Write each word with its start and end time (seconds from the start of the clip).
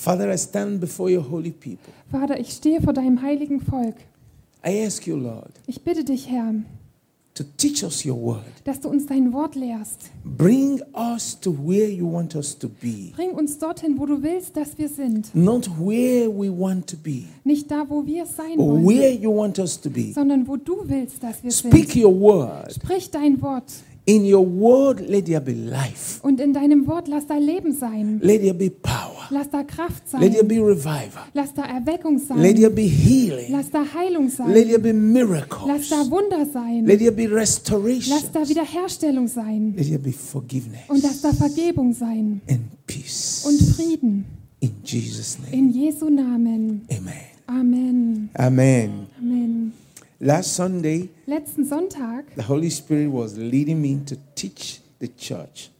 Father, 0.00 0.30
I 0.32 0.36
stand 0.38 0.80
before 0.80 1.10
your 1.10 1.22
holy 1.30 1.50
people. 1.50 1.92
Vater, 2.10 2.40
ich 2.40 2.52
stehe 2.52 2.80
vor 2.80 2.94
deinem 2.94 3.20
heiligen 3.20 3.60
Volk. 3.60 3.96
I 4.66 4.82
ask 4.86 5.06
you, 5.06 5.14
Lord, 5.14 5.50
Ich 5.66 5.82
bitte 5.82 6.04
dich, 6.04 6.26
Herr, 6.30 6.54
to 7.34 7.44
teach 7.58 7.84
us 7.84 8.02
your 8.06 8.16
word. 8.18 8.44
dass 8.64 8.80
du 8.80 8.88
uns 8.88 9.04
dein 9.06 9.30
Wort 9.34 9.56
lehrst. 9.56 10.10
Bring 10.24 10.80
us 10.94 11.38
to 11.40 11.50
where 11.52 11.86
you 11.90 12.10
want 12.10 12.34
us 12.34 12.58
to 12.58 12.68
be, 12.68 13.12
Bring 13.14 13.32
uns 13.32 13.58
dorthin, 13.58 13.98
wo 13.98 14.06
du 14.06 14.22
willst, 14.22 14.56
dass 14.56 14.78
wir 14.78 14.88
sind. 14.88 15.34
not 15.34 15.68
where 15.78 16.30
we 16.30 16.48
want 16.50 16.86
to 16.86 16.96
be, 16.96 17.24
Nicht 17.44 17.70
da, 17.70 17.84
wo 17.86 18.04
wir 18.06 18.24
sein 18.24 18.56
wollen, 18.56 18.86
where 18.86 19.12
you 19.12 19.30
want 19.36 19.58
us 19.58 19.78
to 19.78 19.90
be. 19.90 20.12
sondern 20.14 20.48
wo 20.48 20.56
du 20.56 20.78
willst, 20.86 21.22
dass 21.22 21.42
wir 21.42 21.50
Speak 21.50 21.90
sind. 21.92 22.04
your 22.04 22.18
word. 22.18 22.72
Sprich 22.74 23.10
dein 23.10 23.40
Wort. 23.42 23.70
In 24.06 24.24
your 24.24 24.46
word, 24.46 25.00
let 25.08 25.26
there 25.26 25.42
be 25.42 25.52
life. 25.52 26.20
Und 26.22 26.40
in 26.40 26.54
deinem 26.54 26.86
Wort 26.86 27.06
lass 27.06 27.26
da 27.26 27.36
Leben 27.36 27.74
sein. 27.74 28.18
Let 28.22 28.40
there 28.40 28.54
be 28.54 28.70
power. 28.70 29.09
Lass 29.30 29.48
da 29.50 29.62
Kraft 29.62 30.02
Let 30.12 30.32
there 30.32 30.40
sein. 30.40 30.48
be 30.48 30.58
revival. 30.60 31.22
Lass 31.34 31.54
da 31.54 31.62
Erweckung 31.64 32.18
Let 32.36 32.56
there 32.56 32.68
sein. 32.68 32.74
be 32.74 32.82
healing. 32.88 33.52
Lass 33.52 33.70
da 33.70 33.84
Heilung 33.94 34.24
Let 34.24 34.32
sein. 34.32 34.52
there 34.54 34.78
be 34.78 34.92
Lass 34.92 35.02
miracles. 35.02 35.88
da 35.88 36.10
Wunder 36.10 36.46
sein. 36.52 36.84
Let 36.86 36.98
there 36.98 37.12
be 37.12 37.26
restoration. 37.26 38.14
Lass 38.14 38.30
da 38.32 38.48
Wiederherstellung 38.48 39.28
sein. 39.28 39.74
Let 39.76 39.86
there 39.86 39.98
be 39.98 40.12
Und 40.88 41.02
lass 41.02 41.20
da 41.22 41.32
forgiveness 41.32 41.38
Vergebung 41.38 41.92
sein. 41.92 42.40
and 42.48 42.60
peace. 42.86 43.44
Und 43.46 43.60
Frieden. 43.76 44.24
In 44.60 44.72
Jesus' 44.84 45.38
name. 45.38 45.52
In 45.56 45.72
Jesu 45.72 46.10
Namen. 46.10 46.82
Amen. 46.90 47.14
Amen. 47.46 48.30
Amen. 48.38 49.06
Amen. 49.18 49.72
Last 50.18 50.54
Sunday, 50.54 51.08
Letzten 51.26 51.64
Sonntag 51.64 52.24
the 52.36 52.42
Holy 52.46 52.68
Spirit 52.70 53.10
was 53.10 53.36
leading 53.38 53.80
me 53.80 53.98
to 54.04 54.16
teach 54.34 54.80
the 54.98 55.08
church, 55.08 55.70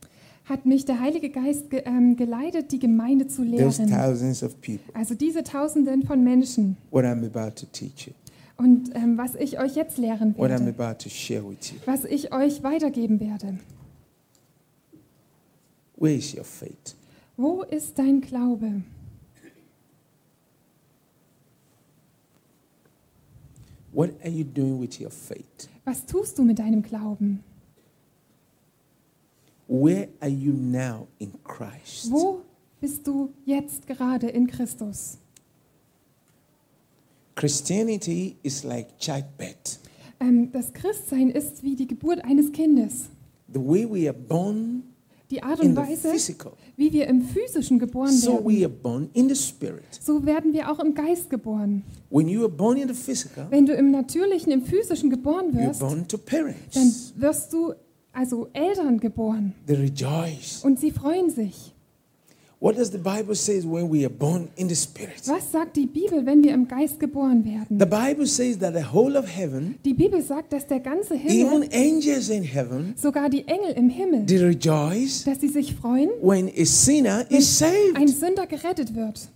hat 0.51 0.67
mich 0.67 0.85
der 0.85 1.01
Heilige 1.01 1.31
Geist 1.31 1.71
ge 1.71 1.83
ähm, 1.87 2.17
geleitet, 2.17 2.73
die 2.73 2.79
Gemeinde 2.79 3.27
zu 3.29 3.43
those 3.45 3.83
lehren. 3.83 3.89
thousands 3.89 4.43
of 4.43 4.61
people, 4.61 4.93
Also 4.95 5.15
diese 5.15 5.43
Tausenden 5.43 6.03
von 6.03 6.23
Menschen. 6.23 6.77
what 6.91 7.05
I'm 7.05 7.25
about 7.25 7.53
to 7.61 7.67
teach 7.73 8.07
you, 8.09 8.13
Und 8.59 8.95
ähm, 8.95 9.17
was 9.17 9.35
ich 9.37 9.59
euch 9.59 9.75
jetzt 9.77 9.97
lehren 9.97 10.35
what 10.37 10.51
I'm 10.51 10.67
werde. 10.67 10.83
about 10.85 10.99
to 11.05 11.09
share 11.09 11.43
with 11.49 11.71
you. 11.73 11.79
Was 11.87 12.05
ich 12.05 12.35
euch 12.35 12.63
weitergeben 12.63 13.19
werde. 13.21 13.59
Where 15.97 16.15
is 16.15 16.35
your 16.35 16.45
faith? 16.45 16.95
Wo 17.37 17.63
ist 17.63 17.99
dein 17.99 18.21
Glaube? 18.21 18.83
What 23.93 24.11
are 24.23 24.31
you 24.31 24.45
doing 24.45 24.79
with 24.81 25.01
your 25.01 25.11
faith? 25.11 25.69
Was 25.85 26.05
tust 26.07 26.39
du 26.39 26.45
mit 26.45 26.59
deinem 26.59 26.83
Glauben? 26.83 27.43
Where 29.71 30.09
are 30.21 30.29
you 30.29 30.53
now 30.53 31.07
in 31.21 31.33
Christ? 31.45 32.11
Wo 32.11 32.41
bist 32.81 33.07
du 33.07 33.33
jetzt 33.45 33.87
gerade 33.87 34.27
in 34.27 34.49
Christus? 34.49 35.17
Christianity 37.37 38.37
is 38.43 38.65
like 38.65 38.99
childbirth. 38.99 39.79
Ähm, 40.19 40.51
das 40.51 40.73
Christsein 40.73 41.31
ist 41.31 41.63
wie 41.63 41.77
die 41.77 41.87
Geburt 41.87 42.25
eines 42.25 42.51
Kindes. 42.51 43.11
The 43.53 43.61
way 43.61 43.89
we 43.89 44.09
are 44.09 44.13
born 44.19 44.83
Die 45.31 45.41
Art 45.41 45.61
in 45.61 45.69
und 45.69 45.77
the 45.77 45.93
Weise, 45.93 46.11
physical, 46.11 46.53
wie 46.77 46.93
wir 46.93 47.07
im 47.07 47.23
Physischen 47.23 47.79
geboren 47.79 48.11
so 48.11 48.45
we 48.45 48.61
werden, 48.61 48.65
are 48.65 48.69
born 48.69 49.11
in 49.13 49.29
the 49.29 49.37
spirit. 49.37 49.85
so 50.01 50.27
werden 50.27 50.53
wir 50.53 50.69
auch 50.69 50.81
im 50.81 50.95
Geist 50.95 51.31
geboren. 51.31 51.85
When 52.11 52.27
you 52.27 52.41
are 52.41 52.49
born 52.49 52.77
in 52.77 52.89
the 52.89 52.95
physical, 52.95 53.47
Wenn 53.51 53.67
du 53.67 53.73
im 53.75 53.93
Natürlichen, 53.93 54.51
im 54.51 54.63
Physischen 54.63 55.11
geboren 55.11 55.55
wirst, 55.55 55.79
born 55.79 56.09
to 56.09 56.19
dann 56.29 56.93
wirst 57.15 57.53
du 57.53 57.73
also 58.13 58.49
Eltern 58.53 58.99
geboren 59.01 59.55
They 59.67 59.77
rejoice. 59.77 60.61
und 60.65 60.79
sie 60.79 60.91
freuen 60.91 61.31
sich. 61.31 61.75
What 62.63 62.77
does 62.77 62.91
the 62.93 62.99
Bible 62.99 63.35
says 63.35 63.65
when 63.65 63.91
we 63.91 64.05
are 64.05 64.11
born 64.11 64.49
in 64.57 64.69
the 64.69 64.75
spirit? 64.75 65.23
Was 65.27 65.51
sagt 65.51 65.77
die 65.79 65.87
Bibel, 65.87 66.27
wenn 66.27 66.45
wir 66.45 66.53
im 66.53 66.69
Geist 66.69 67.01
geboren 67.01 67.43
werden? 67.43 67.79
The 67.79 67.87
Bible 67.87 68.27
says 68.27 68.59
that 68.59 68.75
the 68.75 68.85
whole 68.93 69.19
of 69.19 69.25
heaven, 69.27 69.77
Die 69.87 69.95
Bibel 69.95 70.21
sagt, 70.21 70.53
dass 70.53 70.67
der 70.67 70.81
ganze 70.81 71.15
even 71.15 71.63
Himmel, 71.63 71.69
angels 71.73 72.29
in 72.29 72.43
heaven, 72.43 72.93
sogar 72.97 73.31
die 73.31 73.49
Engel 73.49 73.73
im 73.77 73.89
Himmel, 73.89 74.27
they 74.27 74.37
rejoice 74.45 75.25
dass 75.25 75.41
sie 75.41 75.49
sich 75.49 75.75
freuen, 75.75 76.11
when 76.21 76.49
a 76.49 76.65
sinner 76.67 77.25
is 77.31 77.63
ein 77.63 78.07
saved. 78.09 78.19
Sünder 78.21 78.47
gerettet 78.47 78.95
wird. 78.95 79.31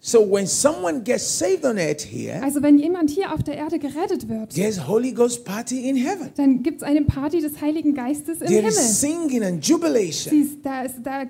So 0.00 0.20
when 0.20 0.46
someone 0.46 1.02
gets 1.02 1.24
saved 1.38 1.64
on 1.64 1.76
earth 1.76 2.02
here, 2.02 2.40
Also 2.42 2.62
wenn 2.62 2.78
jemand 2.78 3.10
hier 3.10 3.32
auf 3.34 3.42
der 3.42 3.56
Erde 3.56 3.80
gerettet 3.80 4.28
wird, 4.28 4.54
there's 4.54 4.86
Holy 4.86 5.10
Ghost 5.12 5.44
party 5.44 5.88
in 5.88 5.96
heaven. 5.96 6.30
dann 6.36 6.62
gibt 6.62 6.82
es 6.82 6.82
eine 6.84 7.02
Party 7.02 7.40
des 7.40 7.60
Heiligen 7.60 7.94
Geistes 7.94 8.40
im 8.40 8.46
There 8.46 8.58
Himmel. 8.60 8.68
is 8.70 9.00
singing 9.00 9.42
and 9.42 9.66
jubilation 9.66 10.30
Sie, 10.32 10.58
da 10.62 10.82
ist, 10.82 10.94
da, 11.02 11.24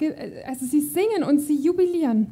also 0.47 0.67
sie 0.71 0.83
singen 0.83 1.25
und 1.27 1.41
sie 1.41 1.57
jubilieren, 1.57 2.27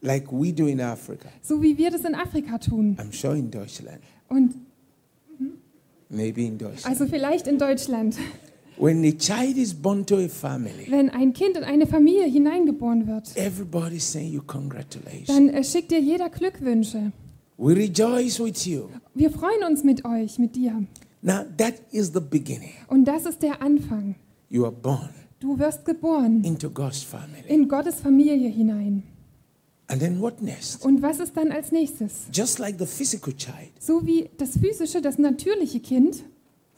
like 0.00 0.30
we 0.32 0.52
do 0.52 0.66
in 0.66 0.80
Africa. 0.80 1.28
so 1.40 1.62
wie 1.62 1.78
wir 1.78 1.90
das 1.92 2.02
in 2.04 2.16
Afrika 2.16 2.58
tun. 2.58 2.96
I'm 3.00 3.12
sure 3.14 3.36
in 3.38 3.48
Deutschland, 3.48 4.00
Und 4.28 4.54
maybe 6.08 6.42
in 6.42 6.58
Deutschland. 6.58 6.86
also 6.86 7.06
vielleicht 7.06 7.46
in 7.46 7.58
Deutschland, 7.58 8.16
When 8.78 9.04
a 9.04 9.12
child 9.12 9.56
is 9.56 9.72
born 9.74 10.04
to 10.06 10.16
a 10.18 10.28
family, 10.28 10.86
wenn 10.90 11.08
ein 11.10 11.32
Kind 11.32 11.56
in 11.56 11.64
eine 11.64 11.86
Familie 11.86 12.26
hineingeboren 12.26 13.06
wird, 13.06 13.34
everybody's 13.36 14.04
saying 14.10 14.32
you 14.32 14.42
congratulations. 14.42 15.26
dann 15.28 15.48
äh, 15.48 15.64
schickt 15.64 15.90
dir 15.90 16.00
jeder 16.00 16.28
Glückwünsche. 16.28 17.12
We 17.56 17.74
rejoice 17.74 18.38
with 18.38 18.66
you. 18.66 18.88
Wir 19.14 19.30
freuen 19.30 19.64
uns 19.66 19.82
mit 19.82 20.04
euch, 20.04 20.38
mit 20.38 20.56
dir. 20.56 20.82
Now 21.22 21.44
that 21.56 21.74
is 21.90 22.12
the 22.12 22.20
beginning. 22.20 22.72
Und 22.88 23.06
das 23.06 23.24
ist 23.24 23.42
der 23.42 23.62
Anfang. 23.62 24.16
You 24.50 24.64
are 24.64 24.72
born 24.72 25.08
Du 25.40 25.58
wirst 25.58 25.84
geboren 25.84 26.42
into 26.44 26.68
God's 26.70 27.02
family. 27.02 27.44
in 27.48 27.68
Gottes 27.68 27.96
Familie 28.00 28.48
hinein. 28.50 29.02
And 29.88 30.00
then 30.00 30.20
what 30.20 30.42
next? 30.42 30.84
Und 30.84 31.00
was 31.00 31.18
ist 31.20 31.36
dann 31.36 31.50
als 31.52 31.72
nächstes? 31.72 32.26
Just 32.32 32.58
like 32.58 32.76
the 32.78 32.86
physical 32.86 33.32
child, 33.34 33.70
So 33.78 34.04
wie 34.06 34.28
das 34.36 34.58
physische, 34.58 35.00
das 35.00 35.16
natürliche 35.18 35.80
Kind, 35.80 36.24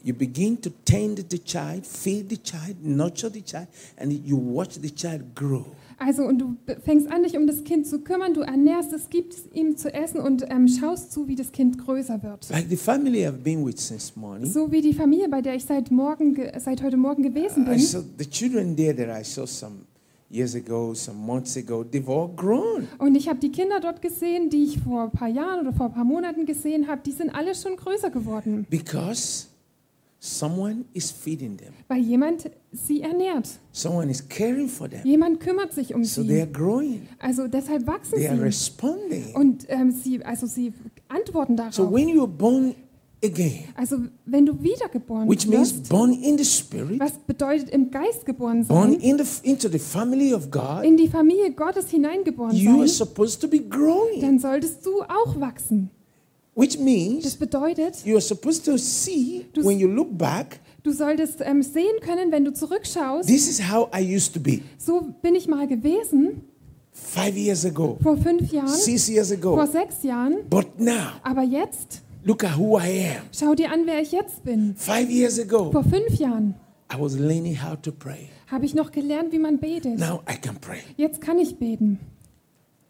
you 0.03 0.13
begin 0.13 0.59
to 0.61 0.69
tend 0.85 1.23
the 1.29 1.39
child, 1.39 1.85
feed 1.85 2.29
the 2.29 2.37
child, 2.37 2.75
nurture 2.83 3.29
the 3.31 3.41
child, 3.41 3.67
and 3.97 4.11
you 4.25 4.37
watch 4.37 4.75
the 4.81 4.89
child 4.89 5.21
grow. 5.35 5.65
also 6.01 6.23
und 6.23 6.39
du 6.39 6.55
fängst 6.85 7.11
an, 7.11 7.23
dich 7.23 7.35
um 7.37 7.45
das 7.45 7.63
Kind 7.65 7.85
zu 7.85 7.99
kümmern, 7.99 8.33
du 8.33 8.39
ernährst 8.41 8.93
es, 8.93 9.09
gibst 9.09 9.53
ihm 9.53 9.75
zu 9.75 9.93
essen 9.93 10.21
und 10.21 10.45
ähm, 10.49 10.67
schaust 10.69 11.11
zu, 11.11 11.27
wie 11.27 11.35
das 11.35 11.51
Kind 11.51 11.77
größer 11.77 12.23
wird. 12.23 12.49
Like 12.49 12.67
the 12.69 12.77
family 12.77 13.25
I've 13.27 13.43
been 13.43 13.65
with 13.65 13.75
since 13.85 14.13
morning. 14.17 14.49
So 14.49 14.71
wie 14.71 14.81
die 14.81 14.93
Familie, 14.93 15.27
bei 15.27 15.41
der 15.41 15.55
ich 15.55 15.65
seit, 15.65 15.91
morgen, 15.91 16.35
ge- 16.35 16.57
seit 16.57 16.81
heute 16.81 16.95
Morgen 16.95 17.21
gewesen 17.23 17.63
I 17.63 17.71
bin. 17.71 17.79
saw 17.79 18.01
the 18.17 18.25
children 18.25 18.77
there 18.77 18.95
that 18.95 19.09
I 19.21 19.25
saw 19.25 19.45
some 19.45 19.79
years 20.31 20.55
ago, 20.55 20.93
some 20.93 21.17
months 21.19 21.57
ago, 21.57 21.83
they've 21.83 22.07
all 22.09 22.29
grown. 22.33 22.87
Und 22.99 23.15
ich 23.15 23.27
habe 23.27 23.39
die 23.39 23.51
Kinder 23.51 23.81
dort 23.81 24.01
gesehen, 24.01 24.49
die 24.49 24.63
ich 24.63 24.79
vor 24.79 25.03
ein 25.03 25.11
paar 25.11 25.27
Jahren 25.27 25.59
oder 25.67 25.73
vor 25.75 25.87
ein 25.87 25.93
paar 25.93 26.05
Monaten 26.05 26.45
gesehen 26.45 26.87
habe, 26.87 27.01
die 27.05 27.11
sind 27.11 27.35
alle 27.35 27.53
schon 27.55 27.75
größer 27.75 28.09
geworden, 28.09 28.65
Because 28.69 29.47
someone 30.19 30.85
is 30.93 31.11
feeding 31.11 31.57
them, 31.57 31.73
weil 31.87 32.01
jemand 32.01 32.49
sie 32.71 33.01
ernährt. 33.01 33.47
someone 33.71 34.09
is 34.11 34.27
caring 34.27 34.67
for 34.67 34.89
them. 34.89 35.01
Jemand 35.05 35.39
kümmert 35.39 35.73
sich 35.73 35.93
um 35.95 36.03
So 36.03 36.23
they 36.23 36.41
are 36.41 36.47
sie. 36.47 36.51
growing, 36.53 37.07
Also 37.19 37.47
deshalb 37.47 37.87
wachsen 37.87 38.15
they 38.17 38.27
are 38.27 38.35
sie. 38.37 38.43
responding. 38.43 39.33
Und 39.33 39.65
ähm, 39.69 39.91
sie, 39.91 40.23
also 40.25 40.45
sie 40.47 40.73
antworten 41.07 41.55
So 41.71 41.83
darauf. 41.83 41.93
when 41.93 42.09
you 42.09 42.19
are 42.21 42.27
born 42.27 42.75
again, 43.23 43.63
Also 43.75 43.97
wenn 44.25 44.45
du 44.45 44.61
wiedergeboren 44.61 45.29
which 45.29 45.47
means 45.47 45.73
wirst, 45.73 45.89
born 45.89 46.11
in 46.13 46.37
the 46.37 46.43
spirit, 46.45 46.99
was 46.99 47.13
bedeutet 47.25 47.69
im 47.69 47.89
Geist 47.89 48.25
geboren 48.25 48.65
born 48.65 48.91
sein, 48.91 48.99
in 49.01 49.17
the, 49.17 49.23
into 49.49 49.69
the 49.69 49.79
family 49.79 50.33
of 50.33 50.51
God, 50.51 50.83
in 50.83 50.97
die 50.97 51.07
Familie 51.07 51.51
Gottes 51.51 51.89
hineingeboren 51.89 52.55
you 52.55 52.71
are 52.71 52.87
sein, 52.87 53.07
supposed 53.07 53.39
to 53.41 53.47
be 53.47 53.59
growing. 53.59 54.19
dann 54.21 54.37
solltest 54.39 54.85
du 54.85 55.01
auch 55.03 55.39
wachsen. 55.39 55.91
Which 56.55 56.75
Das 56.75 56.83
means 56.83 57.35
bedeutet, 57.35 58.05
you 58.05 58.15
are 58.15 58.21
supposed 58.21 58.65
to 58.65 58.77
see 58.77 59.45
Du- 59.53 59.63
when 59.63 59.79
you 59.79 59.87
look 59.87 60.17
back, 60.17 60.59
du 60.83 60.91
solltest 60.91 61.39
ähm, 61.41 61.61
sehen 61.63 61.99
können, 62.01 62.31
wenn 62.31 62.43
du 62.43 62.53
zurückschaust, 62.53 63.27
this 63.27 63.47
is 63.49 63.61
how 63.71 63.89
I 63.97 64.01
used 64.15 64.33
to 64.33 64.39
be 64.39 64.61
so 64.77 65.01
bin 65.21 65.35
ich 65.35 65.47
mal 65.47 65.67
gewesen, 65.67 66.41
five 66.91 67.37
years 67.37 67.65
ago, 67.65 67.97
vor 68.01 68.17
fünf 68.17 68.51
Jahren, 68.51 68.67
six 68.67 69.07
years 69.07 69.29
vor 69.33 69.61
ago. 69.61 69.65
sechs 69.71 70.03
Jahren. 70.03 70.37
But 70.49 70.79
now, 70.79 71.11
Aber 71.23 71.43
jetzt, 71.43 72.01
look 72.23 72.43
at 72.43 72.57
who 72.57 72.77
I 72.77 73.05
am. 73.17 73.23
schau 73.31 73.55
dir 73.55 73.71
an, 73.71 73.81
wer 73.85 74.01
ich 74.01 74.11
jetzt 74.11 74.43
bin. 74.43 74.75
Five 74.75 75.09
years 75.09 75.39
ago, 75.39 75.71
Vor 75.71 75.83
fünf 75.83 76.19
Jahren 76.19 76.55
I 76.93 76.99
was 76.99 77.17
learning 77.17 77.55
how 77.63 77.79
to 77.81 77.91
pray. 77.91 78.27
habe 78.47 78.65
ich 78.65 78.73
noch 78.73 78.91
gelernt, 78.91 79.31
wie 79.31 79.39
man 79.39 79.59
betet. 79.59 79.97
Now 79.99 80.21
I 80.29 80.35
can 80.41 80.57
pray. 80.59 80.79
Jetzt 80.97 81.21
kann 81.21 81.37
ich 81.37 81.57
beten. 81.57 81.99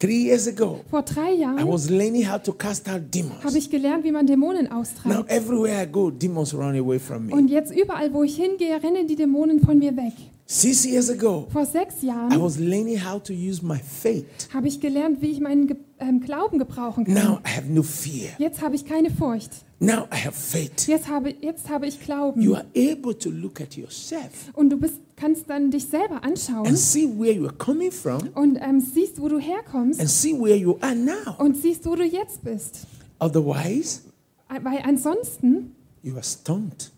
Three 0.00 0.28
years 0.28 0.48
ago, 0.48 0.80
Vor 0.88 1.02
drei 1.02 1.34
I 1.34 1.40
Jahren 1.40 1.68
was 1.68 1.90
learning 1.90 2.26
how 2.26 2.38
to 2.42 2.54
cast 2.54 2.88
out 2.88 3.02
habe 3.44 3.58
ich 3.58 3.68
gelernt, 3.68 4.02
wie 4.02 4.10
man 4.10 4.26
Dämonen 4.26 4.64
Now 4.64 4.80
austreibt. 4.80 5.30
everywhere 5.30 5.82
I 5.82 5.86
go, 5.92 6.10
demons 6.10 6.54
run 6.54 6.74
away 6.78 6.98
from 6.98 7.26
me. 7.26 7.34
Und 7.34 7.48
jetzt 7.48 7.70
überall, 7.70 8.10
wo 8.14 8.22
ich 8.22 8.34
hingehe, 8.36 8.82
rennen 8.82 9.06
die 9.06 9.14
Dämonen 9.14 9.60
von 9.60 9.78
mir 9.78 9.94
weg. 9.94 10.14
Six 10.46 10.86
years 10.86 11.10
ago, 11.10 11.48
Vor 11.52 11.66
sechs 11.66 12.02
I 12.02 12.06
Jahren 12.06 12.40
was 12.42 12.58
learning 12.58 12.98
how 13.04 13.22
to 13.22 13.34
use 13.34 13.62
my 13.62 13.76
faith 13.78 14.48
habe 14.54 14.68
ich 14.68 14.80
gelernt, 14.80 15.20
wie 15.20 15.32
ich 15.32 15.40
meinen, 15.40 15.66
Ge 15.66 15.76
ähm, 16.00 16.20
Glauben 16.20 16.58
gebrauchen 16.58 17.04
kann. 17.04 17.14
Now 17.14 17.38
I 17.46 17.56
have 17.56 17.68
no 17.68 17.82
fear. 17.82 18.30
Jetzt 18.38 18.60
habe 18.62 18.74
ich 18.74 18.84
keine 18.84 19.10
Furcht. 19.10 19.50
Now 19.78 20.06
I 20.12 20.16
have 20.26 20.32
faith. 20.32 20.86
Jetzt 20.86 21.08
habe, 21.08 21.34
jetzt 21.40 21.68
habe 21.68 21.86
ich 21.86 22.00
Glauben. 22.00 22.40
You 22.42 22.54
are 22.54 22.66
able 22.76 23.16
to 23.18 23.30
look 23.30 23.60
at 23.60 23.76
yourself 23.76 24.50
Und 24.54 24.70
du 24.70 24.76
bist, 24.78 24.94
kannst 25.16 25.48
dann 25.48 25.70
dich 25.70 25.86
selber 25.86 26.22
anschauen 26.24 26.66
and 26.66 26.78
see 26.78 27.06
where 27.06 27.32
you 27.32 27.46
are 27.46 27.54
coming 27.56 27.90
from 27.92 28.28
und 28.34 28.56
ähm, 28.60 28.80
siehst, 28.80 29.20
wo 29.20 29.28
du 29.28 29.38
herkommst 29.38 30.00
and 30.00 30.08
see 30.10 30.32
where 30.38 30.56
you 30.56 30.76
are 30.80 30.94
now. 30.94 31.14
und 31.38 31.56
siehst, 31.56 31.86
wo 31.86 31.94
du 31.94 32.04
jetzt 32.04 32.42
bist. 32.44 32.86
Otherwise, 33.18 34.00
Weil 34.48 34.80
ansonsten, 34.84 35.74
you 36.02 36.14
are 36.14 36.24
stumped. 36.24 36.90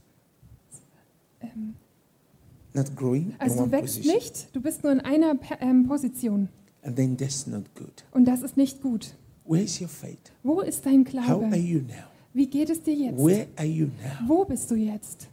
ähm, 1.40 1.74
Not 2.74 2.96
growing 2.96 3.30
in 3.30 3.34
also 3.38 3.58
one 3.58 3.66
du 3.66 3.72
wächst 3.72 3.96
position. 3.96 4.14
nicht, 4.16 4.48
du 4.56 4.60
bist 4.60 4.82
nur 4.82 4.92
in 4.92 5.00
einer 5.00 5.34
ähm, 5.60 5.86
Position. 5.86 6.48
And 6.82 6.96
then 6.96 7.16
that's 7.16 7.46
not 7.46 7.64
good. 7.74 8.04
Und 8.12 8.24
das 8.26 8.42
ist 8.42 8.56
nicht 8.56 8.80
gut. 8.82 9.14
Where 9.44 9.62
is 9.62 9.80
your 9.80 9.88
faith? 9.88 10.32
Wo 10.42 10.60
ist 10.60 10.84
dein 10.84 11.04
How 11.06 11.14
are 11.30 11.38
Glaube? 11.38 11.56
you 11.56 11.78
now? 11.80 12.08
Wie 12.34 12.46
geht 12.46 12.70
es 12.70 12.82
dir 12.82 12.94
jetzt? 12.94 13.18
Where 13.18 13.46
are 13.56 13.66
you 13.66 13.86
now? 13.86 14.26
Wo 14.28 14.44
bist 14.44 14.70
du 14.70 14.74
jetzt? 14.74 15.28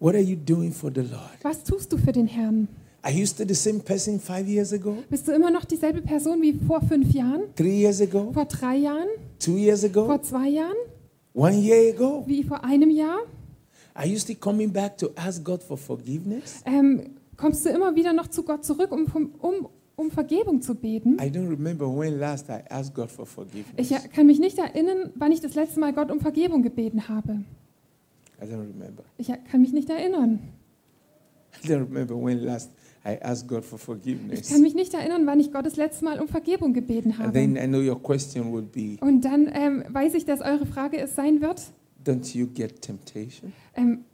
What 0.00 0.14
are 0.14 0.22
you 0.22 0.36
doing 0.36 0.72
for 0.72 0.90
the 0.94 1.00
Lord? 1.00 1.38
Was 1.42 1.64
tust 1.64 1.92
du 1.92 1.96
für 1.98 2.12
den 2.12 2.26
Herrn? 2.26 2.68
Are 3.02 3.12
you 3.12 3.26
still 3.26 3.46
the 3.46 3.54
same 3.54 3.78
person 3.80 4.18
five 4.20 4.48
years 4.48 4.72
ago, 4.72 4.96
Bist 5.08 5.26
du 5.28 5.32
immer 5.32 5.50
noch 5.50 5.64
dieselbe 5.64 6.02
Person 6.02 6.42
wie 6.42 6.52
vor 6.52 6.80
fünf 6.82 7.12
Jahren? 7.12 7.42
three 7.54 7.80
years 7.80 8.00
ago, 8.00 8.32
Vor 8.32 8.44
drei 8.44 8.76
Jahren? 8.76 9.08
two 9.38 9.56
years 9.56 9.84
ago, 9.84 10.04
Vor 10.06 10.20
zwei 10.22 10.48
Jahren? 10.48 10.76
one 11.32 11.56
year 11.56 11.94
ago? 11.94 12.24
Wie 12.26 12.42
vor 12.42 12.62
einem 12.64 12.90
Jahr? 12.90 13.20
Are 13.94 14.06
you 14.06 14.18
still 14.18 14.36
coming 14.36 14.72
back 14.72 14.96
to 14.98 15.10
ask 15.16 15.42
God 15.44 15.62
for 15.62 15.76
forgiveness? 15.78 16.60
Ähm, 16.66 17.14
kommst 17.36 17.64
du 17.64 17.70
immer 17.70 17.94
wieder 17.94 18.12
noch 18.12 18.28
zu 18.28 18.42
Gott 18.42 18.64
zurück, 18.64 18.90
um, 18.92 19.06
um, 19.40 19.68
um 19.98 20.10
Vergebung 20.10 20.62
zu 20.62 20.74
beten? 20.74 21.14
I 21.20 21.26
don't 21.28 21.48
remember 21.50 21.86
when 21.86 22.18
last 22.18 22.48
I 22.48 22.62
asked 22.70 22.94
God 22.94 23.10
for 23.10 23.24
Ich 23.24 23.30
forgiveness. 23.30 24.10
kann 24.12 24.26
mich 24.26 24.38
nicht 24.38 24.56
erinnern, 24.58 25.10
wann 25.16 25.32
ich 25.32 25.40
das 25.40 25.54
letzte 25.54 25.80
Mal 25.80 25.92
Gott 25.92 26.10
um 26.10 26.20
Vergebung 26.20 26.62
gebeten 26.62 27.08
habe. 27.08 27.44
I 28.40 28.44
don't 28.44 28.60
remember. 28.72 29.02
Ich 29.18 29.28
kann 29.50 29.60
mich 29.60 29.72
nicht 29.72 29.90
erinnern. 29.90 30.38
I 31.64 31.66
don't 31.68 31.80
remember 31.88 32.14
when 32.14 32.38
last 32.44 32.70
I 33.04 33.16
asked 33.20 33.48
God 33.48 33.64
for 33.64 33.78
Ich 33.78 33.84
forgiveness. 33.84 34.48
kann 34.48 34.60
mich 34.60 34.74
nicht 34.74 34.92
erinnern, 34.94 35.26
wann 35.26 35.40
ich 35.40 35.50
Gott 35.52 35.66
das 35.66 35.76
letzte 35.76 36.04
Mal 36.04 36.20
um 36.20 36.28
Vergebung 36.28 36.72
gebeten 36.72 37.14
And 37.18 37.32
then 37.34 37.56
habe. 37.56 37.64
I 37.64 37.68
know 37.68 37.80
your 37.80 38.00
question 38.00 38.52
would 38.52 38.70
be, 38.70 38.96
Und 39.00 39.22
dann 39.24 39.50
ähm, 39.52 39.84
weiß 39.88 40.14
ich, 40.14 40.24
dass 40.24 40.40
eure 40.40 40.66
Frage 40.66 40.98
es 40.98 41.14
sein 41.16 41.40
wird, 41.40 41.62
don't 42.04 42.36
you 42.36 42.46
get 42.46 42.80
temptation? 42.82 43.52
ähm, 43.74 44.04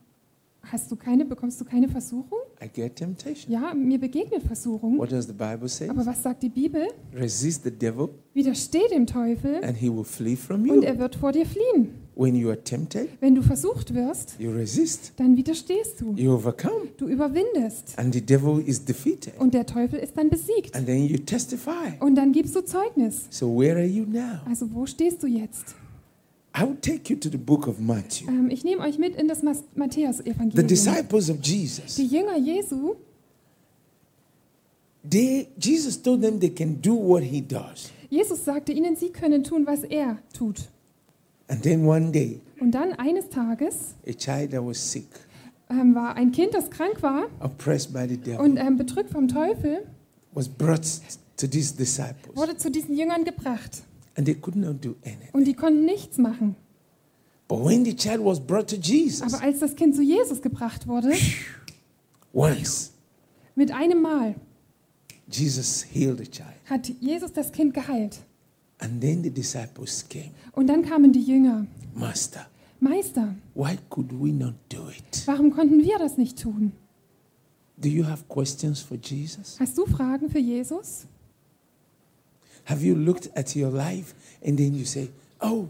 hast 0.63 0.91
du 0.91 0.97
keine, 0.97 1.25
bekommst 1.25 1.61
du 1.61 1.65
keine 1.65 1.89
Versuchung? 1.89 2.39
I 2.63 2.69
get 2.73 2.97
temptation. 2.97 3.53
Ja, 3.53 3.73
mir 3.75 3.99
begegnet 3.99 4.43
Versuchung. 4.43 4.99
What 4.99 5.11
does 5.13 5.27
the 5.27 5.33
Bible 5.33 5.69
say? 5.69 5.89
Aber 5.89 6.05
was 6.07 6.23
sagt 6.23 6.43
die 6.43 6.49
Bibel? 6.49 6.87
Resist 7.15 7.65
the 7.65 7.71
devil 7.71 8.11
Widersteh 8.35 8.89
dem 8.91 9.07
Teufel 9.07 9.63
and 9.65 9.77
he 9.77 9.89
will 9.91 10.05
flee 10.05 10.37
from 10.37 10.67
you. 10.67 10.75
und 10.75 10.83
er 10.85 10.99
wird 10.99 11.15
vor 11.17 11.33
dir 11.33 11.47
fliehen. 11.47 11.91
When 12.17 12.37
you 12.37 12.49
are 12.49 12.63
tempted, 12.63 13.09
Wenn 13.21 13.35
du 13.35 13.43
versucht 13.43 13.93
wirst, 13.93 14.37
you 14.39 14.51
resist, 14.53 15.13
dann 15.17 15.37
widerstehst 15.37 16.01
du. 16.01 16.13
you 16.17 16.33
overcome, 16.33 16.89
Du 16.97 17.09
überwindest. 17.09 17.99
and 17.99 18.15
the 18.15 18.21
devil 18.21 18.63
is 18.65 18.85
defeated. 18.85 19.33
Und 19.39 19.53
der 19.55 19.67
Teufel 19.67 19.99
ist 19.99 20.17
dann 20.17 20.31
besiegt. 20.31 20.75
And 20.77 20.87
then 20.87 21.05
you 21.07 21.19
testify. 21.19 21.95
Und 22.01 22.15
dann 22.15 22.33
gibst 22.33 22.55
du 22.55 22.65
Zeugnis. 22.65 23.27
So 23.31 23.49
where 23.59 23.75
are 23.77 23.85
you 23.87 24.05
now? 24.07 24.39
Also 24.49 24.73
wo 24.73 24.87
stehst 24.87 25.23
du 25.23 25.27
jetzt? 25.27 25.75
I 26.57 26.63
will 26.63 26.77
take 26.81 27.11
you 27.13 27.19
to 27.19 27.29
the 27.29 27.37
book 27.39 27.67
of 27.67 27.81
Matthew. 27.81 28.29
Ähm, 28.29 28.49
ich 28.51 28.63
nehme 28.65 28.81
euch 28.83 28.97
mit 28.99 29.17
in 29.17 29.27
das 29.27 29.43
Mas- 29.43 29.65
The 29.75 29.79
Matthäus-Evangelium. 29.81 30.67
disciples 30.69 31.29
of 31.31 31.39
Jesus, 31.43 31.97
Die 31.97 32.07
Jünger 32.07 32.37
Jesu, 32.39 32.95
they 35.09 35.49
Jesus 35.59 36.01
told 36.01 36.23
them 36.23 36.39
they 36.39 36.51
can 36.51 36.81
do 36.81 36.95
what 36.95 37.23
he 37.23 37.41
does. 37.41 37.91
Jesus 38.11 38.45
sagte 38.45 38.73
ihnen, 38.73 38.95
sie 38.97 39.09
können 39.11 39.43
tun, 39.43 39.67
was 39.67 39.83
er 39.83 40.19
tut. 40.33 40.69
And 41.49 41.63
then 41.63 41.85
one 41.87 42.11
day, 42.13 42.41
Und 42.61 42.71
dann 42.73 42.93
eines 42.95 43.29
Tages 43.29 43.95
a 44.07 44.13
child 44.13 44.53
that 44.53 44.65
was 44.65 44.79
sick, 44.93 45.09
ähm, 45.69 45.95
war 45.95 46.15
ein 46.15 46.31
Kind, 46.33 46.55
das 46.55 46.71
krank 46.71 47.03
war 47.03 47.25
oppressed 47.41 47.93
by 47.93 48.07
the 48.09 48.17
devil, 48.17 48.39
und 48.41 48.57
ähm, 48.57 48.77
bedrückt 48.77 49.11
vom 49.11 49.27
Teufel, 49.29 49.87
was 50.33 50.49
brought 50.49 50.83
to 51.37 51.47
these 51.47 51.75
disciples, 51.77 52.35
wurde 52.37 52.57
zu 52.57 52.71
diesen 52.71 52.97
Jüngern 52.97 53.25
gebracht. 53.25 53.83
And 54.17 54.27
they 54.27 54.35
could 54.35 54.57
not 54.57 54.85
do 54.85 54.95
anything. 55.05 55.31
Und 55.33 55.45
die 55.47 55.55
konnten 55.55 55.85
nichts 55.85 56.19
machen. 56.19 56.57
But 57.49 57.65
when 57.65 57.85
the 57.85 57.95
child 57.95 58.25
was 58.25 58.41
brought 58.41 58.69
to 58.71 58.77
Jesus, 58.77 59.23
Aber 59.35 59.43
als 59.43 59.59
das 59.61 59.75
Kind 59.77 59.95
zu 59.95 60.03
Jesus 60.03 60.41
gebracht 60.41 60.87
wurde, 60.87 61.13
once 62.33 62.93
mit 63.55 63.71
einem 63.71 64.03
Mal 64.03 64.35
Jesus 65.31 65.85
healed 65.93 66.19
the 66.19 66.27
child, 66.31 66.55
hat 66.67 66.89
Jesus 67.01 67.33
das 67.33 67.51
Kind 67.53 67.75
geheilt. 67.75 68.19
and 68.79 69.01
then 69.01 69.23
the 69.23 69.31
disciples 69.31 70.05
came, 70.09 70.31
Und 70.53 70.67
dann 70.69 70.83
kamen 70.83 71.13
die 71.13 71.23
Jünger. 71.23 71.67
Master, 71.95 72.47
Meister, 72.81 73.35
why 73.55 73.79
could 73.89 74.11
we 74.13 74.33
not 74.33 74.55
do 74.69 74.89
it? 74.91 75.23
warum 75.27 75.51
konnten 75.51 75.83
wir 75.83 75.99
das 75.99 76.17
nicht 76.19 76.41
tun? 76.41 76.73
Do 77.77 77.89
you 77.89 78.05
have 78.07 78.25
questions 78.29 78.81
for 78.81 78.97
Jesus? 78.97 79.59
Hast 79.61 79.77
du 79.79 79.87
Fragen 79.87 80.29
für 80.31 80.39
Jesus? 80.39 81.07
Have 82.67 82.85
you 82.85 82.95
looked 82.95 83.31
at 83.37 83.55
your 83.55 83.71
life 83.71 84.15
and 84.45 84.59
then 84.59 84.75
you 84.75 84.85
say, 84.85 85.11
Oh, 85.41 85.69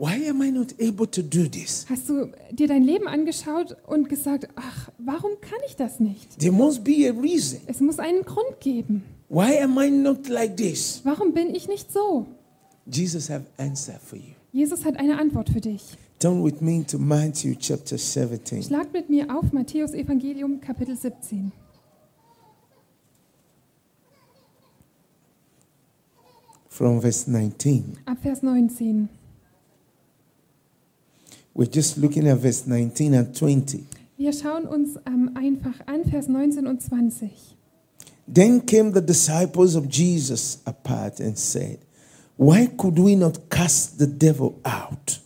why 0.00 0.14
am 0.26 0.40
I 0.40 0.50
not 0.50 0.74
able 0.78 1.06
to 1.08 1.22
do 1.22 1.46
this? 1.46 1.84
Hast 1.88 2.08
du 2.08 2.32
dir 2.52 2.68
dein 2.68 2.82
Leben 2.82 3.06
angeschaut 3.06 3.76
und 3.86 4.08
gesagt, 4.08 4.48
ach, 4.56 4.88
warum 4.98 5.32
kann 5.42 5.58
ich 5.66 5.76
das 5.76 6.00
nicht? 6.00 6.38
There 6.38 6.52
must 6.52 6.82
be 6.84 7.06
a 7.06 7.12
reason. 7.12 7.60
Es 7.66 7.80
muss 7.80 7.98
einen 7.98 8.22
Grund 8.22 8.60
geben. 8.60 9.04
Why 9.28 9.62
am 9.62 9.78
I 9.78 9.90
not 9.90 10.26
like 10.28 10.56
this? 10.56 11.02
Warum 11.04 11.34
bin 11.34 11.54
ich 11.54 11.68
nicht 11.68 11.92
so? 11.92 12.26
Jesus 12.86 13.28
have 13.28 13.44
answer 13.58 14.00
for 14.02 14.18
you. 14.18 14.34
Jesus 14.52 14.86
hat 14.86 14.96
eine 14.98 15.18
Antwort 15.18 15.50
für 15.50 15.60
dich. 15.60 15.82
Turn 16.18 16.42
with 16.42 16.60
me 16.60 16.84
to 16.86 16.98
Matthew 16.98 17.54
chapter 17.58 17.96
17. 17.98 18.62
Schlag 18.62 18.92
mit 18.92 19.10
mir 19.10 19.26
auf 19.34 19.52
Matthäus 19.52 19.92
Evangelium 19.92 20.60
Kapitel 20.60 20.96
17. 20.96 21.52
From 26.80 26.98
verse 26.98 27.30
19. 27.30 27.98
Ab 28.06 28.22
Vers 28.22 28.42
19. 28.42 29.10
We're 31.54 31.66
just 31.70 31.98
looking 31.98 32.26
at 32.26 32.38
verse 32.38 32.66
19 32.66 33.12
and 33.12 33.36
20. 33.36 33.84
Wir 34.16 34.32
schauen 34.32 34.66
uns 34.66 34.96
ähm, 35.04 35.30
einfach 35.34 35.74
an, 35.84 36.06
Vers 36.06 36.28
19 36.28 36.66
und 36.66 36.80
20. 36.80 37.32
Then 38.26 38.64
came 38.64 38.94
the 38.94 39.02
disciples 39.02 39.76
of 39.76 39.90
Jesus 39.90 40.62
apart 40.64 41.20
and 41.20 41.36
said, 41.36 41.80
Why 42.38 42.66
could 42.78 42.98
we 42.98 43.14
not 43.14 43.50
cast 43.50 43.98
the 43.98 44.06
devil 44.06 44.54
out? 44.64 45.20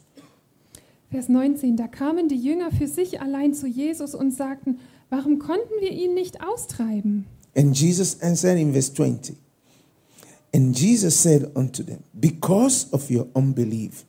Vers 1.12 1.28
19. 1.28 1.76
Da 1.76 1.86
kamen 1.86 2.28
die 2.28 2.34
Jünger 2.34 2.72
für 2.72 2.88
sich 2.88 3.20
allein 3.20 3.54
zu 3.54 3.68
Jesus 3.68 4.16
und 4.16 4.32
sagten, 4.32 4.80
warum 5.08 5.38
konnten 5.38 5.80
wir 5.80 5.92
ihn 5.92 6.14
nicht 6.14 6.40
austreiben? 6.44 7.26
And 7.54 7.78
Jesus 7.78 8.20
answered 8.20 8.58
in 8.58 8.72
verse 8.72 8.92
20. 8.92 9.43
And 10.54 10.72
Jesus 10.72 11.18
said 11.18 11.50
unto 11.56 11.82
them, 11.82 12.04
Because 12.18 12.88
of 12.92 13.10
your 13.10 13.26
unbelief. 13.34 14.04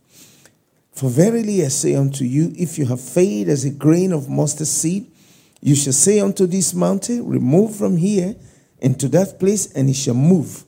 For 0.92 1.10
verily 1.10 1.66
I 1.66 1.70
say 1.70 1.96
unto 1.96 2.24
you, 2.24 2.54
if 2.56 2.78
you 2.78 2.86
have 2.86 3.02
faith 3.02 3.50
as 3.50 3.66
a 3.66 3.72
grain 3.72 4.14
of 4.14 4.30
mustard 4.30 4.68
seed, 4.68 5.12
you 5.60 5.76
shall 5.76 5.92
say 5.92 6.20
unto 6.20 6.46
this 6.46 6.76
mountain, 6.76 7.28
Remove 7.28 7.76
from 7.76 7.98
here 7.98 8.36
into 8.80 9.08
that 9.10 9.40
place, 9.40 9.74
and 9.74 9.90
it 9.90 9.96
shall 9.96 10.14
move, 10.14 10.64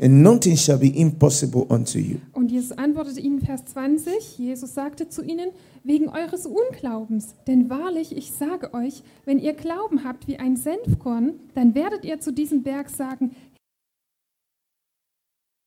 and 0.00 0.20
nothing 0.24 0.56
shall 0.56 0.78
be 0.78 1.00
impossible 1.00 1.64
unto 1.70 2.00
you. 2.00 2.20
Und 2.32 2.50
Jesus 2.50 2.72
antwortete 2.72 3.20
ihnen, 3.20 3.40
Vers 3.40 3.64
20, 3.66 4.36
Jesus 4.36 4.74
sagte 4.74 5.08
zu 5.08 5.22
ihnen, 5.22 5.50
wegen 5.84 6.08
eures 6.08 6.44
Unglaubens, 6.44 7.36
denn 7.46 7.70
wahrlich, 7.70 8.16
ich 8.16 8.32
sage 8.32 8.74
euch, 8.74 9.02
wenn 9.24 9.38
ihr 9.38 9.54
Glauben 9.54 10.02
habt 10.02 10.26
wie 10.26 10.38
ein 10.38 10.56
Senfkorn, 10.56 11.34
dann 11.54 11.76
werdet 11.76 12.04
ihr 12.04 12.20
zu 12.20 12.32
diesem 12.32 12.64
Berg 12.64 12.90
sagen, 12.90 13.30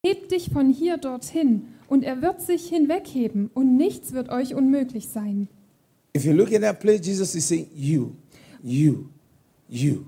hebt 0.05 0.31
dich 0.31 0.50
von 0.51 0.69
hier 0.69 0.98
dorthin, 0.98 1.67
und 1.88 2.03
er 2.03 2.22
wird 2.22 2.41
sich 2.41 2.67
hinwegheben, 2.67 3.50
und 3.53 3.77
nichts 3.77 4.13
wird 4.13 4.29
euch 4.29 4.53
unmöglich 4.53 5.07
sein. 5.07 5.48
If 6.15 6.25
you 6.25 6.33
look 6.33 6.51
at 6.53 6.62
that 6.62 6.79
place, 6.79 7.05
Jesus 7.05 7.33
is 7.36 7.48
saying, 7.48 7.67
You, 7.74 8.12
you, 8.62 9.05
you. 9.69 10.05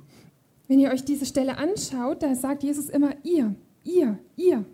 Wenn 0.67 0.79
ihr 0.79 0.91
euch 0.91 1.05
diese 1.05 1.25
Stelle 1.25 1.57
anschaut, 1.57 2.23
da 2.23 2.35
sagt 2.35 2.63
Jesus 2.63 2.89
immer 2.89 3.15
ihr, 3.23 3.55
ihr, 3.83 4.19
ihr. 4.35 4.65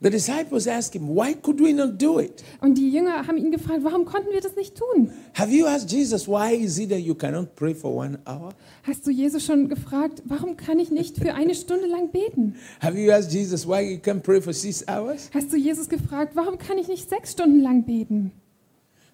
The 0.00 0.10
disciples 0.10 0.68
asked 0.68 0.94
him, 0.94 1.08
Why 1.08 1.34
could 1.34 1.58
we 1.60 1.72
not 1.72 2.00
do 2.00 2.20
it? 2.20 2.44
Und 2.60 2.78
die 2.78 2.88
Jünger 2.88 3.26
haben 3.26 3.36
ihn 3.36 3.50
gefragt, 3.50 3.80
warum 3.82 4.04
konnten 4.04 4.30
wir 4.30 4.40
das 4.40 4.54
nicht 4.54 4.76
tun? 4.76 5.10
Have 5.34 5.50
you 5.50 5.66
asked 5.66 5.90
Jesus, 5.90 6.28
Why 6.28 6.54
is 6.54 6.78
it 6.78 6.90
that 6.90 7.00
you 7.00 7.16
cannot 7.16 7.56
pray 7.56 7.74
for 7.74 7.92
one 7.96 8.20
hour? 8.24 8.50
Hast 8.84 9.04
du 9.08 9.10
Jesus 9.10 9.44
schon 9.44 9.68
gefragt, 9.68 10.22
warum 10.24 10.56
kann 10.56 10.78
ich 10.78 10.92
nicht 10.92 11.16
für 11.16 11.34
eine 11.34 11.56
Stunde 11.56 11.86
lang 11.86 12.12
beten? 12.12 12.54
Have 12.80 12.96
you 12.96 13.10
asked 13.10 13.32
Jesus 13.32 13.66
why 13.66 13.80
you 13.80 13.98
can't 13.98 14.20
pray 14.20 14.40
for 14.40 14.52
six 14.52 14.86
hours? 14.86 15.30
Hast 15.34 15.52
du 15.52 15.56
Jesus 15.56 15.88
gefragt, 15.88 16.36
warum 16.36 16.58
kann 16.58 16.78
ich 16.78 16.86
nicht 16.86 17.08
sechs 17.08 17.32
Stunden 17.32 17.60
lang 17.60 17.84
beten? 17.84 18.30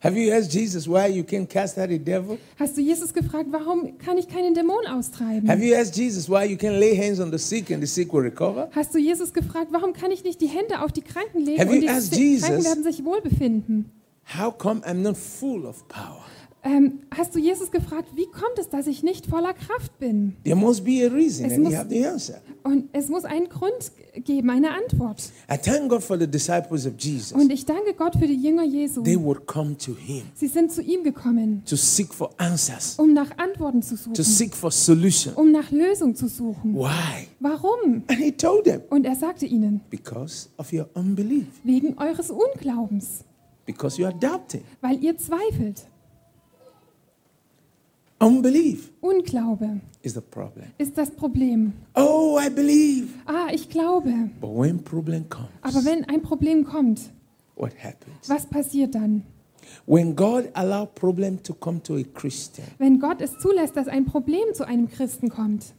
Have 0.04 0.18
you 0.18 0.30
asked 0.34 0.52
Jesus 0.52 0.86
why 0.86 1.06
you 1.08 1.24
can't 1.24 1.48
cast 1.48 1.78
out 1.78 1.88
a 1.90 1.96
devil? 1.98 2.36
Hast 2.58 2.76
du 2.76 2.82
Jesus 2.82 3.14
gefragt, 3.14 3.46
warum 3.50 3.96
kann 3.96 4.18
ich 4.18 4.28
keinen 4.28 4.52
Dämon 4.54 4.86
austreiben? 4.86 5.48
Have 5.48 5.64
you 5.64 5.74
asked 5.74 5.96
Jesus 5.96 6.28
why 6.28 6.44
you 6.44 6.58
can 6.58 6.78
lay 6.78 6.94
hands 6.94 7.20
on 7.20 7.30
the 7.32 7.38
sick 7.38 7.70
and 7.70 7.80
the 7.82 7.86
sick 7.86 8.12
will 8.12 8.20
recover? 8.20 8.68
Hast 8.72 8.94
du 8.94 8.98
Jesus 8.98 9.32
gefragt, 9.32 9.68
warum 9.70 9.94
kann 9.94 10.10
ich 10.10 10.22
nicht 10.22 10.42
die 10.42 10.46
Hände 10.48 10.82
auf 10.82 10.92
die 10.92 11.00
Kranken 11.00 11.40
legen 11.40 11.58
Have 11.58 11.70
und 11.70 11.80
die 11.80 11.86
Jesus- 11.86 12.42
Kranken 12.46 12.64
werden 12.64 12.84
sich 12.84 13.02
wohlbefinden? 13.02 13.90
How 14.38 14.56
come 14.56 14.82
I'm 14.82 15.02
not 15.02 15.16
full 15.16 15.64
of 15.64 15.88
power? 15.88 16.24
Ähm, 16.66 17.00
hast 17.14 17.34
du 17.34 17.38
Jesus 17.38 17.70
gefragt, 17.70 18.08
wie 18.14 18.24
kommt 18.24 18.58
es, 18.58 18.70
dass 18.70 18.86
ich 18.86 19.02
nicht 19.02 19.26
voller 19.26 19.52
Kraft 19.52 19.98
bin? 19.98 20.34
There 20.44 20.56
must 20.56 20.82
be 20.82 21.06
a 21.06 21.12
reason, 21.12 21.44
Es 21.44 21.52
and 21.52 21.68
you 21.68 21.76
have 21.76 21.90
the 21.90 22.06
answer. 22.06 22.40
Und 22.62 22.88
es 22.94 23.10
muss 23.10 23.26
einen 23.26 23.50
Grund 23.50 23.92
geben, 24.24 24.48
eine 24.48 24.70
Antwort. 24.70 25.30
I 25.52 25.58
thank 25.58 25.90
God 25.90 26.02
for 26.02 26.18
the 26.18 26.26
disciples 26.26 26.86
of 26.86 26.94
Jesus. 26.98 27.32
Und 27.32 27.52
ich 27.52 27.66
danke 27.66 27.92
Gott 27.92 28.14
für 28.18 28.26
die 28.26 28.40
Jünger 28.42 28.64
Jesu. 28.64 29.02
They 29.02 29.22
would 29.22 29.46
come 29.46 29.76
to 29.76 29.94
Him 29.94 30.22
Sie 30.34 30.46
sind 30.46 30.72
zu 30.72 30.80
ihm 30.80 31.04
gekommen, 31.04 31.62
to 31.66 31.76
seek 31.76 32.14
for 32.14 32.30
answers, 32.38 32.94
um 32.98 33.12
nach 33.12 33.36
Antworten 33.36 33.82
zu 33.82 33.96
to 33.96 34.14
suchen, 34.14 34.24
seek 34.24 34.54
for 34.56 34.70
solution. 34.70 35.34
um 35.34 35.52
nach 35.52 35.70
Lösung 35.70 36.14
zu 36.16 36.28
suchen. 36.28 36.74
Why? 36.74 37.28
Warum? 37.40 38.04
And 38.08 38.18
He 38.18 38.32
told 38.32 38.64
them, 38.64 38.80
Und 38.88 39.04
er 39.04 39.16
sagte 39.16 39.44
ihnen, 39.44 39.82
because 39.90 40.48
of 40.56 40.72
your 40.72 40.88
unbelief, 40.94 41.44
wegen 41.62 41.98
eures 41.98 42.30
Unglaubens, 42.30 43.22
because 43.66 44.00
you 44.00 44.06
are 44.06 44.16
doubting. 44.18 44.62
weil 44.80 45.04
ihr 45.04 45.18
zweifelt. 45.18 45.82
Unbelief 48.24 48.90
Unglaube 49.02 49.80
is 50.02 50.14
the 50.14 50.20
problem. 50.22 50.66
ist 50.78 50.96
das 50.96 51.10
Problem. 51.10 51.74
Oh, 51.94 52.38
I 52.40 52.48
believe. 52.48 53.08
Ah, 53.26 53.48
ich 53.52 53.68
glaube. 53.68 54.10
But 54.40 54.50
when 54.56 54.82
problem 54.82 55.28
comes, 55.28 55.48
Aber 55.60 55.84
wenn 55.84 56.04
ein 56.06 56.22
Problem 56.22 56.64
kommt, 56.64 57.00
what 57.54 57.72
happens? 57.82 58.26
was 58.28 58.46
passiert 58.46 58.94
dann? 58.94 59.24
When 59.86 60.16
God 60.16 60.44
allow 60.54 60.86
problem 60.86 61.42
to 61.42 61.52
come 61.52 61.82
to 61.82 61.96
a 61.96 62.02
Christian, 62.14 62.66
Wenn 62.78 62.98
Gott 62.98 63.20
es 63.20 63.36
zulässt, 63.38 63.76
dass 63.76 63.88
ein 63.88 64.06
Problem 64.06 64.54
zu 64.54 64.66
einem 64.66 64.88
Christen 64.88 65.28
kommt, 65.28 65.74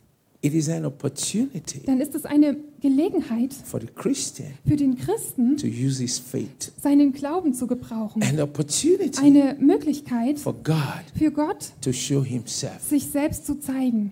it 0.46 0.54
is 0.54 0.70
an 0.70 0.86
opportunity 0.86 1.82
dann 1.86 2.00
ist 2.00 2.14
es 2.16 2.25
eine 2.25 2.56
Gelegenheit 2.82 3.54
for 3.54 3.80
the 3.82 3.88
Christian 3.88 4.50
für 4.68 4.75
den 4.75 4.96
Christen, 4.98 5.58
to 5.58 5.66
use 5.68 6.02
his 6.02 6.20
faith. 6.20 6.72
seinen 6.82 7.14
Glauben 7.14 7.54
zu 7.54 7.66
gebrauchen. 7.68 8.22
An 8.24 8.40
opportunity 8.40 9.20
Eine 9.22 9.58
Möglichkeit 9.60 10.38
for 10.40 10.54
God 10.54 11.04
für 11.18 11.32
Gott, 11.32 11.72
to 11.82 11.92
show 11.92 12.24
himself. 12.24 12.82
sich 12.88 13.08
selbst 13.08 13.46
zu 13.46 13.60
zeigen. 13.60 14.12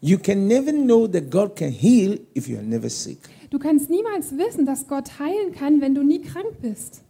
You 0.00 0.18
can 0.18 0.46
never 0.46 0.72
know 0.72 1.08
that 1.08 1.30
God 1.30 1.56
can 1.56 1.70
heal 1.72 2.20
if 2.34 2.46
you 2.48 2.56
are 2.58 2.64
never 2.64 2.88
sick. 2.88 3.18
Du 3.50 3.58
kannst 3.58 3.88
niemals 3.90 4.32
wissen, 4.36 4.66
dass 4.66 4.86
Gott 4.86 5.18
heilen 5.18 5.52
kann, 5.52 5.80
wenn 5.80 5.94
du 5.94 6.02
nie 6.02 6.20
krank 6.20 6.60
bist. 6.60 7.02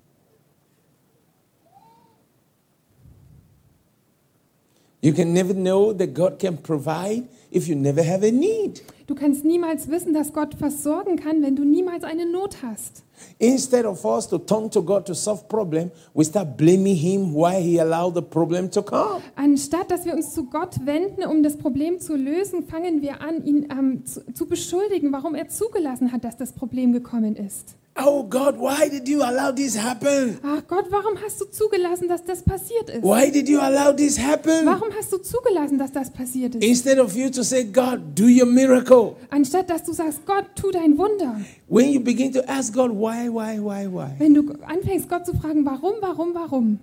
You 5.06 5.12
can 5.12 5.32
never 5.32 5.54
know 5.54 5.92
that 5.92 6.14
God 6.14 6.40
can 6.40 6.58
provide 6.58 7.28
if 7.52 7.68
you 7.68 7.76
never 7.76 8.02
have 8.02 8.24
a 8.24 8.32
need. 8.32 8.82
Du 9.06 9.14
kannst 9.14 9.44
niemals 9.44 9.88
wissen, 9.88 10.12
dass 10.12 10.32
Gott 10.32 10.56
versorgen 10.56 11.14
kann, 11.14 11.42
wenn 11.42 11.54
du 11.54 11.64
niemals 11.64 12.02
eine 12.02 12.26
Not 12.26 12.60
hast. 12.60 13.04
Instead 13.38 13.84
of 13.86 14.04
us 14.04 14.26
to 14.26 14.36
turn 14.36 14.68
to 14.68 14.82
God 14.82 15.06
to 15.06 15.14
solve 15.14 15.48
problem, 15.48 15.92
we 16.12 16.24
start 16.24 16.56
blaming 16.56 16.96
him 16.96 17.32
why 17.32 17.62
he 17.62 17.80
allowed 17.80 18.16
the 18.16 18.20
problem 18.20 18.68
to 18.72 18.82
come. 18.82 19.22
Anstatt 19.36 19.92
dass 19.92 20.04
wir 20.06 20.12
uns 20.12 20.34
zu 20.34 20.46
Gott 20.46 20.84
wenden, 20.84 21.24
um 21.24 21.44
das 21.44 21.56
Problem 21.56 22.00
zu 22.00 22.16
lösen, 22.16 22.64
fangen 22.64 23.00
wir 23.00 23.20
an, 23.20 23.44
ihn 23.44 23.68
ähm, 23.70 24.04
zu, 24.04 24.22
zu 24.34 24.46
beschuldigen, 24.46 25.12
warum 25.12 25.36
er 25.36 25.46
zugelassen 25.46 26.10
hat, 26.10 26.24
dass 26.24 26.36
das 26.36 26.52
Problem 26.52 26.92
gekommen 26.92 27.36
ist. 27.36 27.76
Oh 27.98 28.22
God, 28.24 28.56
why 28.58 28.88
did 28.90 29.08
you 29.08 29.22
allow 29.22 29.50
this 29.50 29.74
happen? 29.76 30.38
Ach 30.42 30.62
Gott, 30.68 30.84
warum 30.90 31.16
hast 31.24 31.40
du 31.40 31.46
zugelassen, 31.46 32.08
dass 32.08 32.22
das 32.24 32.42
passiert 32.42 32.90
ist? 32.90 33.02
Why 33.02 33.30
did 33.30 33.48
you 33.48 33.58
allow 33.58 33.90
this 33.94 34.18
happen? 34.18 34.66
Warum 34.66 34.90
hast 34.98 35.10
du 35.12 35.18
zugelassen, 35.18 35.78
dass 35.78 35.92
das 35.92 36.10
passiert 36.12 36.54
ist? 36.56 36.62
Instead 36.64 36.98
of 36.98 37.16
you 37.16 37.30
to 37.30 37.42
say, 37.42 37.64
God, 37.64 38.00
do 38.14 38.24
your 38.24 38.44
miracle. 38.46 39.16
Anstatt 39.30 39.70
dass 39.70 39.82
du 39.84 39.92
sagst, 39.92 40.26
Gott, 40.26 40.44
tu 40.54 40.70
dein 40.70 40.98
Wunder. 40.98 41.40
When 41.68 41.90
you 41.90 42.00
begin 42.00 42.32
to 42.32 42.40
ask 42.46 42.74
God, 42.74 42.90
why, 42.90 43.28
why, 43.30 43.58
why, 43.58 43.86
why? 43.90 44.10
Wenn 44.18 44.34
du 44.34 44.52
anfängst, 44.66 45.08
Gott 45.08 45.24
zu 45.24 45.34
fragen, 45.34 45.64
warum, 45.64 45.94
warum, 46.00 46.34
warum, 46.34 46.78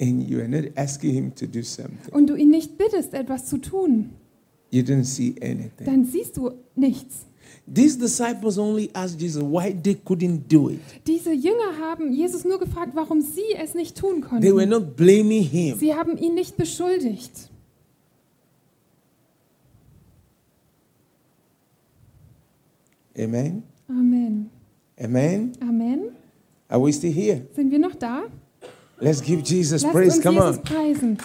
And 0.00 0.28
you 0.28 0.40
are 0.40 0.48
not 0.48 0.64
asking 0.76 1.12
him 1.14 1.32
to 1.36 1.46
do 1.46 1.62
something. 1.62 2.12
und 2.12 2.26
du 2.28 2.34
ihn 2.34 2.50
nicht 2.50 2.76
bittest, 2.76 3.14
etwas 3.14 3.46
zu 3.46 3.58
tun, 3.58 4.10
You 4.70 4.82
don't 4.82 5.04
see 5.04 5.34
anything. 5.40 5.84
dann 5.86 6.04
siehst 6.06 6.36
du 6.38 6.50
nichts. 6.74 7.26
These 7.66 7.96
disciples 7.96 8.58
only 8.58 8.90
asked 8.92 9.20
Jesus 9.20 9.42
why 9.42 9.72
they 9.72 9.94
couldn't 9.94 10.48
do 10.48 10.68
it. 10.70 10.80
Diese 11.06 11.32
Jünger 11.32 11.78
haben 11.80 12.12
Jesus 12.12 12.44
nur 12.44 12.58
gefragt, 12.58 12.90
warum 12.94 13.20
sie 13.22 13.54
es 13.56 13.74
nicht 13.74 13.96
tun 13.96 14.20
They 14.40 14.52
were 14.52 14.66
konnten. 14.66 14.68
not 14.70 14.96
blaming 14.96 15.44
him. 15.44 15.78
Sie 15.78 15.94
haben 15.94 16.18
ihn 16.18 16.34
nicht 16.34 16.56
beschuldigt. 16.56 17.50
Amen. 23.18 23.62
Amen. 23.88 24.50
Amen. 24.98 25.52
Amen. 25.60 26.16
Are 26.68 26.80
we 26.80 26.92
still 26.92 27.12
here? 27.12 27.42
Sind 27.54 27.70
wir 27.70 27.78
noch 27.78 27.94
da? 27.94 28.22
Let's 28.98 29.20
give 29.20 29.42
Jesus 29.42 29.82
Lasst 29.82 29.92
praise. 29.94 30.14
uns 30.16 30.22
Come 30.22 30.36
Jesus 30.38 30.58
on. 30.58 30.62
preisen. 30.64 31.18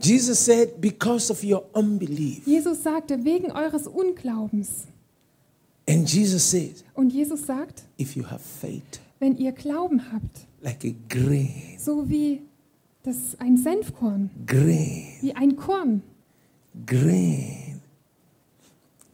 Jesus 0.00 0.44
said, 0.44 0.80
because 0.80 1.30
of 1.30 1.42
your 1.42 1.64
unbelief. 1.74 2.46
Jesus 2.46 2.82
sagte, 2.82 3.24
wegen 3.24 3.50
eures 3.50 3.86
Unglaubens. 3.86 4.86
And 5.88 6.06
Jesus 6.06 6.50
said, 6.50 6.84
Und 6.94 7.12
Jesus 7.12 7.46
sagt, 7.46 7.84
if 7.98 8.14
you 8.14 8.24
have 8.24 8.40
faith 8.40 9.00
wenn 9.20 9.36
ihr 9.36 9.52
Glauben 9.52 10.12
habt, 10.12 10.46
like 10.60 10.84
a 10.84 10.94
grain, 11.08 11.78
so 11.78 12.08
wie 12.08 12.42
das 13.02 13.36
ein 13.38 13.56
Senfkorn, 13.56 14.30
grain, 14.46 15.06
wie 15.20 15.32
ein 15.34 15.56
Korn, 15.56 16.02
grain 16.86 17.80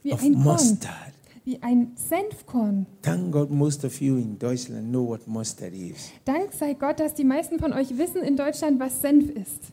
wie 0.03 0.13
of 0.13 0.21
ein 0.21 0.33
Korn, 0.33 0.43
mustard. 0.43 1.13
wie 1.45 1.61
ein 1.63 1.93
Senfkorn. 1.95 2.85
Thank 3.01 3.31
God 3.31 3.49
most 3.49 3.85
of 3.85 3.99
you 4.01 4.17
in 4.17 4.37
Deutschland 4.37 4.91
know 4.91 5.07
what 5.07 5.25
mustard 5.27 5.73
is. 5.73 6.11
Dank 6.25 6.53
sei 6.53 6.73
Gott, 6.73 6.99
dass 6.99 7.13
die 7.13 7.23
meisten 7.23 7.57
von 7.57 7.73
euch 7.73 7.97
wissen 7.97 8.21
in 8.21 8.35
Deutschland, 8.35 8.79
was 8.79 9.01
Senf 9.01 9.29
ist. 9.29 9.71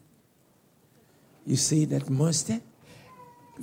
You 1.46 1.56
see 1.56 1.86
that 1.86 2.08
mustard? 2.10 2.60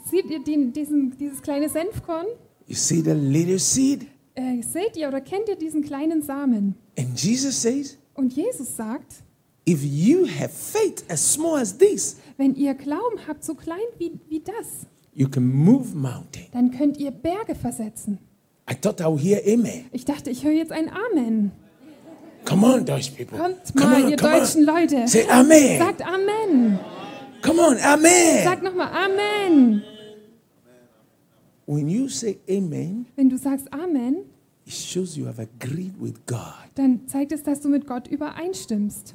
Seht 0.10 0.26
ihr 0.30 0.44
den, 0.44 0.72
diesen, 0.74 1.18
dieses 1.18 1.42
kleine 1.42 1.70
Senfkorn? 1.70 2.26
You 2.68 2.76
see 2.76 3.02
the 3.02 3.12
little 3.12 3.60
seed? 3.60 4.06
Äh, 4.36 4.62
seht 4.62 4.96
ihr 4.96 5.08
oder 5.08 5.22
kennt 5.22 5.50
ihr 5.50 5.56
diesen 5.56 5.84
kleinen 5.84 6.22
Samen? 6.22 6.76
And 6.98 7.20
Jesus 7.20 7.62
says, 7.62 7.98
Und 8.14 8.34
Jesus 8.34 8.76
sagt, 8.76 9.24
if 9.68 9.84
you 9.84 10.28
have 10.28 10.50
faith 10.50 11.04
as 11.10 11.34
small 11.34 11.60
as 11.60 11.78
this, 11.78 12.18
wenn 12.38 12.56
ihr 12.56 12.74
Glauben 12.74 13.28
habt, 13.28 13.44
so 13.44 13.56
klein 13.56 13.80
wie, 13.98 14.12
wie 14.30 14.40
das, 14.42 14.86
you 15.14 15.28
can 15.28 15.46
move 15.48 15.96
mountain. 15.96 16.46
dann 16.52 16.72
könnt 16.72 16.98
ihr 16.98 17.12
Berge 17.12 17.56
versetzen. 17.56 18.20
I 18.70 18.76
thought 18.76 19.02
I 19.02 19.06
would 19.06 19.22
hear 19.22 19.42
amen. 19.46 19.86
Ich 19.92 20.06
dachte, 20.06 20.30
ich 20.30 20.44
höre 20.44 20.54
jetzt 20.54 20.72
ein 20.72 20.90
Amen. 20.90 21.52
Come 22.46 22.66
on, 22.66 22.86
Dutch 22.86 23.12
people. 23.12 23.38
Kommt 23.38 23.76
come 23.76 23.90
mal, 23.90 24.04
on, 24.04 24.10
ihr 24.12 24.18
come 24.18 24.40
deutschen 24.40 24.70
on. 24.70 24.76
Leute. 24.76 25.08
Say 25.08 25.28
amen. 25.28 25.80
Sagt 25.80 26.02
Amen. 26.02 26.80
Come 27.42 27.60
on, 27.60 27.78
amen. 27.78 28.44
Sagt 28.44 28.64
nochmal 28.64 28.90
Amen. 28.94 29.82
When 31.66 31.88
you 31.88 32.08
say 32.10 32.40
amen, 32.50 33.06
Wenn 33.16 33.30
du 33.30 33.38
sagst 33.38 33.72
Amen, 33.72 34.26
it 34.66 34.74
shows 34.74 35.16
you 35.16 35.28
have 35.28 35.40
agreed 35.40 35.94
with 36.00 36.16
God. 36.26 36.54
dann 36.76 37.08
zeigt 37.08 37.32
es, 37.32 37.44
dass 37.44 37.62
du 37.62 37.70
mit 37.70 37.86
Gott 37.86 38.08
übereinstimmst. 38.08 39.14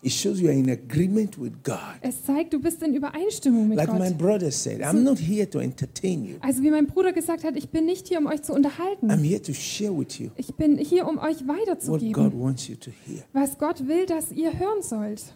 It 0.00 0.12
shows 0.12 0.38
you 0.40 0.46
are 0.46 0.54
in 0.56 0.70
agreement 0.70 1.40
with 1.40 1.54
God. 1.64 1.98
Es 2.02 2.22
zeigt, 2.24 2.52
du 2.52 2.60
bist 2.60 2.80
in 2.84 2.94
Übereinstimmung 2.94 3.66
mit 3.66 3.78
Like 3.78 3.92
my 3.92 4.10
Gott. 4.10 4.18
brother 4.18 4.52
said, 4.52 4.80
I'm 4.80 5.02
not 5.02 5.18
here 5.18 5.50
to 5.50 5.58
entertain 5.58 6.24
you. 6.24 6.36
Also 6.40 6.62
wie 6.62 6.70
mein 6.70 6.86
Bruder 6.86 7.12
gesagt 7.12 7.42
hat, 7.42 7.56
ich 7.56 7.68
bin 7.70 7.84
nicht 7.86 8.06
hier, 8.06 8.18
um 8.18 8.26
euch 8.28 8.42
zu 8.42 8.52
I'm 8.52 8.56
unterhalten. 8.58 9.10
here 9.24 9.42
to 9.42 9.52
share 9.52 9.90
with 9.92 10.20
you 10.20 10.28
Ich 10.36 10.54
bin 10.54 10.78
hier, 10.78 11.04
um 11.04 11.18
euch 11.18 11.38
what 11.44 11.48
God 11.48 11.48
weiterzugeben, 11.66 12.40
wants 12.40 12.68
you 12.68 12.76
to 12.76 12.92
hear. 13.06 13.24
was 13.32 13.58
Gott 13.58 13.88
will, 13.88 14.06
dass 14.06 14.30
ihr 14.30 14.56
hören 14.56 14.82
sollt. 14.82 15.34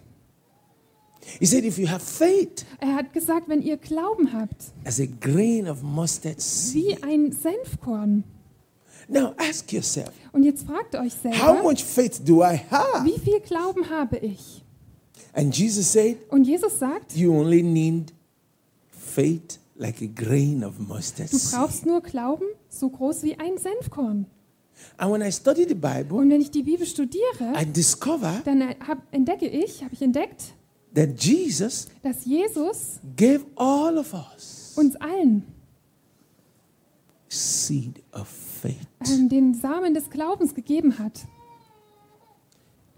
He 1.39 1.45
said, 1.45 1.63
if 1.65 1.77
you 1.77 1.87
have 1.89 2.01
faith 2.03 2.65
Er 2.79 2.95
hat 2.95 3.13
gesagt, 3.13 3.47
wenn 3.49 3.61
ihr 3.61 3.77
Glauben 3.77 4.33
habt, 4.33 4.55
as 4.85 4.99
a 4.99 5.05
grain 5.21 5.67
of 5.69 5.81
mustard 5.81 6.39
seed. 6.41 6.97
wie 6.99 7.03
ein 7.03 7.31
Senfkorn. 7.31 8.23
Now 9.07 9.33
ask 9.37 9.71
yourself, 9.73 10.11
Und 10.31 10.43
jetzt 10.43 10.65
fragt 10.65 10.95
euch 10.95 11.13
how 11.13 11.21
selber, 11.33 11.63
much 11.63 11.83
faith 11.83 12.21
do 12.25 12.41
I 12.43 12.59
have? 12.69 13.05
wie 13.05 13.19
viel 13.19 13.39
Glauben 13.41 13.89
habe 13.89 14.17
ich? 14.17 14.63
And 15.33 15.55
Jesus 15.57 15.91
said, 15.91 16.17
Und 16.29 16.45
Jesus 16.45 16.77
sagt, 16.79 17.15
you 17.15 17.33
only 17.33 17.63
need 17.63 18.13
faith 18.91 19.59
like 19.75 20.01
a 20.01 20.07
grain 20.07 20.63
of 20.63 20.77
mustard 20.79 21.31
du 21.33 21.37
brauchst 21.51 21.85
nur 21.85 22.01
Glauben, 22.01 22.45
so 22.69 22.89
groß 22.89 23.23
wie 23.23 23.37
ein 23.39 23.57
Senfkorn. 23.57 24.27
And 24.97 25.11
when 25.11 25.21
I 25.21 25.31
study 25.31 25.65
the 25.67 25.73
Bible, 25.75 26.17
Und 26.17 26.29
wenn 26.29 26.41
ich 26.41 26.51
die 26.51 26.63
Bibel 26.63 26.85
studiere, 26.85 27.53
I 27.59 27.65
discover 27.65 28.41
dann 28.45 28.61
hab, 28.87 28.99
entdecke 29.11 29.47
ich, 29.47 29.83
habe 29.83 29.93
ich 29.93 30.01
entdeckt, 30.01 30.53
that 30.95 31.09
Jesus 31.19 31.87
dass 32.01 32.25
Jesus 32.25 32.99
gave 33.15 33.45
all 33.55 33.97
of 33.97 34.13
us 34.13 34.73
uns 34.75 34.95
allen 34.97 35.43
seed 37.29 38.01
of 38.11 38.27
faith. 38.27 38.77
ähm, 39.07 39.29
den 39.29 39.53
Samen 39.53 39.93
des 39.93 40.09
Glaubens 40.09 40.53
gegeben 40.53 40.99
hat. 40.99 41.25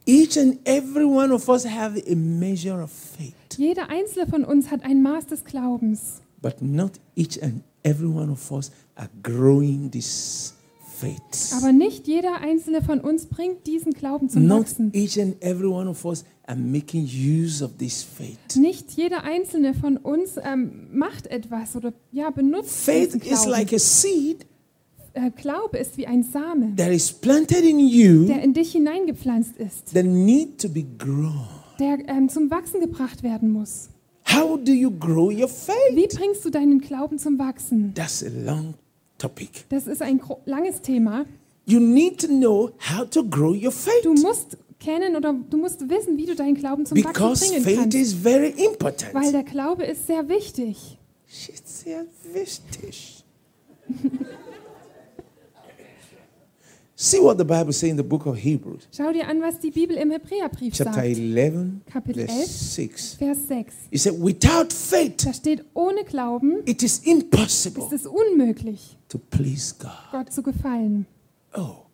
Each 0.07 0.37
and 0.37 0.59
every 0.65 1.05
one 1.05 1.33
of 1.33 1.47
us 1.49 1.65
have 1.65 1.97
a 2.07 2.15
measure 2.15 2.83
of 2.83 2.91
faith, 2.91 3.33
Jeder 3.57 3.89
einzelne 3.89 4.27
von 4.27 4.43
uns 4.43 4.69
hat 4.69 4.83
ein 4.83 5.01
Maß 5.01 5.27
des 5.27 5.43
Glaubens. 5.45 6.21
but 6.41 6.61
not 6.61 6.99
each 7.15 7.41
and 7.41 7.63
every 7.83 8.07
one 8.07 8.29
of 8.31 8.51
us 8.51 8.71
are 8.95 9.09
growing 9.23 9.89
this 9.89 10.53
faith. 10.99 11.53
Aber 11.57 11.71
nicht 11.71 12.05
jeder 12.07 12.35
einzelne 12.41 12.83
von 12.83 12.99
uns 12.99 13.25
bringt 13.25 13.65
diesen 13.65 13.93
Glauben 13.93 14.29
zum 14.29 14.45
Not 14.45 14.59
Wachsen. 14.69 14.91
each 14.93 15.19
and 15.19 15.41
every 15.41 15.67
one 15.67 15.89
of 15.89 16.05
us 16.05 16.23
are 16.47 16.57
making 16.57 17.05
use 17.05 17.63
of 17.63 17.77
this 17.77 18.03
faith. 18.03 18.55
Nicht 18.55 18.91
jeder 18.91 19.23
einzelne 19.23 19.73
von 19.73 19.97
uns 19.97 20.37
ähm, 20.43 20.87
macht 20.91 21.27
etwas 21.27 21.75
oder 21.75 21.93
ja, 22.11 22.29
benutzt 22.29 22.71
Faith 22.71 23.15
is 23.15 23.45
like 23.45 23.73
a 23.73 23.79
seed 23.79 24.45
äh, 25.13 25.31
Glaube 25.31 25.77
ist 25.77 25.97
wie 25.97 26.07
ein 26.07 26.23
Same, 26.23 26.75
that 26.75 26.91
is 26.91 27.11
planted 27.11 27.63
in 27.63 27.79
you 27.79 28.25
der 28.25 28.43
in 28.43 28.53
dich 28.53 28.71
hineingepflanzt 28.73 29.57
ist, 29.57 29.93
that 29.93 30.05
need 30.05 30.59
to 30.61 30.69
be 30.69 30.83
grown. 30.97 31.47
der 31.79 31.97
ähm, 32.07 32.29
zum 32.29 32.49
Wachsen 32.51 32.79
gebracht 32.81 33.23
werden 33.23 33.51
muss. 33.51 33.89
How 34.27 34.57
do 34.61 34.71
you 34.71 34.91
grow 34.91 35.27
your 35.31 35.47
Wie 35.49 36.01
faith? 36.01 36.17
bringst 36.17 36.43
du 36.45 36.49
deinen 36.49 36.79
Glauben 36.81 37.17
zum 37.19 37.37
Wachsen? 37.39 37.93
That's 37.93 38.23
a 38.23 38.29
long 38.45 38.73
topic. 39.17 39.49
Das 39.69 39.87
ist 39.87 40.01
ein 40.01 40.19
langes 40.45 40.81
Thema. 40.81 41.25
You 41.67 41.79
need 41.79 42.19
to 42.21 42.27
know 42.27 42.71
how 42.91 43.09
to 43.09 43.23
grow 43.23 43.51
your 43.51 43.71
Du 43.71 43.71
faith 43.71 44.21
musst 44.23 44.57
kennen 44.85 45.15
oder 45.15 45.33
du 45.33 45.57
musst 45.57 45.89
wissen, 45.89 46.17
wie 46.17 46.25
du 46.25 46.35
deinen 46.35 46.55
Glauben 46.55 46.85
zum 46.85 46.95
because 46.95 47.41
Wachsen 47.41 47.49
bringen 47.49 47.63
faith 47.63 47.77
kannst. 47.79 47.97
is 47.97 48.13
very 48.13 48.53
Weil 48.53 48.65
important. 48.67 49.33
der 49.33 49.43
Glaube 49.43 49.83
ist 49.85 50.05
sehr 50.07 50.27
wichtig. 50.29 50.97
Shit, 51.27 51.67
sehr 51.67 52.05
wichtig. 52.33 53.23
See 56.97 57.19
what 57.21 57.37
the 57.37 57.43
Bible 57.43 57.73
says 57.73 57.89
in 57.89 57.97
the 57.97 58.03
book 58.03 58.25
of 58.25 58.37
Hebrews, 58.37 58.87
Schau 58.95 59.11
dir 59.11 59.27
an, 59.27 59.41
was 59.41 59.59
die 59.59 59.69
Bibel 59.69 59.97
im 59.97 60.11
Hebräerbrief 60.11 60.73
chapter 60.75 60.93
sagt. 60.93 61.05
11, 61.05 61.81
Kapitel 61.91 62.25
verse 62.25 62.41
11. 62.41 62.47
6. 62.47 63.13
Vers 63.15 63.47
6. 63.49 63.73
He 63.91 63.97
said, 63.97 64.13
Without 64.17 64.71
faith, 64.71 65.25
Da 65.25 65.33
steht, 65.33 65.65
ohne 65.73 66.05
Glauben 66.05 66.61
it 66.65 66.81
is 66.83 66.99
impossible 66.99 67.83
ist 67.83 67.91
es 67.91 68.07
unmöglich, 68.07 68.97
to 69.09 69.17
please 69.17 69.75
God. 69.77 69.91
Gott 70.13 70.31
zu 70.31 70.41
gefallen. 70.41 71.05
Oh. 71.53 71.85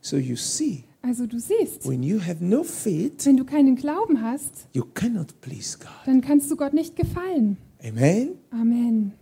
So 0.00 0.16
you 0.16 0.36
see, 0.36 0.84
Also 1.02 1.26
du 1.26 1.38
siehst, 1.38 1.86
when 1.88 2.02
you 2.02 2.20
have 2.20 2.44
no 2.44 2.62
faith, 2.64 3.24
wenn 3.24 3.36
du 3.36 3.44
keinen 3.44 3.76
Glauben 3.76 4.20
hast, 4.20 4.66
you 4.72 4.84
cannot 4.94 5.40
please 5.40 5.78
God. 5.78 5.88
dann 6.06 6.20
kannst 6.20 6.50
du 6.50 6.56
Gott 6.56 6.74
nicht 6.74 6.96
gefallen. 6.96 7.56
Amen. 7.86 8.30
Amen. 8.50 9.12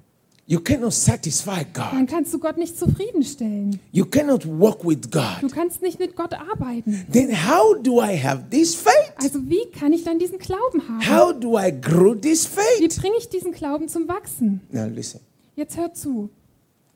You 0.48 0.60
cannot 0.60 0.92
satisfy 0.94 1.64
God. 1.74 1.92
Dann 1.92 2.06
kannst 2.06 2.32
du 2.32 2.38
Gott 2.38 2.56
nicht 2.56 2.78
zufriedenstellen. 2.78 3.80
You 3.92 4.04
cannot 4.04 4.46
walk 4.46 4.84
with 4.86 5.00
Du 5.02 5.10
God. 5.10 5.52
kannst 5.52 5.82
nicht 5.82 5.98
mit 5.98 6.14
Gott 6.16 6.32
arbeiten. 6.34 7.04
Then 7.12 7.30
how 7.32 7.74
do 7.82 8.00
I 8.00 8.16
have 8.16 8.44
this 8.50 8.74
faith? 8.74 9.12
Also 9.16 9.40
wie 9.48 9.68
kann 9.76 9.92
ich 9.92 10.04
dann 10.04 10.18
diesen 10.20 10.38
Glauben 10.38 10.80
haben? 10.88 11.00
How 11.08 11.32
do 11.38 11.58
I 11.58 11.72
grow 11.78 12.14
this 12.18 12.48
Wie 12.56 12.60
faith? 12.88 13.00
bringe 13.00 13.16
ich 13.18 13.28
diesen 13.28 13.50
Glauben 13.52 13.88
zum 13.88 14.06
Wachsen? 14.08 14.60
Now 14.70 14.86
listen, 14.86 15.20
Jetzt 15.56 15.76
hör 15.76 15.92
zu. 15.92 16.30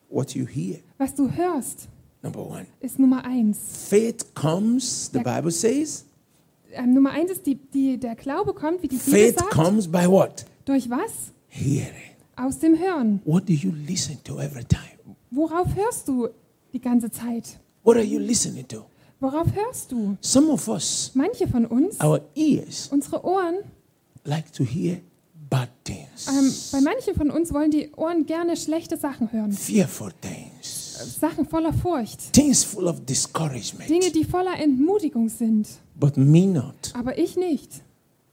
what 0.09 0.31
you 0.35 0.47
hear. 0.47 0.79
Was 0.99 1.15
du 1.15 1.29
hörst, 1.31 1.89
Number 2.23 2.41
one, 2.47 2.67
ist 2.81 2.99
Nummer 2.99 3.25
eins. 3.25 3.59
faith 3.89 4.35
comes, 4.35 5.11
the 5.13 5.19
Bible 5.21 5.51
says. 5.51 6.05
Ähm, 6.73 6.93
Nummer 6.95 7.11
eins 7.13 7.31
ist, 7.31 7.47
die, 7.47 7.55
die, 7.57 7.99
der 7.99 8.15
Glaube 8.15 8.53
kommt, 8.55 8.83
wie 8.83 8.89
die 8.89 8.97
Bibel 8.97 9.13
Faith 9.13 9.39
sagt. 9.39 9.51
comes 9.51 9.89
by 9.89 10.07
what? 10.07 10.45
Durch 10.67 10.89
was? 10.91 11.33
Hearing. 11.49 11.95
Aus 12.37 12.59
dem 12.59 12.79
Hören. 12.79 13.21
What 13.25 13.49
do 13.49 13.53
you 13.55 13.73
listen 13.73 14.19
to 14.25 14.39
every 14.39 14.65
time? 14.65 15.17
Worauf 15.31 15.75
hörst 15.75 16.07
du 16.09 16.29
die 16.73 16.81
ganze 16.81 17.11
Zeit? 17.11 17.59
What 17.83 17.97
are 17.97 18.05
you 18.05 18.19
listening 18.19 18.69
to? 18.69 18.85
Worauf 19.19 19.47
hörst 19.55 19.91
du? 19.93 20.17
Some 20.21 20.49
of 20.53 20.69
us, 20.69 21.11
Manche 21.15 21.49
von 21.49 21.65
uns, 21.67 21.99
our 22.03 22.21
ears 22.35 22.89
unsere 22.93 23.25
Ohren, 23.25 23.57
like 24.25 24.51
to 24.53 24.65
hear 24.65 24.99
bad 25.51 25.69
things, 25.85 26.27
ähm, 26.29 26.53
bei 26.73 26.81
manchen 26.81 27.15
von 27.15 27.31
uns 27.31 27.53
wollen 27.53 27.71
die 27.71 27.91
Ohren 27.97 28.25
gerne 28.27 28.57
schlechte 28.57 28.97
Sachen 28.97 29.31
hören. 29.33 29.53
fearful 29.53 30.11
things, 30.23 30.50
Sachen 31.05 31.47
voller 31.47 31.73
Furcht. 31.73 32.33
things 32.33 32.63
full 32.65 32.87
of 32.89 33.05
discouragement. 33.07 33.89
Dinge, 33.89 34.11
die 34.11 34.25
voller 34.25 34.59
Entmutigung 34.59 35.29
sind. 35.29 35.67
But 35.95 36.17
me 36.17 36.47
not, 36.47 36.93
Aber 36.95 37.19
ich 37.19 37.37
nicht. 37.37 37.83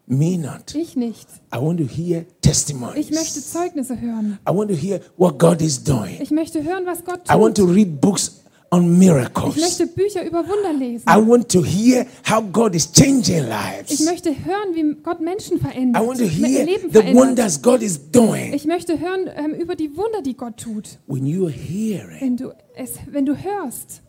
me 0.06 0.38
not. 0.38 0.74
Ich 0.76 0.96
nicht. 0.96 1.28
I 1.54 1.58
want 1.58 1.80
to 1.80 1.86
hear 1.86 2.20
Ich 2.20 2.26
möchte 2.26 2.42
testimonies. 2.42 3.52
Zeugnisse 3.52 4.00
hören. 4.00 4.40
I 4.50 4.54
want 4.54 4.70
to 4.72 4.76
hear 4.78 5.02
what 5.18 5.38
God 5.38 5.62
is 5.62 5.84
doing. 5.84 6.18
Ich 6.22 6.32
möchte 6.32 6.64
hören, 6.64 6.86
was 6.86 7.04
Gott 7.04 7.22
I 7.30 7.34
want 7.40 7.56
to 7.58 7.66
tut. 7.66 7.76
read 7.76 8.00
books 8.00 8.44
on 8.72 8.92
Ich 8.94 8.98
miracles. 9.00 9.56
möchte 9.56 9.88
Bücher 9.88 10.26
über 10.26 10.40
Wunder 10.48 10.74
lesen. 10.74 11.06
I 11.10 11.16
want 11.16 11.50
to 11.52 11.64
hear 11.64 12.06
how 12.30 12.44
God 12.52 12.76
is 12.76 12.92
changing 12.92 13.44
Ich 13.44 13.48
lives. 13.48 14.00
möchte 14.06 14.30
hören, 14.30 14.74
wie 14.76 14.96
Gott 15.02 15.22
Menschen 15.22 15.58
I 15.58 15.60
verändert. 15.62 16.06
want 16.06 16.20
to 16.20 16.26
hear 16.26 16.66
Leben 16.66 16.90
the 16.92 17.00
verändert. 17.00 17.16
wonders 17.28 17.62
God 17.62 17.82
is 17.82 18.00
doing. 18.12 18.54
Ich 18.54 18.66
möchte 18.66 19.00
hören 19.00 19.30
ähm, 19.36 19.54
über 19.54 19.76
die 19.76 19.96
Wunder, 19.96 20.22
die 20.22 20.36
Gott 20.36 20.58
tut. 20.58 21.00
When 21.08 21.26
you 21.26 21.46
are 21.46 21.54
hearing, 21.54 22.20
Wenn 22.20 22.38
du, 22.38 22.52
es, 22.76 22.94
wenn 23.10 23.26
du 23.26 23.36
hörst, 23.36 24.02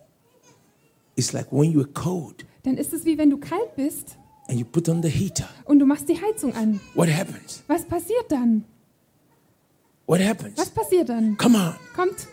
it's 1.17 1.33
like 1.33 1.47
when 1.53 1.71
you 1.73 1.81
are 1.81 1.89
cold 1.95 2.45
dann 2.65 2.77
ist 2.77 2.93
es 2.93 3.05
wie 3.05 3.17
wenn 3.17 3.31
du 3.31 3.39
kalt 3.39 3.75
bist 3.77 4.17
and 4.49 4.59
you 4.59 4.65
put 4.65 4.89
on 4.89 5.03
the 5.03 5.09
heater. 5.09 5.49
und 5.67 5.79
du 5.79 5.87
machst 5.87 6.09
die 6.09 6.21
Heizung 6.21 6.55
an. 6.55 6.81
What 6.95 7.09
happens? 7.09 7.63
Was 7.69 7.85
passiert 7.85 8.27
dann? 8.31 8.65
What 10.07 10.21
Was 10.21 10.27
happens? 10.27 10.71
passiert 10.71 11.09
dann? 11.09 11.37
Come 11.37 11.57
on. 11.59 11.75
Kommt, 11.95 12.27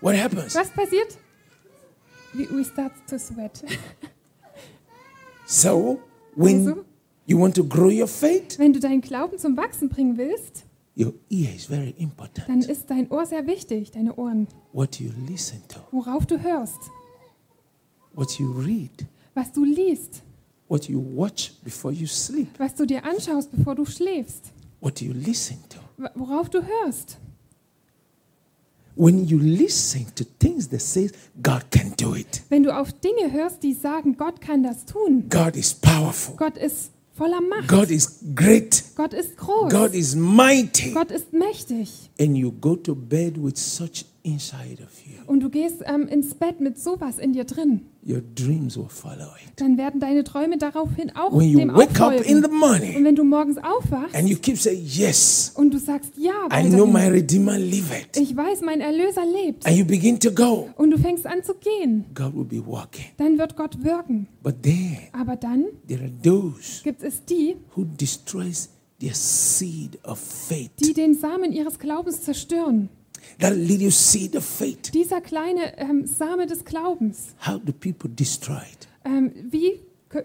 What 0.00 0.16
happens? 0.16 0.54
was 0.54 0.68
passiert? 0.70 1.16
We, 2.38 2.46
we 2.50 2.62
start 2.64 2.92
to 3.08 3.18
sweat. 3.18 3.62
So, 5.46 5.98
when 6.36 6.68
Also, 6.68 6.84
you 7.26 7.38
want 7.38 7.54
to 7.56 7.64
grow 7.64 7.90
your 7.90 8.06
faith, 8.06 8.58
wenn 8.58 8.72
du 8.72 8.80
deinen 8.80 9.00
Glauben 9.00 9.38
zum 9.38 9.56
Wachsen 9.56 9.88
bringen 9.88 10.16
willst, 10.16 10.64
your 10.96 11.14
ear 11.30 11.54
is 11.54 11.66
very 11.66 11.92
dann 11.92 12.00
important. 12.02 12.68
ist 12.68 12.88
dein 12.90 13.10
Ohr 13.10 13.26
sehr 13.26 13.46
wichtig, 13.46 13.90
deine 13.90 14.14
Ohren. 14.16 14.46
What 14.72 15.00
you 15.00 15.10
listen 15.26 15.62
to, 15.68 15.80
Worauf 15.90 16.26
du 16.26 16.40
hörst, 16.40 16.78
what 18.14 18.38
you 18.38 18.52
read, 18.52 19.06
was 19.34 19.50
du 19.52 19.64
liest, 19.64 20.22
what 20.68 20.88
you 20.88 21.00
watch 21.16 21.52
before 21.64 21.92
you 21.92 22.06
sleep, 22.06 22.48
was 22.58 22.74
du 22.74 22.84
dir 22.86 23.02
anschaust, 23.04 23.50
bevor 23.50 23.74
du 23.74 23.84
schläfst, 23.84 24.52
what 24.80 25.00
you 25.00 25.12
listen 25.12 25.58
to. 25.70 25.78
worauf 26.14 26.48
du 26.50 26.62
hörst. 26.62 26.68
When 26.68 26.68
you 26.68 26.68
listen 26.68 27.16
to 27.16 27.16
things 27.16 27.16
that 27.16 27.16
says 27.16 27.16
God 27.16 27.26
can 28.18 28.76
do 28.76 28.84
it, 28.84 28.87
Wenn 32.48 32.62
du 32.62 32.76
auf 32.76 32.92
Dinge 32.92 33.32
hörst, 33.32 33.62
die 33.62 33.72
sagen, 33.74 34.16
Gott 34.16 34.40
kann 34.40 34.62
das 34.62 34.84
tun. 34.84 35.24
God 35.30 35.56
is 35.56 35.74
powerful, 35.74 36.34
Gott 36.36 36.56
ist 36.56 36.90
voller 37.14 37.40
Macht. 37.40 37.68
God 37.68 37.90
is 37.90 38.20
great, 38.34 38.82
Gott 38.96 39.12
ist 39.12 39.36
groß. 39.36 39.72
God 39.72 39.94
is 39.94 40.14
mighty, 40.16 40.92
Gott 40.92 41.10
ist 41.10 41.32
mächtig. 41.32 42.10
and 42.20 42.36
you 42.36 42.50
go 42.52 42.76
to 42.76 42.94
bed 42.94 43.36
with 43.42 43.56
such 43.56 44.04
inside 44.22 44.82
of 44.82 44.90
you, 45.06 45.12
Und 45.26 45.40
du 45.40 45.48
gehst 45.50 45.82
ähm, 45.84 46.06
ins 46.08 46.34
Bett 46.34 46.60
mit 46.60 46.78
sowas 46.78 47.18
in 47.18 47.32
dir 47.32 47.44
drin. 47.44 47.82
Your 48.06 48.20
dreams 48.34 48.76
will 48.76 48.88
follow 48.88 49.28
it. 49.44 49.52
Dann 49.56 49.76
werden 49.76 50.00
deine 50.00 50.24
Träume 50.24 50.56
daraufhin 50.58 51.10
auch 51.16 51.32
When 51.36 51.48
you 51.50 51.58
dem 51.58 51.74
wake 51.74 52.00
up 52.00 52.12
in 52.24 52.42
the 52.42 52.48
morning 52.50 52.96
Und 52.96 53.04
wenn 53.04 53.16
du 53.16 53.24
morgens 53.24 53.58
aufwachst 53.58 54.14
and 54.14 54.28
you 54.28 54.36
keep 54.38 54.56
saying, 54.56 54.82
Yes, 54.86 55.52
und 55.56 55.72
du 55.72 55.78
sagst, 55.78 56.12
ja, 56.16 56.32
I 56.52 56.68
know 56.68 56.86
my 56.86 57.06
Redeemer 57.08 57.58
liveth, 57.58 58.16
ich 58.16 58.36
weiß, 58.36 58.62
mein 58.62 58.80
Erlöser 58.80 59.24
lebt. 59.26 59.66
and 59.66 59.76
you 59.76 59.84
begin 59.84 60.18
to 60.20 60.30
go, 60.30 60.68
Und 60.76 60.90
du 60.90 60.98
fängst 60.98 61.26
an 61.26 61.42
zu 61.42 61.54
gehen, 61.54 62.04
God 62.14 62.34
will 62.34 62.44
be 62.44 62.64
walking. 62.66 63.06
dann 63.16 63.36
wird 63.38 63.56
Gott 63.56 63.82
wirken. 63.84 64.28
But 64.42 64.62
then 64.62 64.98
Aber 65.12 65.36
dann 65.36 65.66
there 65.88 66.02
are 66.02 66.12
those 66.22 66.82
gibt 66.84 67.02
es 67.02 67.24
die, 67.24 67.56
who 67.74 67.84
destroys 67.84 68.70
their 69.00 69.14
seed 69.14 69.98
of 70.04 70.18
faith. 70.18 70.70
die 70.80 70.92
den 70.92 71.14
Samen 71.14 71.52
ihres 71.52 71.78
Glaubens 71.78 72.22
zerstören. 72.22 72.88
Dieser 74.94 75.20
kleine 75.20 75.78
ähm, 75.78 76.06
Same 76.06 76.46
des 76.46 76.64
Glaubens, 76.64 77.34
How 77.46 77.58
do 77.58 77.72
people 77.72 78.10
destroy 78.10 78.56
it? 78.72 78.88
ähm, 79.04 79.32
wie, 79.50 79.80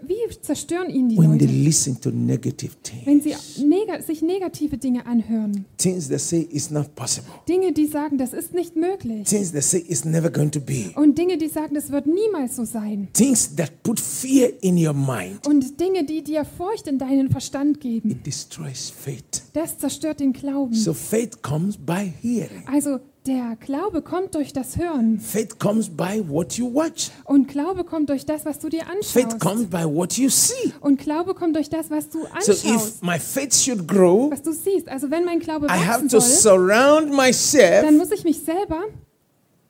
wie 0.06 0.14
zerstören 0.40 0.88
ihn 0.88 1.10
die 1.10 1.18
When 1.18 1.38
they 1.38 1.46
Leute? 1.46 1.58
listen 1.58 2.00
to 2.00 2.10
negative 2.10 2.72
Wenn 3.04 3.20
sie 3.20 3.30
things. 3.30 3.58
neg 3.58 4.02
sich 4.02 4.22
negative 4.22 4.78
Dinge 4.78 5.04
anhören. 5.04 5.66
Things 5.76 6.08
that 6.08 6.20
say 6.20 6.48
it's 6.50 6.70
not 6.70 6.94
possible. 6.94 7.30
Dinge, 7.46 7.72
die 7.72 7.86
sagen, 7.86 8.16
das 8.16 8.32
ist 8.32 8.54
nicht 8.54 8.76
möglich. 8.76 9.28
Things 9.28 9.52
that 9.52 9.62
say 9.62 9.84
it's 9.86 10.04
never 10.04 10.30
going 10.30 10.50
to 10.50 10.60
be. 10.60 10.90
Und 10.96 11.18
Dinge, 11.18 11.36
die 11.36 11.48
sagen, 11.48 11.74
das 11.74 11.90
wird 11.90 12.06
niemals 12.06 12.56
so 12.56 12.64
sein. 12.64 13.08
Things 13.12 13.54
that 13.56 13.82
put 13.82 14.00
fear 14.00 14.50
in 14.62 14.78
your 14.78 14.94
mind. 14.94 15.46
Und 15.46 15.78
Dinge, 15.78 16.04
die 16.04 16.22
dir 16.24 16.44
Furcht 16.46 16.86
in 16.88 16.98
deinen 16.98 17.30
Verstand 17.30 17.80
geben. 17.80 18.10
It 18.10 18.26
destroys 18.26 18.90
faith. 18.90 19.42
Das 19.52 19.78
zerstört 19.78 20.20
den 20.20 20.32
Glauben. 20.32 20.72
So 20.74 20.94
faith 20.94 21.42
comes 21.42 21.76
by 21.76 22.10
hearing. 22.22 22.64
Also 22.66 23.00
der 23.26 23.56
Glaube 23.58 24.02
kommt 24.02 24.34
durch 24.34 24.52
das 24.52 24.76
Hören. 24.76 25.18
Faith 25.18 25.58
comes 25.58 25.88
by 25.88 26.22
what 26.28 26.54
you 26.58 26.72
watch. 26.74 27.10
Und 27.24 27.48
Glaube 27.48 27.84
kommt 27.84 28.10
durch 28.10 28.26
das, 28.26 28.44
was 28.44 28.58
du 28.58 28.68
dir 28.68 28.82
Faith 29.02 29.24
anschaust. 29.24 29.40
comes 29.40 29.66
by 29.66 29.84
what 29.84 30.12
you 30.18 30.28
see. 30.28 30.72
Und 30.80 30.98
Glaube 31.00 31.34
kommt 31.34 31.56
durch 31.56 31.70
das, 31.70 31.90
was 31.90 32.10
du 32.10 32.20
So 32.22 32.26
anschaust. 32.28 32.64
if 32.66 33.02
my 33.02 33.18
faith 33.18 33.54
should 33.54 33.88
grow, 33.88 34.30
was 34.30 34.42
du 34.42 34.52
siehst. 34.52 34.88
Also 34.88 35.10
wenn 35.10 35.24
mein 35.24 35.40
Glaube 35.40 35.66
I 35.66 35.70
have 35.70 36.02
wachsen 36.04 36.08
to 36.10 36.20
soll, 36.20 36.58
surround 36.68 37.08
dann 37.08 37.16
myself 37.16 37.90
muss 37.92 38.10
ich 38.10 38.24
mich 38.24 38.40
selber 38.40 38.82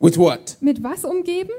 With 0.00 0.18
what? 0.18 0.56
Mit 0.60 0.82
was 0.82 1.04
umgeben? 1.04 1.50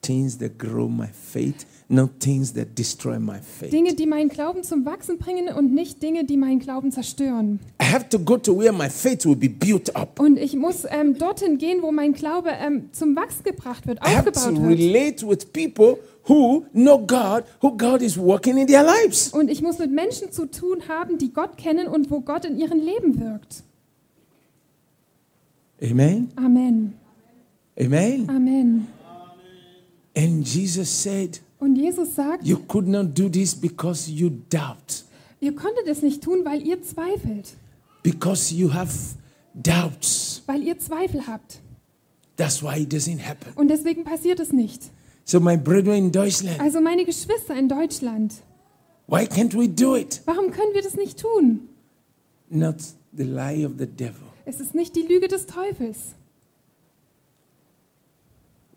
Things 0.00 0.38
that 0.38 0.58
grow 0.58 0.88
my 0.88 1.08
faith, 1.08 1.66
not 1.88 2.18
things 2.20 2.54
that 2.54 2.78
destroy 2.78 3.18
my 3.18 3.38
faith. 3.40 3.70
Dinge, 3.70 3.94
die 3.94 4.06
meinen 4.06 4.28
Glauben 4.28 4.62
zum 4.62 4.84
Wachsen 4.86 5.18
bringen 5.18 5.48
und 5.54 5.72
nicht 5.74 6.02
Dinge, 6.02 6.24
die 6.24 6.36
meinen 6.36 6.58
Glauben 6.58 6.90
zerstören. 6.90 7.60
I 7.80 7.84
have 7.92 8.08
to 8.08 8.18
go 8.18 8.36
to 8.38 8.58
where 8.58 8.72
my 8.72 8.88
faith 8.88 9.26
will 9.26 9.36
be 9.36 9.48
built 9.48 9.94
up. 9.94 10.18
Und 10.18 10.38
ich 10.38 10.56
muss 10.56 10.84
ähm, 10.88 11.18
dorthin 11.18 11.58
gehen, 11.58 11.82
wo 11.82 11.92
mein 11.92 12.12
Glaube 12.12 12.50
ähm, 12.50 12.88
zum 12.92 13.14
Wachsen 13.16 13.44
gebracht 13.44 13.86
wird, 13.86 13.98
I 13.98 14.14
have 14.14 14.30
to 14.32 14.38
aufgebaut 14.40 14.68
wird. 14.68 14.78
relate 14.78 15.28
with 15.28 15.46
people 15.52 15.98
who 16.26 16.64
know 16.72 16.98
God, 16.98 17.44
who 17.60 17.76
God 17.76 18.00
is 18.00 18.16
working 18.18 18.56
in 18.56 18.66
their 18.66 18.82
lives. 18.82 19.28
Und 19.28 19.50
ich 19.50 19.60
muss 19.60 19.78
mit 19.78 19.90
Menschen 19.92 20.32
zu 20.32 20.46
tun 20.46 20.88
haben, 20.88 21.18
die 21.18 21.32
Gott 21.32 21.58
kennen 21.58 21.86
und 21.86 22.10
wo 22.10 22.20
Gott 22.20 22.44
in 22.46 22.58
ihrem 22.58 22.80
Leben 22.80 23.20
wirkt. 23.20 23.62
Amen. 25.82 26.30
Amen. 26.36 26.94
Amen. 27.78 28.28
Amen. 28.30 28.86
And 30.16 30.46
Jesus 30.46 30.88
said, 31.02 31.40
Und 31.64 31.76
Jesus 31.76 32.14
sagt, 32.14 32.46
You 32.46 32.58
could 32.58 32.86
not 32.86 33.18
do 33.18 33.26
this 33.30 33.54
because 33.54 34.10
you 34.10 34.28
doubt, 34.50 35.04
ihr 35.40 35.54
konntet 35.54 35.86
es 35.86 36.02
nicht 36.02 36.22
tun, 36.22 36.44
weil 36.44 36.60
ihr 36.60 36.82
zweifelt. 36.82 37.54
because 38.02 38.54
you 38.54 38.70
have 38.74 38.92
doubts. 39.54 40.42
Weil 40.46 40.62
ihr 40.62 40.78
Zweifel 40.78 41.26
habt. 41.26 41.60
That's 42.36 42.62
why 42.62 42.82
it 42.82 42.92
doesn't 42.92 43.20
happen. 43.26 43.50
Und 43.54 43.68
deswegen 43.68 44.04
passiert 44.04 44.40
es 44.40 44.52
nicht. 44.52 44.82
So, 45.24 45.40
my 45.40 45.56
brethren 45.56 45.94
in 45.96 46.12
Deutschland, 46.12 46.60
Also 46.60 46.82
meine 46.82 47.06
Geschwister 47.06 47.56
in 47.58 47.66
Deutschland, 47.70 48.34
why 49.06 49.22
can't 49.22 49.54
we 49.58 49.66
do 49.66 49.96
it? 49.96 50.20
warum 50.26 50.50
können 50.50 50.74
wir 50.74 50.82
das 50.82 50.96
nicht 50.96 51.18
tun? 51.18 51.68
Not 52.50 52.76
the 53.16 53.22
lie 53.24 53.64
of 53.64 53.72
the 53.78 53.86
devil. 53.86 54.20
Es 54.44 54.60
ist 54.60 54.74
nicht 54.74 54.94
die 54.96 55.02
Lüge 55.02 55.28
des 55.28 55.46
Teufels. 55.46 56.14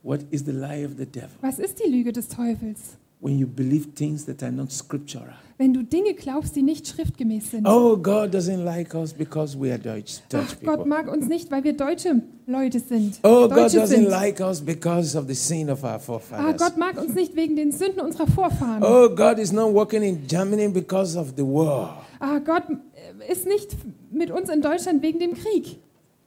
What 0.07 0.21
is 0.31 0.45
the 0.45 0.53
lie 0.53 0.85
of 0.85 0.95
the 0.97 1.05
devil? 1.05 1.31
Was 1.41 1.59
ist 1.59 1.79
die 1.83 1.89
Lüge 1.91 2.13
des 2.13 2.29
Teufels? 2.29 2.95
When 3.19 3.37
you 3.37 3.45
believe 3.45 3.87
things 3.93 4.23
that 4.27 4.41
are 4.41 4.53
not 4.53 4.71
scriptural. 4.71 5.33
Wenn 5.57 5.73
du 5.73 5.83
Dinge 5.83 6.13
glaubst, 6.13 6.55
die 6.55 6.61
nicht 6.61 6.87
schriftgemäß 6.87 7.51
sind. 7.51 7.67
Oh, 7.67 7.97
God 7.97 8.33
doesn't 8.33 8.63
like 8.63 8.93
us 8.95 9.11
because 9.11 9.59
we 9.59 9.69
are 9.69 9.77
Deutsch, 9.77 10.19
Dutch 10.29 10.43
Ach, 10.45 10.55
Gott 10.63 10.77
people. 10.77 10.85
mag 10.85 11.11
uns 11.11 11.27
nicht, 11.27 11.51
weil 11.51 11.65
wir 11.65 11.73
deutsche 11.73 12.21
Leute 12.45 12.79
sind. 12.79 13.19
Oh, 13.23 13.49
God 13.49 13.57
Deutsche 13.57 13.79
doesn't 13.81 13.87
sind. 13.87 14.09
like 14.09 14.39
us 14.39 14.61
because 14.61 15.17
of 15.17 15.27
the 15.27 15.33
sin 15.35 15.69
of 15.69 15.83
our 15.83 15.95
Ah, 15.95 15.99
forefathers. 15.99 16.57
Gott 16.61 16.77
mag 16.77 16.97
uns 17.01 17.13
nicht 17.13 17.35
wegen 17.35 17.57
den 17.57 17.73
Sünden 17.73 17.99
unserer 17.99 18.27
Vorfahren. 18.27 18.81
Oh, 18.83 19.09
God 19.13 19.39
is 19.39 19.51
not 19.51 19.73
working 19.73 20.03
in 20.03 20.25
Germany 20.25 20.69
because 20.69 21.19
of 21.19 21.33
the 21.35 21.43
war. 21.43 22.05
Ah, 22.21 22.39
Gott 22.39 22.63
äh, 22.69 23.29
ist 23.29 23.45
nicht 23.45 23.75
mit 24.09 24.31
uns 24.31 24.47
in 24.49 24.61
Deutschland 24.61 25.01
wegen 25.01 25.19
dem 25.19 25.33
Krieg. 25.33 25.79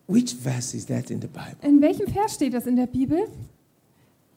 Which 0.06 0.34
verse 0.34 0.76
is 0.76 0.84
that 0.86 1.10
in 1.10 1.22
the 1.22 1.28
Bible? 1.28 1.56
In 1.62 1.80
welchem 1.80 2.08
Vers 2.08 2.34
steht 2.34 2.52
das 2.52 2.66
in 2.66 2.76
der 2.76 2.86
Bibel? 2.88 3.20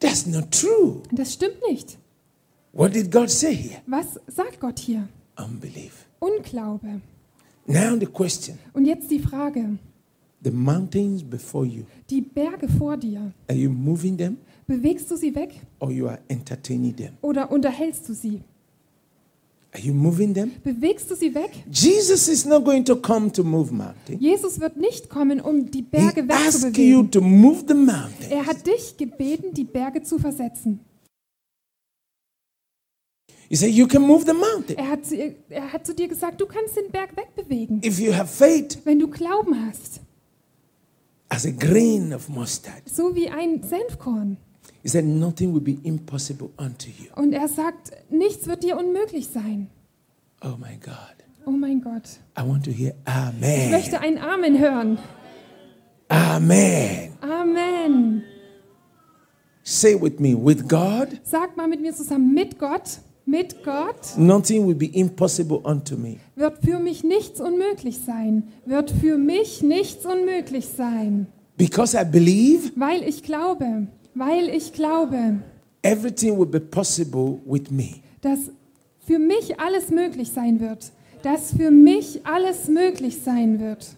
That's 0.04 0.26
not 0.26 0.50
true. 0.50 1.00
Das 1.12 1.32
stimmt 1.32 1.62
nicht. 1.68 1.96
What 2.72 2.94
did 2.94 3.10
God 3.10 3.30
say 3.30 3.54
here? 3.54 3.80
Was 3.86 4.20
sagt 4.26 4.60
Gott 4.60 4.78
hier? 4.78 5.08
Unbelief. 5.38 6.06
Unglaube. 6.18 7.00
Now 7.66 7.96
the 7.98 8.06
question 8.06 8.58
Und 8.74 8.84
jetzt 8.84 9.10
die 9.10 9.18
Frage. 9.20 9.78
the 10.42 10.50
mountains 10.50 11.22
before 11.22 11.64
you, 11.66 11.84
Die 12.10 12.20
Berge 12.20 12.68
vor 12.68 12.98
dir, 12.98 13.32
are 13.48 13.58
you 13.58 13.70
moving 13.70 14.18
them 14.18 14.36
bewegst 14.66 15.10
du 15.10 15.16
sie 15.16 15.34
weg 15.34 15.58
or 15.78 15.90
you 15.90 16.06
are 16.06 16.18
entertaining 16.28 16.94
them? 16.94 17.14
oder 17.22 17.50
unterhältst 17.50 18.06
du 18.08 18.12
sie? 18.12 18.42
Are 19.76 19.82
you 19.82 19.92
moving 19.92 20.32
them? 20.34 20.52
Bewegst 20.62 21.10
du 21.10 21.16
sie 21.16 21.34
weg? 21.34 21.50
Jesus 21.70 22.28
is 22.28 22.44
not 22.44 22.64
going 22.64 22.84
to 22.84 22.94
come 22.94 23.32
to 23.32 23.42
move 23.42 23.72
mountains. 23.72 24.20
Jesus 24.20 24.60
wird 24.60 24.76
nicht 24.76 25.08
kommen, 25.10 25.40
um 25.40 25.68
die 25.70 25.78
He 25.78 25.82
Berge 25.82 26.20
you 26.20 26.28
wegzubewegen. 26.28 27.10
to 27.10 27.20
move 27.20 27.64
the 27.66 27.74
mountain. 27.74 28.30
Er 28.30 28.46
hat 28.46 28.64
dich 28.66 28.96
gebeten, 28.96 29.52
die 29.52 29.64
Berge 29.64 30.02
zu 30.02 30.18
versetzen. 30.20 30.78
He 33.48 33.56
said 33.56 33.72
you 33.72 33.86
can 33.86 34.02
move 34.02 34.24
the 34.24 34.32
mountain. 34.32 34.76
Er 34.78 34.90
hat, 34.90 35.04
zu, 35.06 35.16
ihr- 35.16 35.34
er 35.50 35.72
hat 35.72 35.84
zu 35.86 35.94
dir 35.94 36.08
gesagt, 36.08 36.40
du 36.40 36.46
kannst 36.46 36.76
den 36.76 36.90
Berg 36.90 37.16
wegbewegen, 37.16 37.82
If 37.84 37.98
you 37.98 38.14
have 38.14 38.28
faith 38.32 38.78
wenn 38.84 38.98
du 39.00 39.08
Glauben 39.08 39.66
hast. 39.66 40.00
as 41.28 41.44
a 41.46 41.50
grain 41.50 42.14
of 42.14 42.28
mustard. 42.28 42.82
So 42.88 43.14
wie 43.16 43.28
ein 43.28 43.62
Senfkorn. 43.62 44.36
He 44.84 44.88
said 44.90 45.04
nothing 45.06 45.52
will 45.54 45.62
be 45.62 45.78
impossible 45.82 46.50
unto 46.58 46.88
you. 46.90 47.06
Und 47.16 47.32
er 47.32 47.48
sagt, 47.48 47.90
nichts 48.10 48.46
wird 48.46 48.62
dir 48.62 48.76
unmöglich 48.78 49.26
sein. 49.26 49.68
Oh 50.44 50.56
my 50.58 50.76
God. 50.78 50.94
Oh 51.46 51.50
mein 51.50 51.80
Gott. 51.80 52.20
I 52.38 52.46
want 52.46 52.64
to 52.66 52.70
hear 52.70 52.92
Ich 53.06 53.12
Amen. 53.12 53.70
möchte 53.70 53.98
ein 54.00 54.18
Amen 54.18 54.58
hören. 54.58 54.98
Amen. 56.08 57.12
Amen. 57.22 58.22
Say 59.62 59.94
with 59.98 60.18
me, 60.20 60.34
with 60.36 60.68
God, 60.68 61.08
Sag 61.22 61.56
mal 61.56 61.66
mit 61.66 61.80
mir 61.80 61.94
zusammen, 61.94 62.34
mit 62.34 62.58
Gott, 62.58 62.98
mit 63.24 63.64
Gott 63.64 64.18
nothing 64.18 64.66
will 64.66 64.74
be 64.74 64.90
impossible 64.92 65.60
unto 65.64 65.96
me. 65.96 66.16
wird 66.36 66.58
für 66.62 66.78
mich 66.78 67.02
nichts 67.02 67.40
unmöglich 67.40 68.00
sein. 68.00 68.48
Wird 68.66 68.90
für 68.90 69.16
mich 69.16 69.62
nichts 69.62 70.04
unmöglich 70.04 70.68
sein. 70.68 71.28
Because 71.56 71.96
I 71.98 72.04
believe 72.04 72.72
Weil 72.76 73.02
ich 73.04 73.22
glaube, 73.22 73.86
weil 74.14 74.48
ich 74.48 74.72
glaube, 74.72 75.40
everything 75.82 76.38
will 76.38 76.46
be 76.46 76.60
possible 76.60 77.40
with 77.44 77.70
me. 77.70 78.00
dass 78.20 78.50
für 79.06 79.18
mich 79.18 79.58
alles 79.60 79.90
möglich 79.90 80.30
sein 80.32 80.60
wird. 80.60 80.92
Dass 81.22 81.52
für 81.52 81.70
mich 81.70 82.26
alles 82.26 82.68
möglich 82.68 83.22
sein 83.22 83.58
wird. 83.60 83.96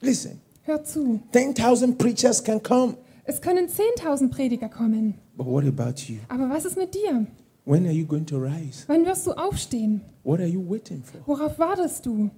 Listen, 0.00 0.40
Hör 0.62 0.84
zu. 0.84 1.20
10,000 1.32 1.98
preachers 1.98 2.42
can 2.42 2.62
come. 2.62 2.94
Es 3.24 3.40
können 3.40 3.68
10.000 3.68 4.30
Prediger 4.30 4.68
kommen. 4.68 5.14
But 5.36 5.46
what 5.46 5.64
about 5.64 6.00
you? 6.06 6.18
Aber 6.28 6.48
was 6.50 6.64
ist 6.64 6.76
mit 6.76 6.94
dir? 6.94 7.26
When 7.64 7.84
are 7.86 7.92
you 7.92 8.06
going 8.06 8.26
to 8.26 8.36
rise? 8.38 8.84
Wann 8.86 9.04
wirst 9.04 9.26
du 9.26 9.32
aufstehen? 9.32 10.00
What 10.24 10.40
are 10.40 10.48
you 10.48 10.62
waiting 10.68 11.02
for? 11.02 11.20
Worauf 11.26 11.58
wartest 11.58 12.06
du? 12.06 12.30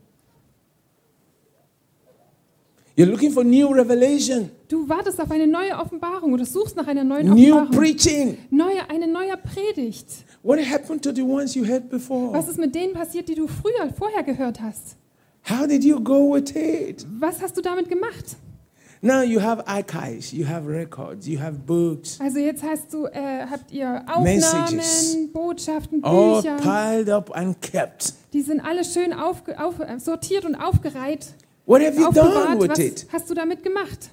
You're 2.97 3.07
looking 3.11 3.33
for 3.33 3.43
new 3.43 3.69
revelation, 3.73 4.51
Du 4.69 4.87
wartest 4.89 5.19
auf 5.21 5.31
eine 5.31 5.47
neue 5.47 5.77
Offenbarung 5.79 6.33
oder 6.35 6.45
suchst 6.45 6.77
nach 6.77 6.87
einer 6.87 7.05
neuen 7.05 7.27
new 7.29 7.55
Offenbarung. 7.55 7.71
preaching. 7.71 8.39
Neue, 8.51 8.89
eine 8.91 9.07
neue 9.07 9.37
Predigt. 9.39 10.07
What 10.43 10.59
happened 10.61 11.03
to 11.03 11.13
the 11.15 11.23
ones 11.23 11.55
you 11.55 11.65
heard 11.67 11.89
before? 11.89 12.33
Was 12.35 12.49
ist 12.49 12.59
mit 12.59 12.75
denen 12.75 12.93
passiert, 12.93 13.29
die 13.29 13.35
du 13.35 13.47
früher, 13.47 13.91
vorher 13.97 14.23
gehört 14.23 14.61
hast? 14.61 14.97
How 15.49 15.67
did 15.67 15.83
you 15.85 15.99
go 16.01 16.35
with 16.35 16.55
it? 16.55 17.07
Was 17.19 17.41
hast 17.41 17.57
du 17.57 17.63
damit 17.63 17.89
gemacht? 17.89 18.37
Now 19.01 19.23
you 19.23 19.41
have 19.41 19.67
archives, 19.67 20.31
you 20.33 20.47
have 20.47 20.65
records, 20.69 21.27
you 21.27 21.41
have 21.41 21.55
books, 21.67 22.21
Also 22.21 22.39
jetzt 22.39 22.63
hast 22.63 22.93
du, 22.95 23.07
äh, 23.07 23.47
habt 23.51 23.73
ihr 23.73 24.03
Aufnahmen, 24.07 24.77
Messages. 24.77 25.17
Botschaften, 25.33 26.05
all 26.05 26.41
Bücher. 26.41 26.57
piled 26.59 27.09
up 27.11 27.35
and 27.35 27.61
kept. 27.61 28.15
Die 28.33 28.43
sind 28.43 28.61
alle 28.61 28.85
schön 28.85 29.13
auf, 29.13 29.43
äh, 29.49 29.99
sortiert 29.99 30.45
und 30.45 30.55
aufgereiht, 30.55 31.27
What 31.67 31.81
have 31.83 31.97
you 31.99 32.11
done 32.13 32.59
with 32.59 32.71
Was 32.71 32.79
it? 32.79 33.07
hast 33.13 33.31
du 33.31 33.35
damit 33.35 33.63
gemacht? 33.63 34.11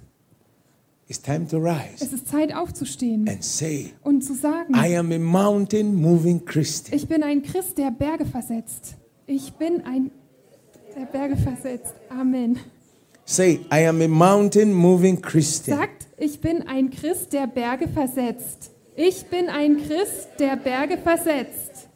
It's 1.08 1.20
time 1.20 1.48
to 1.48 1.58
rise 1.58 1.96
Es 2.04 2.14
ist 2.14 2.28
Zeit 2.28 2.54
aufzustehen 2.54 3.28
and 3.28 3.44
say, 3.44 3.94
und 4.04 4.22
zu 4.24 4.36
sagen, 4.36 4.76
I 4.76 4.96
am 4.96 5.12
a 5.12 5.18
mountain 5.18 5.96
moving 5.96 6.46
Christian. 6.46 6.96
ich 6.96 7.08
bin 7.08 7.24
ein 7.24 7.42
Christ, 7.42 7.78
der 7.80 7.90
Berge 7.90 8.26
versetzt. 8.26 8.96
Ich 9.26 9.54
bin 9.54 9.84
ein, 9.86 10.12
der 10.96 11.06
Berge 11.06 11.36
versetzt. 11.36 11.96
Amen. 12.10 12.60
Say, 13.26 13.60
I 13.74 13.88
am 13.88 14.02
a 14.02 14.08
mountain 14.08 14.72
moving 14.74 15.20
Christian. 15.22 15.78
Sagt, 15.80 16.08
ich 16.18 16.40
bin 16.42 16.68
ein 16.68 16.92
Christ, 16.92 17.34
der 17.34 17.48
Berge 17.48 17.88
versetzt. 17.88 18.72
Ich 18.96 19.26
bin 19.26 19.50
ein 19.50 19.78
Christ, 19.78 20.30
der 20.40 20.56
Berge 20.58 20.98
versetzt. 20.98 21.88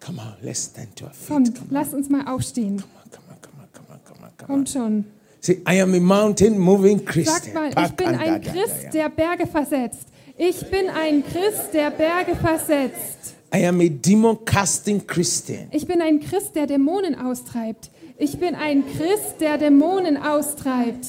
Come 0.00 0.20
on, 0.20 0.34
let's 0.42 0.66
stand 0.66 0.94
to 0.96 1.06
our 1.06 1.12
feet. 1.12 1.28
Kommt, 1.28 1.54
Come 1.54 1.68
on, 1.68 1.74
lass 1.74 1.94
uns 1.94 2.10
mal 2.10 2.26
aufstehen. 2.28 2.76
come 2.78 2.90
on, 3.02 3.10
come 3.10 3.24
on, 3.30 3.40
come 3.40 3.62
on, 3.62 3.68
come 3.72 3.86
on, 3.90 4.04
come 4.04 4.16
on, 4.18 4.20
come 4.20 4.24
on. 4.26 4.33
Kommt 4.46 4.68
schon. 4.70 5.04
Say, 5.40 5.60
I 5.68 5.80
am 5.82 5.92
a 5.94 6.00
mountain 6.00 6.58
moving 6.58 7.04
Christian. 7.04 7.54
mal, 7.54 7.68
ich 7.84 7.92
bin 7.92 8.06
ein 8.08 8.40
Christ, 8.40 8.94
der 8.94 9.08
Berge 9.10 9.46
versetzt. 9.46 10.06
Ich 10.36 10.68
bin 10.70 10.88
ein 10.88 11.22
Christ, 11.22 11.74
der 11.74 11.90
Berge 11.90 12.34
versetzt. 12.34 13.34
I 13.54 13.66
am 13.66 13.80
a 13.80 13.88
demon 13.88 14.44
casting 14.44 15.06
Christian. 15.06 15.68
Ich 15.70 15.86
bin 15.86 16.00
ein 16.00 16.18
Christ, 16.20 16.56
der 16.56 16.66
Dämonen 16.66 17.14
austreibt. 17.14 17.90
Ich 18.18 18.38
bin 18.38 18.54
ein 18.54 18.84
Christ, 18.96 19.40
der 19.40 19.58
Dämonen 19.58 20.16
austreibt. 20.16 21.06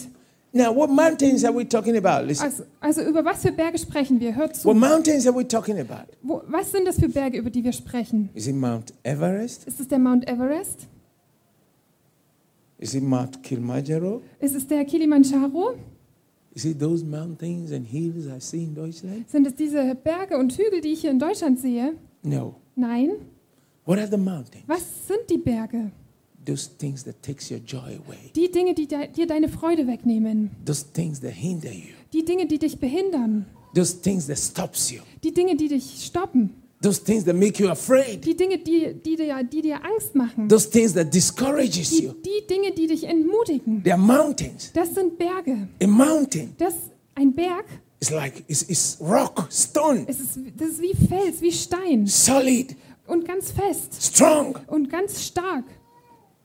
Now, 0.51 0.73
what 0.73 0.89
mountains 0.89 1.43
are 1.43 1.53
we 1.53 1.67
talking 1.67 1.97
about? 1.97 2.25
Listen. 2.25 2.45
Also, 2.45 2.63
also 2.79 3.01
über 3.01 3.25
was 3.25 3.41
für 3.41 3.51
Berge 3.51 3.77
sprechen 3.77 4.19
wir? 4.19 4.35
Hört 4.35 4.51
What 4.63 4.73
zu. 4.75 4.79
mountains 4.79 5.27
are 5.27 5.35
we 5.35 5.45
talking 5.47 5.79
about? 5.79 6.05
Wo, 6.21 6.41
was 6.47 6.71
sind 6.71 6.85
das 6.87 6.97
für 6.99 7.09
Berge, 7.09 7.37
über 7.39 7.49
die 7.49 7.63
wir 7.63 7.73
sprechen? 7.73 8.29
Is 8.33 8.47
it 8.47 8.55
Mount 8.55 8.93
Everest? 9.03 9.65
Ist 9.67 9.79
es 9.79 9.87
der 9.87 9.99
Mount 9.99 10.29
Everest? 10.29 10.87
Is 12.77 12.93
it 12.93 13.03
Mount 13.03 13.41
Kilimanjaro? 13.43 14.21
Ist 14.39 14.55
es 14.55 14.67
der 14.67 14.83
Kilimanjaro? 14.85 15.75
Is 16.53 16.65
it 16.65 16.79
those 16.79 17.03
mountains 17.05 17.71
and 17.71 17.85
hills 17.88 18.25
I 18.27 18.39
see 18.39 18.63
in 18.63 18.73
Deutschland? 18.75 19.29
Sind 19.29 19.47
es 19.47 19.55
diese 19.55 19.95
Berge 19.95 20.38
und 20.38 20.53
Hügel, 20.57 20.81
die 20.81 20.89
ich 20.93 21.01
hier 21.01 21.11
in 21.11 21.19
Deutschland 21.19 21.59
sehe? 21.59 21.93
No. 22.23 22.55
Nein. 22.75 23.11
What 23.85 23.99
are 23.99 24.07
the 24.09 24.17
mountains? 24.17 24.63
Was 24.67 25.07
sind 25.07 25.29
die 25.29 25.38
Berge? 25.38 25.91
those 26.45 26.69
things 26.77 27.03
that 27.03 27.23
takes 27.23 27.49
your 27.49 27.57
joy 27.65 27.97
away, 28.05 28.31
Die 28.35 28.51
Dinge, 28.51 28.75
die 28.75 28.85
de 28.88 29.07
dir 29.07 29.25
deine 29.25 29.49
Freude 29.49 29.88
wegnehmen. 29.88 30.51
those 30.63 30.85
things 30.93 31.19
that 31.21 31.31
hinder 31.31 31.71
you, 31.71 31.93
Die 32.13 32.23
Dinge, 32.23 32.45
die 32.45 32.59
dich 32.59 32.77
behindern. 32.79 33.47
those 33.73 33.99
things 33.99 34.27
that 34.27 34.38
stops 34.38 34.91
you, 34.91 34.99
Die 35.23 35.33
Dinge, 35.33 35.55
die 35.55 35.67
dich 35.69 36.05
stoppen. 36.05 36.51
Those 36.81 36.99
things 37.03 37.23
that 37.25 37.35
make 37.35 37.59
you 37.61 37.69
afraid, 37.69 38.23
Die 38.25 38.35
Dinge, 38.35 38.57
die, 38.59 38.93
die, 39.03 39.15
dir, 39.15 39.43
die 39.43 39.61
dir 39.61 39.79
Angst 39.83 40.13
machen. 40.15 40.47
those 40.47 40.69
things 40.69 40.93
that 40.93 41.11
discourages 41.13 41.89
Die, 41.89 42.03
you. 42.03 42.13
die 42.13 42.45
Dinge, 42.47 42.71
die 42.73 42.88
dich 42.88 43.03
entmutigen. 43.05 43.81
They 43.83 43.91
are 43.93 44.01
mountains. 44.01 44.71
Das 44.73 44.93
sind 44.93 45.17
Berge. 45.17 45.67
A 45.81 45.88
mountain 45.88 46.53
Das, 46.57 46.73
ein 47.15 47.33
Berg, 47.33 47.65
is 47.99 48.11
like 48.11 48.43
it's, 48.47 48.63
it's 48.63 48.97
rock, 49.01 49.47
stone, 49.51 50.05
es 50.07 50.19
ist, 50.19 50.39
das 50.57 50.69
ist 50.69 50.81
wie 50.81 50.93
Fels, 51.07 51.41
wie 51.41 51.51
Stein. 51.51 52.05
solid, 52.05 52.75
Und 53.07 53.25
ganz 53.27 53.51
fest. 53.51 53.93
strong. 54.01 54.57
Und 54.67 54.89
ganz 54.89 55.23
stark. 55.25 55.63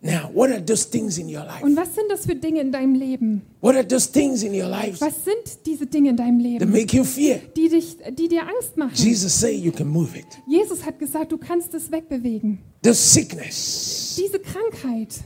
Now, 0.02 0.30
what 0.32 0.50
are 0.50 0.60
those 0.64 0.84
things 0.88 1.18
in 1.18 1.26
your 1.28 1.44
life? 1.44 1.62
Und 1.62 1.76
was 1.76 1.94
sind 1.94 2.10
das 2.10 2.24
für 2.24 2.34
Dinge 2.34 2.60
in 2.62 2.72
deinem 2.72 2.94
Leben? 2.94 3.42
What 3.60 3.74
are 3.76 3.86
those 3.86 4.10
things 4.10 4.42
in 4.42 4.54
your 4.54 4.66
life 4.68 4.98
Was 5.00 5.24
sind 5.24 5.66
diese 5.66 5.86
Dinge 5.86 6.10
in 6.10 6.16
deinem 6.16 6.38
that 6.38 6.46
Leben, 6.60 6.72
make 6.72 6.96
you 6.96 7.04
fear? 7.04 7.38
die, 7.54 7.68
dich, 7.68 7.98
die 8.18 8.28
dir 8.28 8.42
Angst 8.48 8.78
machen? 8.78 8.92
Jesus 8.94 9.38
say 9.38 9.54
you 9.54 9.70
can 9.70 9.88
move 9.88 10.16
it. 10.18 10.24
Jesus 10.48 10.84
hat 10.86 10.98
gesagt, 10.98 11.32
du 11.32 11.36
kannst 11.38 11.74
es 11.74 11.92
wegbewegen. 11.92 12.60
The 12.82 12.94
sickness, 12.94 14.16
Diese 14.18 14.38
Krankheit, 14.40 15.16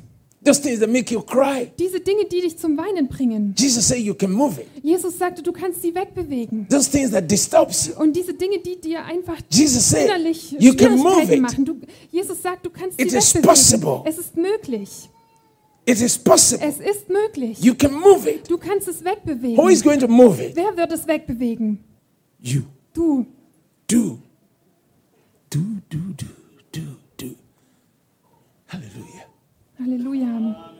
those 0.44 0.60
things 0.60 0.80
that 0.80 0.88
make 0.90 1.12
you 1.12 1.20
cry. 1.22 1.70
diese 1.78 2.00
Dinge, 2.00 2.24
die 2.26 2.40
dich 2.42 2.58
zum 2.58 2.76
Weinen 2.76 3.08
bringen. 3.08 3.54
Jesus 3.58 3.88
say 3.88 3.98
you 3.98 4.14
can 4.14 4.30
move 4.30 4.60
it. 4.60 4.68
Jesus 4.82 5.18
sagte, 5.18 5.42
du 5.42 5.52
kannst 5.52 5.82
sie 5.82 5.94
wegbewegen. 5.94 6.66
Those 6.68 6.90
things 6.90 7.10
that 7.12 7.30
disturbs 7.30 7.86
you. 7.88 7.94
Und 8.00 8.14
diese 8.14 8.34
Dinge, 8.34 8.58
die 8.58 8.80
dir 8.80 9.04
einfach 9.04 9.38
Jesus 9.50 9.88
said 9.90 10.06
innerlich 10.06 10.52
you 10.58 10.74
can 10.74 10.96
move 10.98 11.32
it. 11.32 11.40
machen. 11.40 11.64
Du, 11.64 11.76
Jesus 12.10 12.40
sagt, 12.42 12.64
du 12.66 12.70
kannst 12.70 12.98
sie 12.98 13.04
It 13.06 13.12
is 13.12 13.34
wegbewegen. 13.34 13.48
possible. 13.48 14.02
Es 14.04 14.18
ist 14.18 14.36
möglich. 14.36 15.08
It 15.86 16.00
is 16.00 16.16
possible. 16.18 16.66
Es 16.66 16.78
ist 16.78 17.08
möglich. 17.10 17.58
You 17.60 17.74
can 17.74 17.92
move 17.92 18.28
it. 18.28 18.50
Du 18.50 18.56
kannst 18.58 18.88
es 18.88 19.00
Who 19.02 19.06
wegbewegen. 19.10 19.68
is 19.70 19.82
going 19.82 20.00
to 20.00 20.08
move 20.08 20.42
it? 20.42 20.56
Wer 20.56 20.76
wird 20.76 20.92
es 20.92 21.06
wegbewegen? 21.06 21.78
You. 22.40 22.62
Du. 22.92 23.26
Do. 23.86 24.18
Do, 25.50 25.60
do, 25.90 25.98
do, 26.16 26.26
do, 26.72 26.80
do. 27.18 27.26
Hallelujah. 28.66 29.13
Halleluja. 29.78 30.72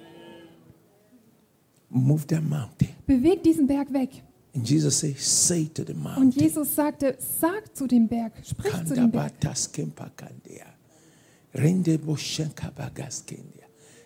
Move 1.90 2.26
that 2.26 2.42
mountain. 2.42 2.88
Beweg 3.06 3.42
diesen 3.42 3.66
Berg 3.66 3.92
weg. 3.92 4.22
And 4.54 4.68
Jesus 4.68 5.00
say, 5.00 5.14
say 5.18 5.64
to 5.74 5.84
the 5.84 5.92
Und 5.92 6.02
mountain. 6.02 6.30
Jesus 6.30 6.74
sagte, 6.74 7.16
sag 7.18 7.76
zu 7.76 7.86
dem 7.86 8.08
Berg, 8.08 8.32
sprich 8.44 8.72
zu 8.84 8.94
dem 8.94 9.10
Berg. 9.10 9.32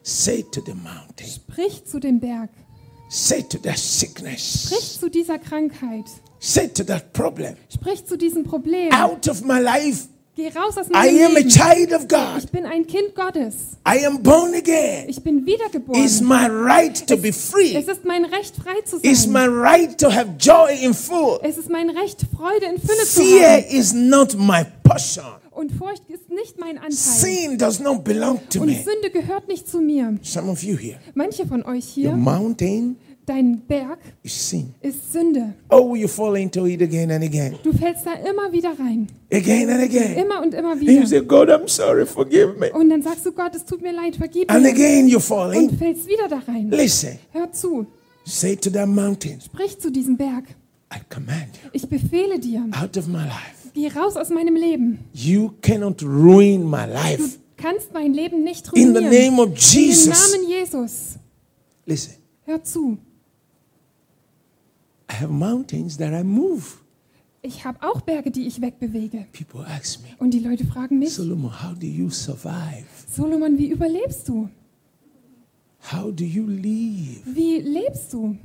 Say 0.02 0.42
to 0.42 0.60
the 0.64 0.74
mountain. 0.74 1.26
Sprich 1.26 1.84
zu 1.84 2.00
dem 2.00 2.18
Berg. 2.20 2.50
Say 3.10 3.42
to 3.42 3.58
that 3.58 3.78
sickness. 3.78 4.66
Sprich 4.66 4.98
zu 4.98 5.10
dieser 5.10 5.38
Krankheit. 5.38 6.06
Say 6.38 6.68
to 6.68 6.84
that 6.84 7.12
problem. 7.12 7.56
Sprich 7.72 8.04
zu 8.04 8.16
diesem 8.16 8.44
Problem. 8.44 8.92
Out 8.92 9.28
of 9.28 9.44
my 9.44 9.60
life. 9.60 10.08
Geh 10.38 10.50
raus 10.56 10.78
aus 10.78 10.86
I 10.86 10.92
meinem 10.92 11.24
am 11.24 11.34
a 11.34 11.38
Leben. 11.40 11.48
child 11.50 11.92
of 11.92 12.06
God. 12.06 12.44
Ich 12.44 12.50
bin 12.52 12.64
ein 12.64 12.86
Kind 12.86 13.12
Gottes. 13.16 13.54
I 13.84 14.06
am 14.06 14.22
born 14.22 14.54
again. 14.54 15.08
Ich 15.08 15.20
bin 15.20 15.44
wiedergeboren. 15.44 16.00
It's 16.04 16.20
my 16.20 16.46
right 16.48 16.94
to 17.08 17.16
be 17.16 17.32
free. 17.32 17.74
Es 17.74 17.88
ist 17.88 18.04
mein 18.04 18.24
Recht, 18.24 18.54
frei 18.54 18.80
zu 18.84 18.98
It's 19.02 19.26
my 19.26 19.40
sein. 19.40 19.50
right 19.58 19.98
to 19.98 20.08
have 20.12 20.28
joy 20.38 20.70
in 20.80 20.94
full. 20.94 21.40
Es 21.42 21.58
ist 21.58 21.68
mein 21.68 21.90
Recht, 21.90 22.20
Freude 22.36 22.66
in 22.66 22.80
Fülle 22.80 23.04
zu 23.04 23.20
Fear 23.20 23.50
haben. 23.62 23.64
is 23.68 23.92
not 23.92 24.36
my 24.38 24.64
portion. 24.84 25.24
Und 25.50 25.72
Furcht 25.72 26.04
ist 26.08 26.30
nicht 26.30 26.56
mein 26.60 26.76
Anteil. 26.78 26.92
Sin 26.92 27.58
does 27.58 27.80
not 27.80 28.04
belong 28.04 28.38
to 28.48 28.60
Und. 28.60 28.68
Sünde 28.68 29.10
gehört 29.12 29.48
nicht 29.48 29.68
zu 29.68 29.80
mir. 29.80 30.18
Some 30.22 30.48
of 30.52 30.62
you 30.62 30.76
here, 30.78 31.00
Manche 31.14 31.46
von 31.48 31.64
euch 31.64 31.96
your 31.96 32.04
hier, 32.04 32.12
mountain 32.12 32.96
dein 33.28 33.60
Berg 33.66 33.98
ist 34.22 34.50
Sünde. 35.12 35.54
Oh, 35.70 35.94
you 35.94 36.08
fall 36.08 36.36
into 36.38 36.66
it 36.66 36.80
again 36.82 37.10
and 37.10 37.22
again, 37.24 37.54
Du 37.62 37.72
fällst 37.72 38.06
da 38.06 38.12
immer 38.14 38.50
wieder 38.52 38.70
rein. 38.78 39.06
again 39.32 39.68
and 39.70 39.82
again. 39.82 40.14
Immer 40.16 40.42
und 40.42 40.54
immer 40.54 40.72
And 40.72 40.82
you 40.82 40.88
wieder. 40.88 41.06
say, 41.06 41.20
God, 41.20 41.48
I'm 41.50 41.68
sorry, 41.68 42.06
forgive 42.06 42.54
me. 42.58 42.70
Und 42.72 42.90
dann 42.90 43.02
sagst 43.02 43.24
du, 43.26 43.32
Gott, 43.32 43.54
es 43.54 43.64
tut 43.64 43.82
mir 43.82 43.92
leid, 43.92 44.16
vergib 44.16 44.50
And 44.50 44.62
mir. 44.62 44.70
again 44.70 45.08
you 45.08 45.20
fall 45.20 45.56
Und 45.56 45.72
in. 45.72 45.78
fällst 45.78 46.06
wieder 46.08 46.28
da 46.28 46.38
rein. 46.46 46.70
Listen, 46.70 47.18
Hör 47.32 47.52
zu. 47.52 47.86
say 48.24 48.56
to 48.56 48.70
that 48.70 48.88
mountain, 48.88 49.40
Sprich 49.40 49.78
zu 49.78 49.90
diesem 49.90 50.16
Berg. 50.16 50.44
I 50.94 50.98
command 51.12 51.48
you 51.64 51.70
Ich 51.72 51.88
befehle 51.88 52.38
dir, 52.38 52.64
out 52.82 52.96
of 52.96 53.06
my 53.08 53.18
life. 53.18 53.70
geh 53.74 53.88
raus 53.88 54.16
aus 54.16 54.30
meinem 54.30 54.56
Leben. 54.56 55.00
You 55.12 55.50
cannot 55.60 56.02
ruin 56.02 56.64
my 56.68 56.86
Du 56.86 56.92
life. 56.94 57.38
kannst 57.58 57.92
mein 57.92 58.14
Leben 58.14 58.42
nicht 58.44 58.66
In 58.74 58.94
the 58.94 59.00
ruinieren. 59.00 59.32
name 59.34 59.42
of 59.42 59.48
Im 59.50 59.54
Jesus. 59.54 60.32
Namen 60.32 60.48
Jesus. 60.48 61.18
Listen, 61.84 62.14
Hör 62.44 62.62
zu. 62.64 62.96
I 65.10 65.14
have 65.14 65.30
mountains 65.30 65.96
that 65.98 66.12
I 66.12 66.22
move. 66.22 66.78
Ich 67.40 67.64
habe 67.64 67.78
auch 67.82 68.00
Berge, 68.00 68.30
die 68.30 68.46
ich 68.46 68.60
wegbewege. 68.60 69.26
People 69.32 69.64
ask 69.64 70.00
me, 70.02 70.08
Und 70.18 70.32
die 70.34 70.40
Leute 70.40 70.64
fragen 70.66 70.98
mich, 70.98 71.14
Solomon, 71.14 71.50
how 71.50 71.72
do 71.78 71.86
you 71.86 72.10
survive? 72.10 72.84
Solomon, 73.08 73.56
wie 73.56 73.68
überlebst 73.68 74.28
du? 74.28 74.48
How 75.92 76.12
do 76.12 76.24
you 76.24 76.46
live? 76.46 77.22
Wie 77.24 77.60
lebst 77.60 78.12
du? 78.12 78.36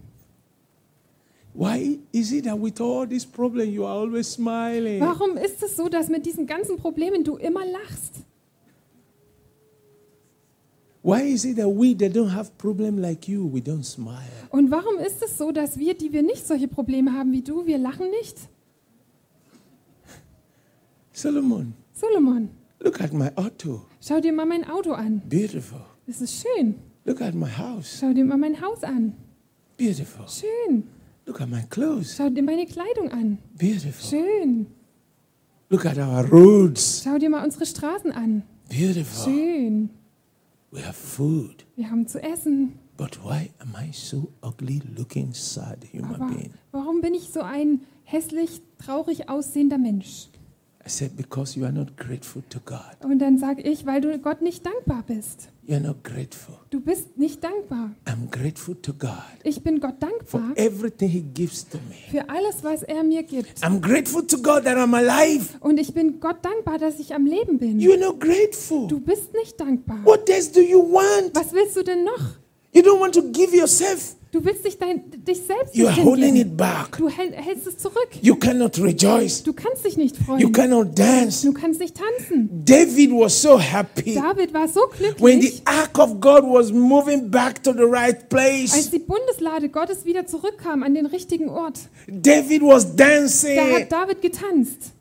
Why 1.55 1.99
is 2.11 2.31
it 2.31 2.45
that 2.45 2.59
with 2.59 2.79
all 2.79 3.07
this 3.07 3.25
problem 3.25 3.69
you 3.69 3.85
are 3.85 3.99
always 3.99 4.31
smiling? 4.31 4.99
Warum 5.01 5.37
ist 5.37 5.61
es 5.61 5.75
so, 5.75 5.89
dass 5.89 6.09
mit 6.09 6.25
diesen 6.25 6.47
ganzen 6.47 6.77
Problemen 6.77 7.23
du 7.23 7.35
immer 7.37 7.65
lachst? 7.65 8.13
Why 8.15 8.21
is 8.21 8.21
it 8.21 8.21
that 8.21 8.21
we 8.21 8.21
that 8.21 8.21
don't 8.21 8.21
have 8.21 8.21
problem 8.23 10.11
like 10.11 10.11
you, 10.11 10.11
we 10.13 10.51
don't 10.51 10.51
smile? 10.51 10.92
Und 11.03 11.11
warum 14.71 14.97
ist 15.05 15.21
es 15.21 15.37
so, 15.37 15.51
dass 15.51 15.77
wir, 15.77 15.95
die 15.95 16.13
wir 16.13 16.23
nicht 16.23 16.47
solche 16.47 16.69
Probleme 16.69 17.11
haben 17.11 17.33
wie 17.33 17.41
du, 17.41 17.65
wir 17.65 17.77
lachen 17.77 18.09
nicht? 18.09 18.37
Solomon, 21.11 21.73
Solomon, 21.91 22.49
look 22.79 23.01
at 23.01 23.13
my 23.13 23.29
auto. 23.35 23.81
schau 24.01 24.19
dir 24.19 24.33
mal 24.33 24.45
mein 24.45 24.67
Auto 24.67 24.93
an. 24.93 25.21
Beautiful. 25.29 25.81
Das 26.07 26.21
ist 26.21 26.41
schön. 26.41 26.75
Look 27.05 27.21
at 27.21 27.35
my 27.35 27.49
house. 27.49 27.97
Schau 27.99 28.13
dir 28.13 28.25
mal 28.25 28.37
mein 28.37 28.59
Haus 28.61 28.83
an. 28.83 29.13
Beautiful. 29.77 30.25
Schön. 30.27 30.83
Look 31.25 31.41
at 31.41 31.49
my 31.49 31.63
clothes. 31.69 32.15
Schau 32.17 32.29
dir 32.29 32.43
meine 32.43 32.65
Kleidung 32.65 33.11
an. 33.11 33.37
Beautiful. 33.57 34.19
Schön. 34.19 34.67
Look 35.69 35.85
at 35.85 35.97
our 35.97 36.25
roads. 36.29 37.01
Schau 37.03 37.17
dir 37.17 37.29
mal 37.29 37.43
unsere 37.43 37.65
Straßen 37.65 38.11
an. 38.11 38.43
Beautiful. 38.69 39.33
Schön. 39.33 39.89
We 40.73 40.81
have 40.83 40.93
food. 40.95 41.65
Wir 41.75 41.91
haben 41.91 42.07
zu 42.07 42.21
essen. 42.21 42.79
But 42.97 43.23
why 43.23 43.51
am 43.59 43.75
I 43.79 43.91
so 43.91 44.31
ugly 44.41 44.81
looking, 44.97 45.31
sad 45.33 45.83
human 45.93 46.15
Aber 46.15 46.33
being? 46.33 46.53
warum 46.71 47.01
bin 47.01 47.13
ich 47.13 47.29
so 47.29 47.41
ein 47.41 47.81
hässlich, 48.03 48.61
traurig 48.79 49.29
aussehender 49.29 49.77
Mensch? 49.77 50.29
I 50.85 50.89
said, 50.89 51.15
because 51.15 51.57
you 51.57 51.63
are 51.65 51.71
not 51.71 51.95
grateful 51.95 52.41
to 52.49 52.59
God. 52.59 52.97
Und 53.03 53.19
dann 53.19 53.37
sage 53.37 53.61
ich, 53.61 53.85
weil 53.85 54.01
du 54.01 54.17
Gott 54.17 54.41
nicht 54.41 54.65
dankbar 54.65 55.03
bist. 55.05 55.49
You 55.65 55.75
are 55.75 55.81
not 55.81 56.03
grateful. 56.03 56.55
Du 56.71 56.81
bist 56.81 57.17
nicht 57.17 57.41
dankbar. 57.41 57.91
I'm 58.05 58.29
grateful 58.29 58.75
to 58.81 58.93
God 58.93 59.13
Ich 59.43 59.63
bin 59.63 59.79
Gott 59.79 59.95
for 60.25 60.39
dankbar 60.41 60.57
everything 60.57 61.07
He 61.07 61.21
gives 61.21 61.65
to 61.69 61.77
me. 61.77 61.95
für 62.11 62.29
alles, 62.29 62.63
was 62.63 62.83
er 62.83 63.01
mir 63.03 63.23
gibt. 63.23 63.63
I'm 63.63 63.79
grateful 63.79 64.27
to 64.27 64.37
God 64.37 64.65
that 64.65 64.75
I'm 64.77 64.93
alive. 64.93 65.45
Und 65.61 65.79
ich 65.79 65.93
bin 65.93 66.19
Gott 66.19 66.43
dankbar, 66.43 66.79
dass 66.79 66.99
ich 66.99 67.15
am 67.15 67.25
Leben 67.25 67.59
bin. 67.59 67.79
You're 67.79 67.97
not 67.97 68.19
grateful. 68.19 68.87
Du 68.87 68.99
bist 68.99 69.33
nicht 69.33 69.57
dankbar. 69.57 69.99
What 70.03 70.29
else 70.29 70.51
do 70.51 70.59
you 70.59 70.79
want? 70.81 71.33
Was 71.33 71.53
willst 71.53 71.77
du 71.77 71.83
denn 71.83 72.03
noch? 72.03 72.19
You 72.73 72.81
don't 72.81 72.99
want 72.99 73.13
to 73.15 73.21
give 73.31 73.55
yourself. 73.55 74.15
Du 74.33 74.43
willst 74.43 74.65
dich, 74.65 74.79
dein, 74.79 75.03
dich 75.27 75.43
selbst 75.43 75.75
You 75.75 75.85
are 75.85 76.03
holding 76.03 76.35
it 76.37 76.57
back. 76.57 76.97
Du 76.97 77.07
hält, 77.07 77.35
hältst 77.35 77.67
es 77.67 77.77
zurück. 77.77 78.09
You 78.19 78.33
cannot 78.35 78.79
rejoice. 78.79 79.43
Du 79.43 79.53
kannst 79.53 79.85
dich 79.85 79.95
nicht 79.95 80.17
You 80.17 80.23
freuen. 80.25 80.51
cannot 80.51 80.97
dance. 80.97 81.45
Du 81.45 81.53
kannst 81.53 81.79
nicht 81.79 81.95
tanzen. 81.95 82.49
David 82.65 83.11
was 83.11 83.39
so 83.39 83.59
happy 83.59 84.15
David 84.15 84.51
war 84.51 84.67
so 84.67 84.81
when 85.19 85.39
the 85.39 85.49
glücklich, 85.49 85.61
ark 85.65 85.99
of 85.99 86.19
God 86.19 86.43
was 86.45 86.71
moving 86.71 87.29
back 87.29 87.61
to 87.63 87.73
the 87.73 87.83
right 87.83 88.15
als 88.15 88.27
place. 88.27 88.89
die 88.89 88.97
Bundeslade 88.97 89.69
Gottes 89.69 90.03
wieder 90.03 90.25
zurückkam 90.25 90.81
an 90.81 90.95
den 90.95 91.05
richtigen 91.05 91.47
Ort. 91.49 91.81
David 92.07 92.63
was 92.63 92.95
Da 92.95 93.05
dancing. 93.05 93.59
hat 93.59 93.91
David 93.91 94.23
getanzt. 94.23 94.93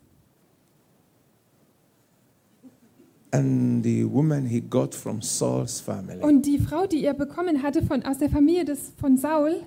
And 3.33 3.83
the 3.83 4.03
woman 4.05 4.45
he 4.45 4.61
got 4.61 4.93
from 4.93 5.21
Saul's 5.23 5.81
family. 5.81 6.21
Und 6.21 6.43
die 6.45 6.59
Frau, 6.59 6.85
die 6.85 7.03
er 7.03 7.15
bekommen 7.15 7.63
hatte 7.63 7.81
von, 7.83 8.03
aus 8.03 8.19
der 8.19 8.29
Familie 8.29 8.63
des, 8.63 8.93
von 8.99 9.17
Saul, 9.17 9.63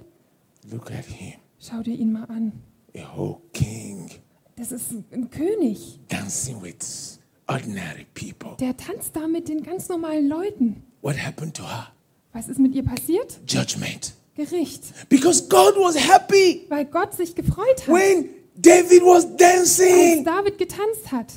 Look 0.70 0.90
at 0.92 1.05
him, 1.05 1.35
schau 1.59 1.83
dir 1.83 1.94
ihn 1.94 2.12
mal 2.12 2.24
an. 2.24 2.52
a 2.96 3.16
whole 3.16 3.38
king 3.52 4.09
Das 4.55 4.70
ist 4.72 4.92
ein 5.12 5.31
König. 5.31 5.98
dancing 6.09 6.62
with 6.62 7.18
ordinary 7.48 8.07
people. 8.14 8.57
Der 8.61 8.76
tanzt 8.76 9.16
da 9.16 9.26
mit 9.26 9.48
den 9.48 9.62
ganz 9.64 9.88
normalen 9.88 10.29
Leuten. 10.29 10.83
What 11.02 11.16
happened 11.16 11.55
to 11.57 11.64
her? 11.64 11.88
Was 12.33 12.48
ist 12.48 12.61
mit 12.61 12.72
ihr 12.74 12.85
passiert? 12.85 13.40
Judgment. 13.48 14.14
Gericht. 14.37 15.09
Because 15.09 15.48
God 15.48 15.74
was 15.76 15.96
happy 15.96 16.66
Weil 16.68 16.85
Gott 16.85 17.14
sich 17.14 17.35
gefreut 17.35 17.87
hat, 17.87 17.88
when 17.88 18.29
David 18.55 19.02
was 19.02 19.24
als 19.24 19.37
dancing. 19.37 20.24
David 20.24 20.57
getanzt 20.59 21.11
hat. 21.11 21.33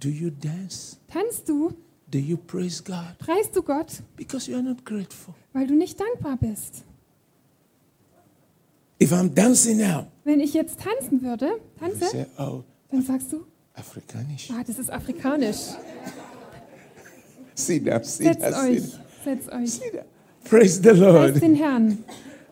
Do 0.00 0.08
you 0.08 0.30
dance? 0.30 0.96
Tanzt 1.08 1.48
du? 1.48 1.72
Do 2.10 2.18
you 2.18 2.36
praise 2.36 2.82
God? 2.82 3.18
Preist 3.18 3.54
du 3.54 3.62
Gott, 3.62 4.02
Because 4.16 4.48
you 4.50 4.56
are 4.56 4.62
not 4.62 4.84
grateful. 4.84 5.34
weil 5.52 5.66
du 5.66 5.74
nicht 5.74 5.98
dankbar 5.98 6.36
bist? 6.36 6.84
If 9.00 9.12
I'm 9.12 9.32
dancing 9.34 9.78
now, 9.78 10.06
Wenn 10.24 10.40
ich 10.40 10.54
jetzt 10.54 10.80
tanzen 10.80 11.22
würde, 11.22 11.46
you 11.46 11.60
tanze, 11.78 12.06
say, 12.08 12.26
oh, 12.38 12.62
dann 12.90 13.02
sagst 13.02 13.32
du, 13.32 13.44
Afrikanisch. 13.74 14.50
ah, 14.50 14.62
das 14.66 14.78
ist 14.78 14.90
afrikanisch. 14.90 15.56
See 17.54 17.80
that, 17.80 18.06
see 18.06 18.24
Setzt 18.24 18.40
that, 18.40 18.54
see 18.54 18.70
euch, 18.70 18.82
that. 18.90 19.00
setzt 19.24 19.52
euch. 19.52 19.80
Praise 20.44 20.80
the 20.82 20.90
Lord. 20.90 21.30
Preist 21.32 21.42
den 21.42 21.54
Herrn. 21.56 22.04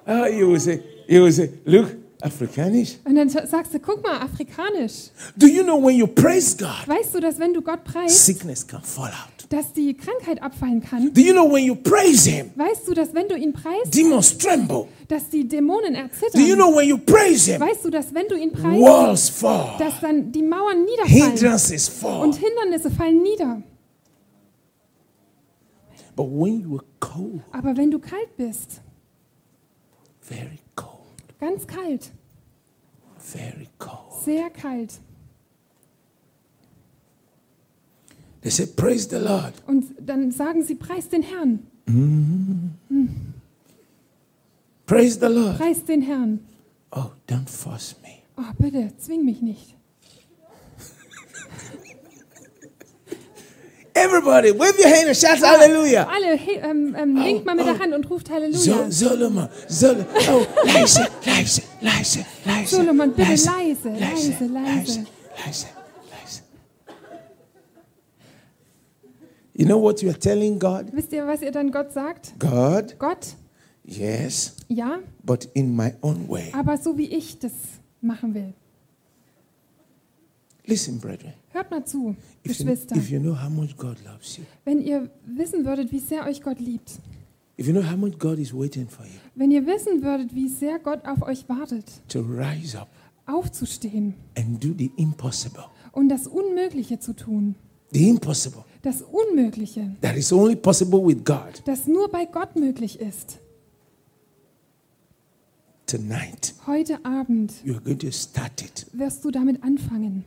Ah, 0.05 0.27
you 0.29 0.49
will 0.51 0.61
say, 0.61 0.83
you 1.09 1.23
will 1.25 1.33
say, 1.33 1.51
look, 1.65 1.97
Afrikanisch. 2.23 2.97
Und 3.05 3.15
dann 3.17 3.29
sagst 3.29 3.75
du, 3.75 3.79
guck 3.79 4.03
mal, 4.03 4.19
afrikanisch. 4.21 5.11
Do 5.37 5.47
you 5.47 5.63
know 5.63 5.83
when 5.83 5.97
you 5.97 6.07
praise 6.07 6.57
God, 6.57 6.87
Weißt 6.87 7.15
du, 7.15 7.21
dass 7.21 7.39
wenn 7.39 7.53
du 7.53 7.61
Gott 7.63 7.85
preist, 7.85 8.25
sickness 8.25 8.67
can 8.67 8.83
fall 8.83 9.09
out? 9.11 9.33
dass 9.51 9.73
die 9.75 9.95
Krankheit 9.95 10.43
abfallen 10.43 10.83
kann? 10.83 11.13
Do 11.13 11.21
you 11.21 11.33
know 11.33 11.49
when 11.53 11.65
you 11.65 11.75
praise 11.77 12.29
Him, 12.29 12.51
Weißt 12.57 12.89
du, 12.89 12.95
dass 12.95 13.13
wenn 13.15 13.29
du 13.29 13.37
ihn 13.37 13.53
preist, 13.53 13.95
demons 13.95 14.37
tremble? 14.39 14.87
dass 15.09 15.29
die 15.29 15.47
Dämonen 15.47 15.93
Do 15.95 15.99
you 16.01 16.05
erzittern? 16.05 16.57
know 16.57 16.75
when 16.75 16.89
you 16.89 16.99
praise 16.99 17.51
Him, 17.53 17.61
Weißt 17.61 17.85
du, 17.85 17.91
dass 17.91 18.13
wenn 18.15 18.27
du 18.29 18.35
ihn 18.37 18.51
preist, 18.51 18.81
walls 18.83 19.29
fall, 19.29 19.77
dass 19.79 20.01
dann 20.01 20.33
die 20.33 20.43
Mauern 20.43 20.85
niederfallen 20.85 21.33
hindrances 21.37 21.89
fall? 21.89 22.23
und 22.23 22.35
Hindernisse 22.35 22.91
fallen 22.91 23.23
nieder? 23.23 23.63
But 26.17 26.27
when 26.31 26.61
you 26.63 26.77
are 26.79 26.85
cold, 26.99 27.43
Aber 27.53 27.77
wenn 27.77 27.91
du 27.91 27.99
kalt 27.99 28.37
bist, 28.39 28.81
very 30.21 30.59
cold, 30.75 30.96
ganz 31.41 31.67
kalt, 31.67 32.11
very 33.19 33.69
cold, 33.79 34.23
sehr 34.25 34.51
kalt, 34.51 35.01
they 38.43 38.51
say, 38.51 38.67
Praise 38.67 39.09
the 39.09 39.17
Lord. 39.17 39.55
und 39.67 39.85
dann 40.01 40.31
sagen 40.31 40.63
sie, 40.65 40.75
preis 40.75 41.09
den 41.09 41.23
Herrn, 41.23 41.67
Praise 44.87 45.19
the 45.21 45.27
Lord. 45.27 45.57
preis 45.59 45.85
den 45.85 46.03
Herrn. 46.03 46.41
Oh, 46.93 47.11
don't 47.29 47.49
force 47.49 47.97
me. 48.03 48.23
Oh, 48.37 48.53
bitte, 48.59 48.93
zwing 48.99 49.25
mich 49.25 49.43
nicht. 49.43 49.76
Everybody, 53.97 54.53
wave 54.53 54.79
your 54.79 54.89
hand 54.89 55.09
and 55.09 55.17
shout 55.17 55.39
hallelujah. 55.41 56.07
Alle, 56.11 56.37
he, 56.37 56.53
ähm, 56.57 56.95
ähm, 56.99 57.17
winkt 57.17 57.47
mal 57.47 57.55
mit 57.55 57.65
der 57.67 57.79
Hand 57.79 57.95
und 57.95 58.09
ruft 58.11 58.29
Halleluja. 58.29 58.59
Zo- 58.59 58.91
Solomon, 58.91 59.49
Solomon. 59.69 60.07
Oh, 60.31 60.47
leise, 60.67 61.07
leise, 61.25 61.63
leise, 61.81 62.25
leise. 62.45 62.77
Solomon, 62.77 63.13
bitte 63.15 63.31
leise, 63.31 63.49
leise, 63.51 63.89
leise, 63.89 64.45
leise. 64.45 64.49
leise, 64.49 65.07
leise, 65.45 65.67
leise. 66.13 66.43
You 69.55 69.65
know 69.65 69.79
what 69.83 70.03
you 70.03 70.11
are 70.11 70.19
telling 70.19 70.59
God? 70.59 70.93
Wisst 70.93 71.13
ihr, 71.15 71.27
was 71.27 71.41
ihr 71.41 71.51
dann 71.51 71.71
Gott 71.71 71.93
sagt? 71.95 72.35
God, 72.39 72.99
Gott, 72.99 73.29
yes, 73.85 74.57
ja, 74.69 74.99
but 75.25 75.49
in 75.55 75.75
my 75.75 75.95
own 76.03 76.29
way. 76.29 76.53
aber 76.53 76.77
so 76.77 76.99
wie 76.99 77.07
ich 77.07 77.39
das 77.39 77.53
machen 78.03 78.35
will. 78.35 78.53
Listen, 80.67 80.99
brethren. 80.99 81.33
Hört 81.51 81.71
mal 81.71 81.85
zu, 81.85 82.17
If 82.45 82.59
you, 82.59 82.65
Geschwister. 82.67 82.97
if 82.97 83.09
you 83.11 83.21
know 83.21 83.35
how 83.41 83.49
much 83.49 83.77
God 83.77 83.97
loves 84.05 84.37
you, 84.37 84.45
Wenn 84.65 84.81
ihr 84.81 85.09
wissen 85.25 85.65
würdet, 85.65 85.93
wie 85.93 86.01
sehr 86.01 86.25
euch 86.27 86.43
Gott 86.43 86.59
liebt, 86.61 86.99
if 87.59 87.67
you 87.69 87.73
know 87.73 87.83
how 87.89 87.97
much 87.97 88.19
God 88.19 88.39
is 88.39 88.53
waiting 88.53 88.89
for 88.89 89.07
you. 89.07 89.13
Wenn 89.37 89.51
ihr 89.53 89.65
wissen 89.67 90.03
würdet, 90.03 90.35
wie 90.35 90.49
sehr 90.49 90.79
Gott 90.81 91.05
auf 91.07 91.23
euch 91.23 91.49
wartet, 91.49 91.85
to 92.09 92.21
rise 92.21 92.79
up 92.81 92.89
aufzustehen. 93.27 94.15
and 94.37 94.63
do 94.63 94.75
the 94.77 94.91
impossible, 94.97 95.65
und 95.93 96.09
das 96.09 96.27
Unmögliche 96.27 96.99
zu 96.99 97.15
tun, 97.15 97.55
the 97.93 98.09
impossible. 98.09 98.65
Das 98.83 99.03
Unmögliche, 99.03 99.95
that 100.01 100.17
is 100.17 100.33
only 100.33 100.57
possible 100.57 100.99
with 101.05 101.25
God. 101.25 101.63
Das 101.65 101.87
nur 101.87 102.09
bei 102.11 102.25
Gott 102.27 102.57
möglich 102.57 102.99
ist, 103.01 103.39
tonight, 105.87 106.55
heute 106.67 107.05
Abend 107.05 107.53
you 107.65 107.75
are 107.75 107.83
going 107.83 107.99
to 107.99 108.11
start 108.11 108.63
it. 108.63 108.87
wirst 108.93 109.25
du 109.25 109.31
damit 109.31 109.63
anfangen. 109.63 110.25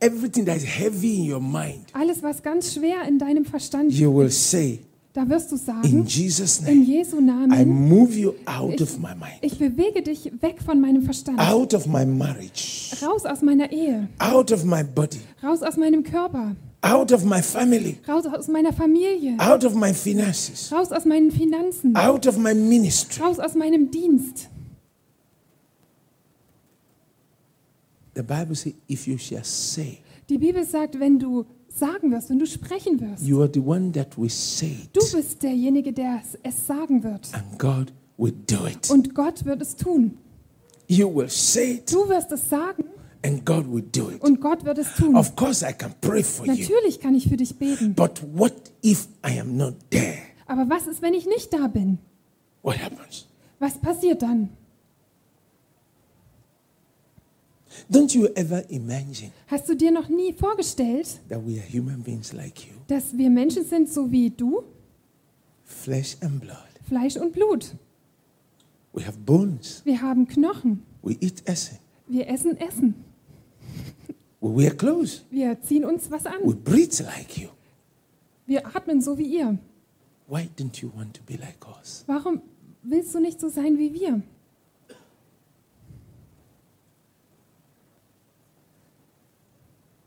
Everything 0.00 0.44
that 0.46 0.56
is 0.56 0.64
heavy 0.64 1.18
in 1.20 1.24
your 1.32 1.40
mind, 1.40 1.86
Alles, 1.94 2.22
was 2.22 2.42
ganz 2.42 2.74
schwer 2.74 3.06
in 3.08 3.18
deinem 3.18 3.44
Verstand 3.44 3.92
you 3.92 4.10
will 4.14 4.30
say, 4.30 4.80
da 5.14 5.26
wirst 5.28 5.50
du 5.50 5.56
In 5.56 5.60
sagen, 5.62 6.04
Jesus' 6.06 6.58
in 6.58 6.64
name, 6.66 6.84
Jesu 6.84 7.16
I 7.18 7.22
Namen, 7.22 7.88
move 7.88 8.14
you 8.14 8.34
out 8.44 8.74
Ich- 8.74 8.82
of 8.82 8.98
my 8.98 9.14
mind, 9.14 9.38
ich 9.40 9.58
bewege 9.58 10.02
dich 10.02 10.30
weg 10.42 10.60
von 10.62 10.80
meinem 10.80 11.02
Verstand, 11.02 11.38
out 11.40 11.72
of 11.72 11.86
my 11.86 12.04
marriage, 12.04 12.94
raus 13.02 13.24
aus 13.24 13.40
meiner 13.40 13.72
Ehe, 13.72 14.08
out 14.18 14.52
of 14.52 14.64
my 14.64 14.82
body, 14.84 15.20
raus 15.42 15.62
aus 15.62 15.78
meinem 15.78 16.02
Körper, 16.02 16.54
out 16.82 17.10
of 17.12 17.24
my 17.24 17.40
family, 17.40 17.96
raus 18.06 18.26
aus 18.26 18.48
meiner 18.48 18.74
Familie, 18.74 19.36
out 19.38 19.64
of 19.64 19.74
my 19.74 19.94
finances, 19.94 20.70
raus 20.70 20.92
aus 20.92 21.06
meinen 21.06 21.30
Finanzen, 21.30 21.96
out 21.96 22.26
of 22.26 22.36
my 22.36 22.52
ministry. 22.54 23.22
raus 23.24 23.38
aus 23.38 23.54
meinem 23.54 23.90
Dienst. 23.90 24.50
The 28.16 28.22
Bible 28.22 28.54
says, 28.56 28.74
if 28.90 29.06
you 29.06 29.18
shall 29.18 29.44
say, 29.44 29.98
Die 30.28 30.38
Bibel 30.38 30.64
sagt, 30.64 30.98
wenn 30.98 31.18
du 31.20 31.44
sagen 31.68 32.10
wirst, 32.10 32.30
wenn 32.30 32.38
du 32.38 32.46
sprechen 32.46 32.98
wirst, 33.00 33.22
you 33.22 33.40
are 33.42 33.50
the 33.52 33.60
one 33.60 33.92
that 33.92 34.16
will 34.18 34.30
say 34.30 34.88
du 34.92 35.00
it, 35.00 35.12
bist 35.12 35.42
derjenige, 35.42 35.92
der 35.92 36.20
es- 36.24 36.38
es 36.42 36.66
sagen 36.66 37.02
wird. 37.04 37.28
and 37.34 37.58
God 37.58 37.92
will 38.16 38.32
do 38.32 38.66
it. 38.66 38.90
Und 38.90 39.14
Gott 39.14 39.44
wird 39.44 39.60
es 39.62 39.76
tun. 39.76 40.16
You 40.88 41.14
will 41.14 41.28
say 41.28 41.74
it, 41.74 41.92
Du 41.92 42.08
wirst 42.08 42.32
es 42.32 42.48
sagen 42.48 42.84
and 43.22 43.44
God 43.44 43.66
will 43.70 43.82
do 43.92 44.10
it. 44.10 44.22
und 44.22 44.40
Gott 44.40 44.64
wird 44.64 44.78
es 44.78 44.94
tun. 44.94 45.14
Of 45.14 45.36
course, 45.36 45.62
I 45.68 45.72
can 45.74 45.92
pray 46.00 46.22
for 46.22 46.46
you, 46.46 46.52
Natürlich 46.54 46.98
kann 47.00 47.14
ich 47.14 47.28
für 47.28 47.36
dich 47.36 47.54
beten. 47.58 47.94
but 47.94 48.22
what 48.34 48.54
if 48.82 49.08
I 49.24 49.38
am 49.38 49.56
not 49.56 49.74
there? 49.90 50.16
Aber 50.46 50.68
was 50.70 50.86
ist, 50.86 51.02
wenn 51.02 51.12
ich 51.14 51.26
nicht 51.26 51.52
da 51.52 51.66
bin? 51.66 51.98
What 52.62 52.78
happens? 52.82 53.26
Was 53.58 53.78
passiert 53.78 54.22
dann? 54.22 54.48
Don't 57.90 58.14
you 58.14 58.26
ever 58.34 58.64
imagine 58.70 59.30
Hast 59.48 59.68
du 59.68 59.74
dir 59.74 59.90
noch 59.90 60.08
nie 60.08 60.32
vorgestellt, 60.32 61.20
that 61.28 61.40
we 61.46 61.60
are 61.60 61.66
human 61.72 62.02
beings 62.02 62.32
like 62.32 62.66
you, 62.66 62.72
dass 62.88 63.16
wir 63.16 63.30
Menschen 63.30 63.64
sind, 63.64 63.88
so 63.88 64.10
wie 64.10 64.30
du, 64.30 64.62
flesh 65.64 66.16
and 66.20 66.40
blood? 66.40 66.56
Fleisch 66.88 67.16
und 67.16 67.32
Blut? 67.32 67.74
We 68.92 69.06
have 69.06 69.18
bones. 69.18 69.82
Wir 69.84 70.00
haben 70.00 70.26
Knochen. 70.26 70.82
We 71.02 71.16
eat 71.20 71.42
Essen. 71.46 71.78
Wir 72.08 72.28
essen 72.28 72.56
Essen. 72.58 72.94
We 74.40 74.48
wear 74.56 74.70
clothes. 74.74 75.24
Wir 75.30 75.60
ziehen 75.60 75.84
uns 75.84 76.10
was 76.10 76.24
We 76.24 76.30
an. 76.30 76.62
breathe 76.62 77.02
like 77.02 77.36
you. 77.36 77.48
Wir 78.46 78.64
atmen 78.74 79.00
so 79.00 79.18
wie 79.18 79.24
ihr. 79.36 79.58
Why 80.28 80.48
don't 80.56 80.80
you 80.80 80.90
want 80.96 81.14
to 81.14 81.22
be 81.26 81.34
like 81.34 81.66
us? 81.80 82.04
Warum 82.06 82.40
willst 82.82 83.14
du 83.14 83.20
nicht 83.20 83.40
so 83.40 83.48
sein 83.48 83.76
wie 83.78 83.92
wir? 83.92 84.22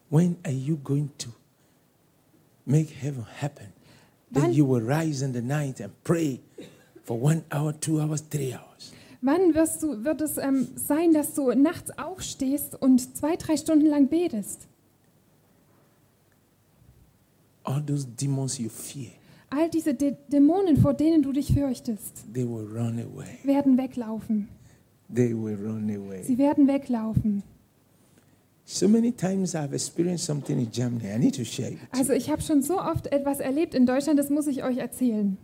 When 0.10 0.38
are 0.44 0.52
you 0.54 0.78
going 0.84 1.10
to 1.20 1.30
make 2.66 2.90
heaven 3.02 3.26
happen? 3.42 3.68
Then 4.32 4.44
Wann- 4.44 4.54
you 4.54 4.66
will 4.66 4.82
rise 4.82 5.22
in 5.24 5.34
the 5.34 5.42
night 5.42 5.80
and 5.82 5.92
pray 6.04 6.40
for 7.04 7.20
one 7.20 7.44
hour, 7.52 7.74
two 7.74 8.00
hours, 8.00 8.22
three 8.30 8.54
hours. 8.54 8.92
Wann 9.22 9.54
wirst 9.54 9.84
du, 9.84 10.04
wird 10.04 10.22
es 10.22 10.38
ähm, 10.38 10.68
sein, 10.76 11.14
dass 11.14 11.34
du 11.34 11.52
nachts 11.54 11.92
aufstehst 11.98 12.76
und 12.82 13.18
zwei, 13.18 13.36
drei 13.36 13.58
Stunden 13.58 13.86
lang 13.88 14.08
betest? 14.08 14.68
All 17.64 17.82
those 17.86 18.06
demons 18.08 18.58
you 18.58 18.70
fear, 18.70 19.12
All 19.52 19.68
diese 19.70 19.94
Dä 19.94 20.16
Dämonen, 20.32 20.78
vor 20.78 20.94
denen 20.94 21.22
du 21.24 21.32
dich 21.34 21.52
fürchtest, 21.54 22.24
they 22.34 22.46
will 22.48 22.66
run 22.68 23.00
away. 23.00 23.40
werden 23.44 23.78
weglaufen. 23.78 24.48
They 25.14 25.34
will 25.34 25.56
run 25.56 25.90
away. 25.90 26.24
Sie 26.24 26.38
werden 26.38 26.68
weglaufen. 26.68 27.44
Also 31.92 32.14
ich 32.14 32.30
habe 32.30 32.42
schon 32.42 32.62
so 32.62 32.80
oft 32.80 33.08
etwas 33.12 33.40
erlebt 33.40 33.74
in 33.74 33.86
Deutschland, 33.86 34.20
das 34.20 34.30
muss 34.30 34.48
ich 34.48 34.64
euch 34.64 34.78
erzählen. 34.78 35.38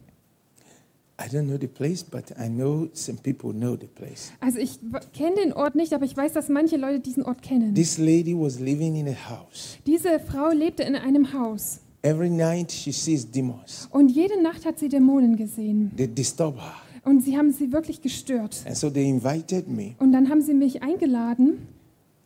I 1.17 1.29
don't 1.33 1.47
know 1.47 1.57
the 1.59 1.67
place, 1.67 2.03
but 2.03 2.31
I 2.31 2.49
know 2.49 2.89
some 2.93 3.17
people 3.17 3.53
know 3.53 3.77
the 3.79 3.88
place. 3.88 4.31
Also 4.41 4.59
ich 4.59 4.79
kenne 5.13 5.35
den 5.38 5.53
Ort 5.53 5.75
nicht, 5.75 5.93
aber 5.93 6.03
ich 6.03 6.15
weiß, 6.15 6.33
dass 6.33 6.49
manche 6.49 6.75
Leute 6.75 6.99
diesen 6.99 7.23
Ort 7.23 7.41
kennen. 7.41 7.73
This 7.73 7.97
lady 7.97 8.35
was 8.38 8.59
living 8.59 8.95
in 8.97 9.07
a 9.07 9.29
house. 9.29 9.77
Diese 9.88 10.19
Frau 10.19 10.49
lebte 10.51 10.83
in 10.83 10.95
einem 10.95 11.31
Haus 11.33 11.79
Every 12.01 12.29
night 12.29 12.71
she 12.71 12.91
sees 12.91 13.31
demons. 13.31 13.88
und 13.91 14.09
jede 14.09 14.41
Nacht 14.43 14.65
hat 14.65 14.77
sie 14.77 14.89
Dämonen 14.89 15.38
gesehen 15.38 15.91
They 15.95 16.07
disturb 16.07 16.57
her. 16.57 16.73
und 17.05 17.23
sie 17.23 17.38
haben 17.38 17.51
sie 17.53 17.71
wirklich 17.71 18.01
gestört. 18.01 18.61
And 18.67 18.75
so 18.77 18.89
they 18.89 19.09
invited 19.09 19.69
me 19.69 19.95
Und 19.99 20.11
dann 20.11 20.29
haben 20.29 20.41
sie 20.41 20.53
mich 20.53 20.83
eingeladen 20.83 21.65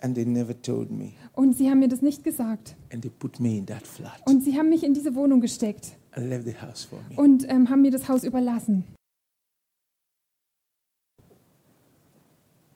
and 0.01 0.15
they 0.15 0.25
never 0.25 0.59
told 0.61 0.91
me. 0.91 1.11
und 1.33 1.55
sie 1.57 1.69
haben 1.69 1.79
mir 1.79 1.87
das 1.89 2.01
nicht 2.01 2.23
gesagt. 2.23 2.75
And 2.91 3.01
they 3.01 3.09
put 3.11 3.39
me 3.39 3.57
in 3.57 3.65
that 3.67 3.85
flat 3.85 4.21
Und 4.25 4.43
sie 4.43 4.57
haben 4.57 4.69
mich 4.69 4.83
in 4.83 4.93
diese 4.93 5.15
Wohnung 5.15 5.41
gesteckt 5.41 5.93
and 6.11 6.29
left 6.29 6.45
the 6.45 6.55
house 6.55 6.83
for 6.85 6.99
me. 7.09 7.15
und 7.21 7.47
ähm, 7.49 7.69
haben 7.69 7.81
mir 7.81 7.91
das 7.91 8.07
Haus 8.09 8.23
überlassen. 8.23 8.83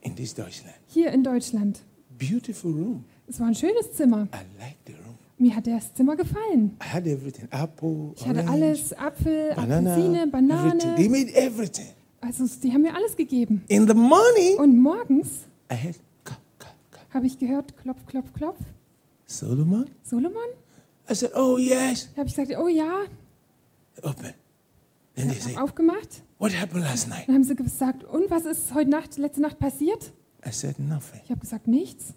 In 0.02 0.16
this 0.16 0.34
Deutschland. 0.34 0.76
Hier 0.88 1.12
in 1.12 1.24
Deutschland. 1.24 1.82
Beautiful 2.18 2.72
room. 2.72 3.06
Es 3.28 3.40
war 3.40 3.48
ein 3.48 3.56
schönes 3.56 3.94
Zimmer. 3.94 4.28
I 4.34 4.60
like 4.60 4.78
the 4.86 4.94
room. 4.94 5.16
Mir 5.38 5.56
hat 5.56 5.66
das 5.66 5.94
Zimmer 5.94 6.16
gefallen. 6.16 6.78
I 6.82 6.88
had 6.94 7.08
everything 7.08 7.48
apple, 7.52 8.12
Ich 8.16 8.26
hatte 8.28 8.40
orange, 8.42 8.52
alles, 8.52 8.94
Apfel, 8.94 9.54
banana, 9.56 9.92
Apfelsine, 9.92 10.18
everything. 10.24 10.32
Banane. 10.32 10.96
They 10.96 11.10
made 11.10 11.34
everything. 11.34 11.88
Also 12.22 12.46
die 12.62 12.72
haben 12.72 12.82
mir 12.82 12.94
alles 12.96 13.16
gegeben. 13.16 13.64
In 13.68 13.88
the 13.88 13.94
morning, 13.94 14.58
Und 14.58 14.78
morgens 14.80 15.46
I 15.72 15.76
had. 15.76 15.96
Habe 17.14 17.28
ich 17.28 17.38
gehört, 17.38 17.78
klopf, 17.78 18.06
klopf, 18.06 18.34
klopf. 18.34 18.60
Solomon. 19.26 19.86
Solomon? 20.04 20.50
I 21.10 21.14
said, 21.16 21.32
Oh, 21.36 21.58
yes. 21.58 22.10
Da 22.14 22.20
habe 22.20 22.30
ich 22.30 22.36
gesagt, 22.36 22.58
oh 22.60 22.68
ja. 22.68 23.04
Open. 24.02 24.34
Then 25.16 25.30
they 25.30 25.40
say, 25.40 25.56
Aufgemacht. 25.58 26.24
What 26.40 26.52
happened 26.60 26.84
last 26.84 27.08
night? 27.08 27.28
Dann 27.28 27.36
haben 27.36 27.44
sie 27.44 27.56
gesagt, 27.56 28.04
und 28.04 28.30
was 28.30 28.46
ist 28.46 28.74
heute 28.74 28.90
Nacht, 28.90 29.18
letzte 29.18 29.42
Nacht 29.42 29.60
passiert? 29.60 30.12
I 30.46 30.52
said, 30.52 30.80
Nothing. 30.80 31.22
Ich 31.24 31.30
habe 31.30 31.40
gesagt, 31.40 31.68
nichts. 31.68 32.14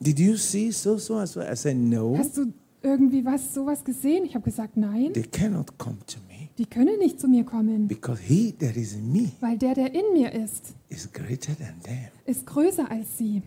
Did 0.00 0.18
you 0.18 0.36
see 0.36 0.70
so 0.72 0.98
so 0.98 1.16
as 1.18 1.36
well? 1.36 1.50
I 1.50 1.56
said, 1.56 1.76
No. 1.76 2.16
Hast 2.18 2.36
du 2.36 2.52
irgendwie 2.82 3.24
was, 3.24 3.54
sowas 3.54 3.84
gesehen? 3.84 4.24
Ich 4.24 4.34
habe 4.34 4.44
gesagt, 4.44 4.76
nein. 4.76 5.12
They 5.12 5.22
cannot 5.22 5.78
come 5.78 5.98
to 6.06 6.18
me 6.28 6.31
Die 6.58 6.66
können 6.66 6.98
nicht 6.98 7.18
zu 7.18 7.28
mir 7.28 7.44
kommen, 7.44 7.88
because 7.88 8.20
he 8.22 8.52
that 8.52 8.76
is 8.76 8.92
in 8.92 9.10
me 9.10 9.32
weil 9.40 9.56
der, 9.56 9.74
der 9.74 9.94
in 9.94 10.12
mir 10.12 10.32
ist, 10.32 10.74
is 10.90 11.10
greater 11.12 11.56
than 11.56 11.80
them. 11.82 12.08
ist 12.26 12.46
größer 12.46 12.90
als 12.90 13.16
sie. 13.18 13.42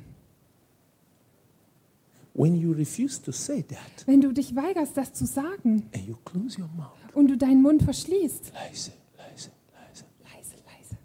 When 2.34 2.56
you 2.60 2.74
refuse 2.74 3.22
to 3.22 3.32
say 3.32 3.64
that 3.64 4.06
Wenn 4.08 4.20
du 4.22 4.34
dich 4.34 4.56
weigerst, 4.56 4.98
das 4.98 5.14
zu 5.14 5.26
sagen 5.26 5.84
and 5.94 6.08
you 6.08 6.16
close 6.26 6.60
your 6.60 6.68
mouth, 6.76 6.98
und 7.14 7.28
du 7.28 7.38
deinen 7.38 7.62
Mund 7.62 7.84
verschließt, 7.84 8.52
leise, 8.54 8.92
leise, 9.18 9.52
leise, 9.72 10.04
leise, 10.24 10.56
leise, 10.66 10.98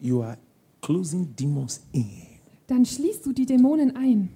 you 0.00 0.22
are 0.22 0.38
closing 0.80 1.34
demons 1.36 1.82
in. 1.92 2.10
dann 2.66 2.84
schließt 2.86 3.24
du 3.26 3.32
die 3.32 3.46
Dämonen 3.46 3.94
ein. 3.96 4.30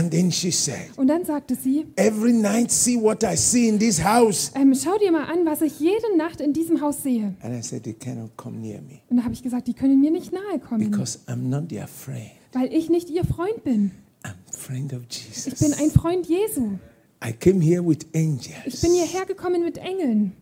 And 0.00 0.10
then 0.10 0.32
she 0.32 0.50
said, 0.50 0.96
Und 0.96 1.08
dann 1.08 1.26
sagte 1.26 1.54
sie, 1.54 1.86
Every 1.96 2.32
night, 2.32 2.70
see 2.70 2.96
what 2.96 3.22
I 3.22 3.36
see 3.36 3.68
in 3.68 3.78
this 3.78 4.02
house. 4.02 4.50
ähm, 4.54 4.74
schau 4.74 4.96
dir 4.96 5.12
mal 5.12 5.24
an, 5.24 5.44
was 5.44 5.60
ich 5.60 5.78
jede 5.78 6.16
Nacht 6.16 6.40
in 6.40 6.54
diesem 6.54 6.80
Haus 6.80 7.02
sehe. 7.02 7.34
And 7.42 7.54
I 7.54 7.60
said, 7.60 7.82
They 7.84 7.92
cannot 7.92 8.34
come 8.38 8.56
near 8.58 8.80
me 8.80 9.00
Und 9.10 9.18
da 9.18 9.24
habe 9.24 9.34
ich 9.34 9.42
gesagt, 9.42 9.66
die 9.68 9.74
können 9.74 10.00
mir 10.00 10.10
nicht 10.10 10.32
nahe 10.32 10.58
kommen, 10.58 10.90
because 10.90 11.18
I'm 11.26 11.48
not 11.48 11.68
their 11.68 11.86
friend. 11.86 12.30
weil 12.52 12.72
ich 12.72 12.88
nicht 12.88 13.10
ihr 13.10 13.24
Freund 13.26 13.62
bin. 13.62 13.90
I'm 14.24 14.32
friend 14.50 14.94
of 14.94 15.02
Ich 15.10 15.54
bin 15.58 15.72
ein 15.74 15.80
Jesus. 15.84 15.92
Freund 16.00 16.26
Jesu. 16.26 16.78
I 17.22 17.32
came 17.34 17.60
here 17.60 17.86
with 17.86 18.06
Ich 18.12 18.18
angels. 18.18 18.80
bin 18.80 18.92
hierher 18.92 19.26
gekommen 19.26 19.62
mit 19.62 19.76
Engeln. 19.76 20.32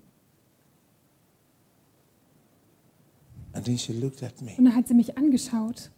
And 3.55 3.65
then 3.65 3.77
she 3.77 3.93
looked 3.93 4.23
at 4.23 4.41
me 4.41 4.53
Und 4.57 4.67
dann 4.67 4.77
hat 4.77 4.87
sie 4.87 4.95
mich 4.95 5.19
angeschaut 5.19 5.91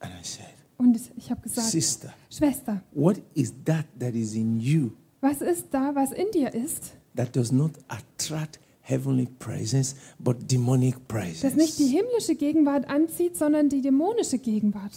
and 0.00 0.12
I 0.12 0.22
said, 0.24 0.46
und 0.78 0.98
ich 1.16 1.30
habe 1.30 1.42
gesagt, 1.42 1.68
Sister, 1.68 2.14
Schwester, 2.30 2.82
what 2.92 3.20
is 3.34 3.52
that 3.64 3.84
that 3.98 4.14
is 4.14 4.34
in 4.34 4.58
you 4.60 4.92
was 5.20 5.40
ist 5.42 5.66
da, 5.72 5.94
was 5.94 6.12
in 6.12 6.30
dir 6.32 6.54
ist, 6.54 6.92
that 7.16 7.34
does 7.34 7.50
not 7.52 7.72
attract 7.88 8.60
heavenly 8.80 9.26
presence 9.38 9.96
but 10.18 10.36
demonic 10.50 10.94
das 11.08 11.54
nicht 11.54 11.78
die 11.78 11.84
presence? 11.84 11.90
himmlische 11.90 12.34
Gegenwart 12.36 12.88
anzieht, 12.88 13.36
sondern 13.36 13.68
die 13.68 13.82
dämonische 13.82 14.38
Gegenwart? 14.38 14.92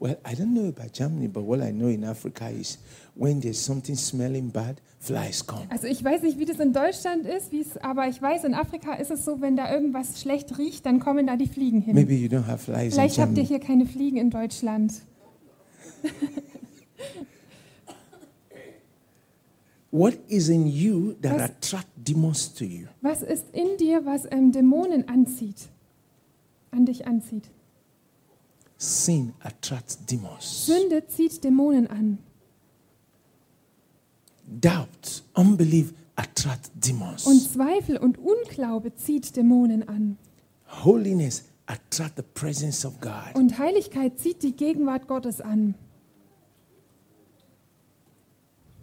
Well, 0.00 0.16
I 0.24 0.34
don't 0.34 0.52
know 0.52 0.68
about 0.68 0.92
Germany, 0.92 1.26
but 1.26 1.44
what 1.44 1.60
I 1.60 1.72
know 1.72 1.88
in 1.88 2.04
Africa 2.04 2.48
is 2.48 2.78
when 3.18 3.40
there's 3.40 3.62
something 3.62 3.96
smelling 3.96 4.50
bad, 4.50 4.80
flies 5.00 5.44
come. 5.44 5.66
Also 5.70 5.86
ich 5.88 6.02
weiß 6.02 6.22
nicht, 6.22 6.38
wie 6.38 6.44
das 6.44 6.60
in 6.60 6.72
Deutschland 6.72 7.26
ist, 7.26 7.52
wie 7.52 7.60
es, 7.60 7.76
aber 7.78 8.08
ich 8.08 8.22
weiß, 8.22 8.44
in 8.44 8.54
Afrika 8.54 8.94
ist 8.94 9.10
es 9.10 9.24
so, 9.24 9.40
wenn 9.40 9.56
da 9.56 9.72
irgendwas 9.72 10.20
schlecht 10.20 10.56
riecht, 10.58 10.86
dann 10.86 11.00
kommen 11.00 11.26
da 11.26 11.36
die 11.36 11.48
Fliegen 11.48 11.80
hin. 11.80 11.94
Maybe 11.94 12.14
you 12.14 12.28
don't 12.28 12.46
have 12.46 12.58
flies 12.58 12.84
in 12.86 12.92
Vielleicht 12.92 13.18
habt 13.18 13.36
ihr 13.36 13.44
hier 13.44 13.60
keine 13.60 13.86
Fliegen 13.86 14.16
in 14.18 14.30
Deutschland. 14.30 14.92
What 19.90 20.18
is 20.28 20.48
in 20.50 20.66
you 20.66 21.14
that 21.22 21.34
Was- 21.34 21.50
attract 21.50 21.88
demons 21.96 22.52
to 22.54 22.64
you? 22.64 22.86
Was 23.00 23.22
ist 23.22 23.46
in 23.52 23.76
dir, 23.78 24.04
was 24.04 24.26
ähm, 24.30 24.52
Dämonen 24.52 25.08
anzieht? 25.08 25.68
An 26.70 26.84
dich 26.84 27.06
anzieht. 27.06 27.44
Sin 28.76 29.32
attracts 29.40 29.98
demons. 30.04 30.66
Sünde 30.66 31.06
zieht 31.08 31.42
Dämonen 31.42 31.86
an. 31.88 32.18
Doubt, 34.50 35.22
unbelief 35.34 35.92
attract 36.16 36.70
Und 36.74 36.84
demons. 36.86 37.24
Zweifel 37.52 37.96
und 37.98 38.18
Unglaube 38.18 38.94
zieht 38.94 39.36
Dämonen 39.36 39.86
an. 39.88 40.16
Holiness 40.84 41.44
attract 41.66 42.16
the 42.16 42.22
presence 42.34 42.84
of 42.84 42.98
God. 43.00 43.34
Und 43.34 43.58
Heiligkeit 43.58 44.18
zieht 44.18 44.42
die 44.42 44.56
Gegenwart 44.56 45.06
Gottes 45.06 45.40
an. 45.40 45.74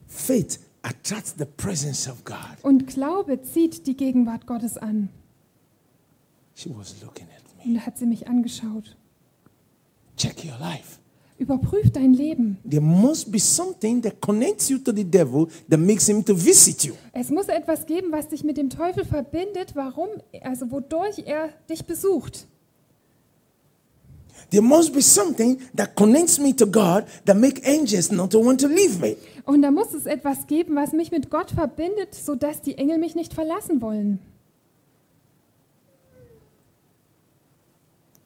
Faith 0.08 0.60
attracts 0.84 1.36
the 1.38 1.46
presence 1.46 2.08
of 2.08 2.24
God. 2.24 2.58
Und 2.64 2.88
Glaube 2.88 3.42
zieht 3.42 3.88
die 3.88 3.98
Gegenwart 3.98 4.46
Gottes 4.48 4.78
an. 4.78 5.10
She 6.54 6.70
was 6.76 7.02
looking 7.02 7.28
at 7.36 7.44
Und 7.66 7.74
me. 7.74 7.80
da 7.80 7.86
hat 7.86 7.98
sie 7.98 8.06
mich 8.06 8.28
angeschaut. 8.28 8.96
Check 10.16 10.46
your 10.46 10.58
life. 10.60 11.00
Überprüf 11.38 11.92
dein 11.92 12.14
Leben. 12.14 12.58
There 12.70 12.82
must 12.82 13.30
be 13.30 13.40
something 13.40 14.02
that 14.04 14.22
connects 14.22 14.70
you 14.70 14.78
to 14.78 14.94
the 14.94 15.04
devil 15.04 15.48
that 15.70 15.80
makes 15.80 16.08
him 16.08 16.24
to 16.24 16.34
visit 16.34 16.84
you. 16.86 16.94
Es 17.12 17.30
muss 17.30 17.50
etwas 17.50 17.86
geben, 17.86 18.12
was 18.12 18.30
dich 18.30 18.44
mit 18.46 18.56
dem 18.56 18.70
Teufel 18.70 19.04
verbindet, 19.04 19.76
warum, 19.76 20.08
also 20.42 20.72
wodurch 20.72 21.24
er 21.26 21.50
dich 21.70 21.86
besucht. 21.86 22.48
There 24.50 24.62
must 24.62 24.94
be 24.94 25.02
something 25.02 25.60
that 25.76 25.96
connects 25.96 26.40
me 26.40 26.56
to 26.56 26.66
God 26.66 27.06
that 27.26 27.36
make 27.36 27.62
angels 27.66 28.12
not 28.12 28.32
to 28.32 28.40
want 28.40 28.62
to 28.62 28.68
leave 28.68 29.00
me. 29.02 29.18
Und 29.44 29.62
da 29.62 29.72
muss 29.72 29.94
es 29.94 30.06
etwas 30.06 30.48
geben, 30.48 30.76
was 30.76 30.94
mich 30.94 31.12
mit 31.12 31.30
Gott 31.30 31.52
verbindet, 31.52 32.16
sodass 32.16 32.62
die 32.62 32.78
Engel 32.78 32.98
mich 32.98 33.16
nicht 33.16 33.34
verlassen 33.34 33.82
wollen. 33.82 34.20
That 34.22 34.24
was 36.16 36.24
the 36.24 36.24
end 36.24 36.32
of 36.32 36.40
our 36.40 36.40
problem. 36.42 38.25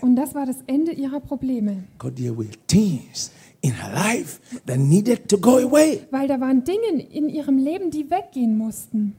Und 0.00 0.16
das 0.16 0.34
war 0.34 0.46
das 0.46 0.56
Ende 0.66 0.92
ihrer 0.92 1.20
Probleme. 1.20 1.84
God, 1.98 2.16
there 2.16 2.36
were 2.36 2.50
things 2.66 3.30
in 3.62 3.72
her 3.72 3.92
life 3.94 4.40
that 4.66 4.78
needed 4.78 5.28
to 5.28 5.38
go 5.38 5.58
away. 5.58 6.06
Weil 6.10 6.28
da 6.28 6.40
waren 6.40 6.64
Dinge 6.64 7.02
in 7.02 7.28
ihrem 7.28 7.58
Leben, 7.58 7.90
die 7.90 8.10
weggehen 8.10 8.56
mussten. 8.56 9.14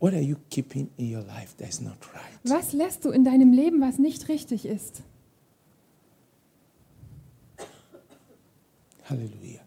What 0.00 0.12
are 0.12 0.22
you 0.22 0.36
keeping 0.50 0.90
in 0.96 1.14
your 1.14 1.22
life 1.22 1.54
that's 1.56 1.80
not 1.80 1.96
right? 2.12 2.38
Was 2.44 2.72
lässt 2.72 3.04
du 3.04 3.10
in 3.10 3.24
deinem 3.24 3.52
Leben, 3.52 3.80
was 3.80 3.98
nicht 3.98 4.28
richtig 4.28 4.66
ist? 4.66 5.02
Hallelujah. 9.04 9.60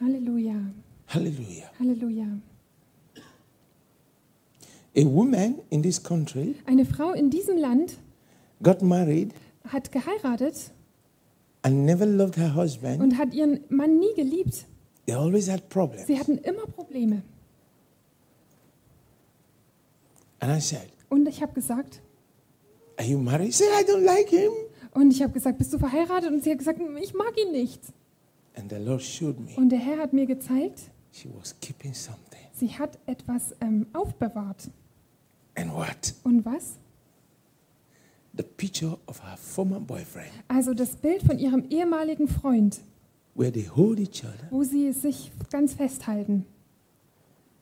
Halleluja, 0.00 0.54
Hallelujah. 1.06 1.70
Halleluja. 1.78 2.26
A 4.96 5.04
woman 5.04 5.56
in 5.70 5.82
this 5.82 6.02
country 6.02 6.56
Eine 6.66 6.84
Frau 6.84 7.12
in 7.12 7.30
diesem 7.30 7.56
Land 7.56 7.98
got 8.62 8.82
married 8.82 9.32
hat 9.68 9.90
geheiratet 9.92 10.72
and 11.62 11.84
never 11.84 12.06
loved 12.06 12.36
her 12.36 12.54
husband. 12.54 13.00
und 13.02 13.18
hat 13.18 13.34
ihren 13.34 13.60
Mann 13.68 13.98
nie 13.98 14.14
geliebt. 14.16 14.66
They 15.06 15.14
always 15.14 15.48
had 15.50 15.68
problems. 15.68 16.06
Sie 16.06 16.18
hatten 16.18 16.38
immer 16.38 16.66
Probleme. 16.66 17.22
And 20.40 20.50
I 20.50 20.60
said, 20.60 20.88
Und 21.08 21.26
ich 21.28 21.42
habe 21.42 21.52
gesagt, 21.52 22.00
Are 22.96 23.06
you 23.06 23.18
married? 23.18 23.54
She 23.54 23.64
said, 23.64 23.72
I 23.72 23.84
don't 23.90 24.04
like 24.04 24.28
him. 24.28 24.52
und 24.92 25.10
ich 25.12 25.22
habe 25.22 25.32
gesagt, 25.32 25.58
bist 25.58 25.72
du 25.72 25.78
verheiratet? 25.78 26.30
Und 26.30 26.42
sie 26.42 26.50
hat 26.50 26.58
gesagt, 26.58 26.80
ich 27.00 27.14
mag 27.14 27.32
ihn 27.38 27.52
nicht. 27.52 27.80
And 28.56 28.70
the 28.70 28.76
Lord 28.78 29.02
showed 29.02 29.38
me 29.40 29.52
Und 29.56 29.70
der 29.70 29.78
Herr 29.78 29.98
hat 29.98 30.12
mir 30.12 30.26
gezeigt, 30.26 30.80
she 31.12 31.28
was 31.38 31.58
keeping 31.60 31.94
something. 31.94 32.40
sie 32.54 32.68
hat 32.78 32.98
etwas 33.06 33.54
ähm, 33.60 33.86
aufbewahrt. 33.92 34.70
And 35.56 35.72
what? 35.74 36.14
Und 36.24 36.44
was? 36.44 36.76
The 38.36 38.44
picture 38.44 38.96
of 39.06 39.20
her 39.22 39.36
former 39.36 39.80
boyfriend, 39.80 40.30
Also 40.48 40.72
das 40.72 40.94
Bild 40.96 41.22
von 41.22 41.38
ihrem 41.38 41.64
ehemaligen 41.68 42.28
Freund, 42.28 42.80
where 43.34 43.50
they 43.52 43.66
hold 43.68 43.98
each 43.98 44.24
other. 44.24 44.46
wo 44.50 44.62
sie 44.62 44.92
sich 44.92 45.32
ganz 45.50 45.74
festhalten. 45.74 46.46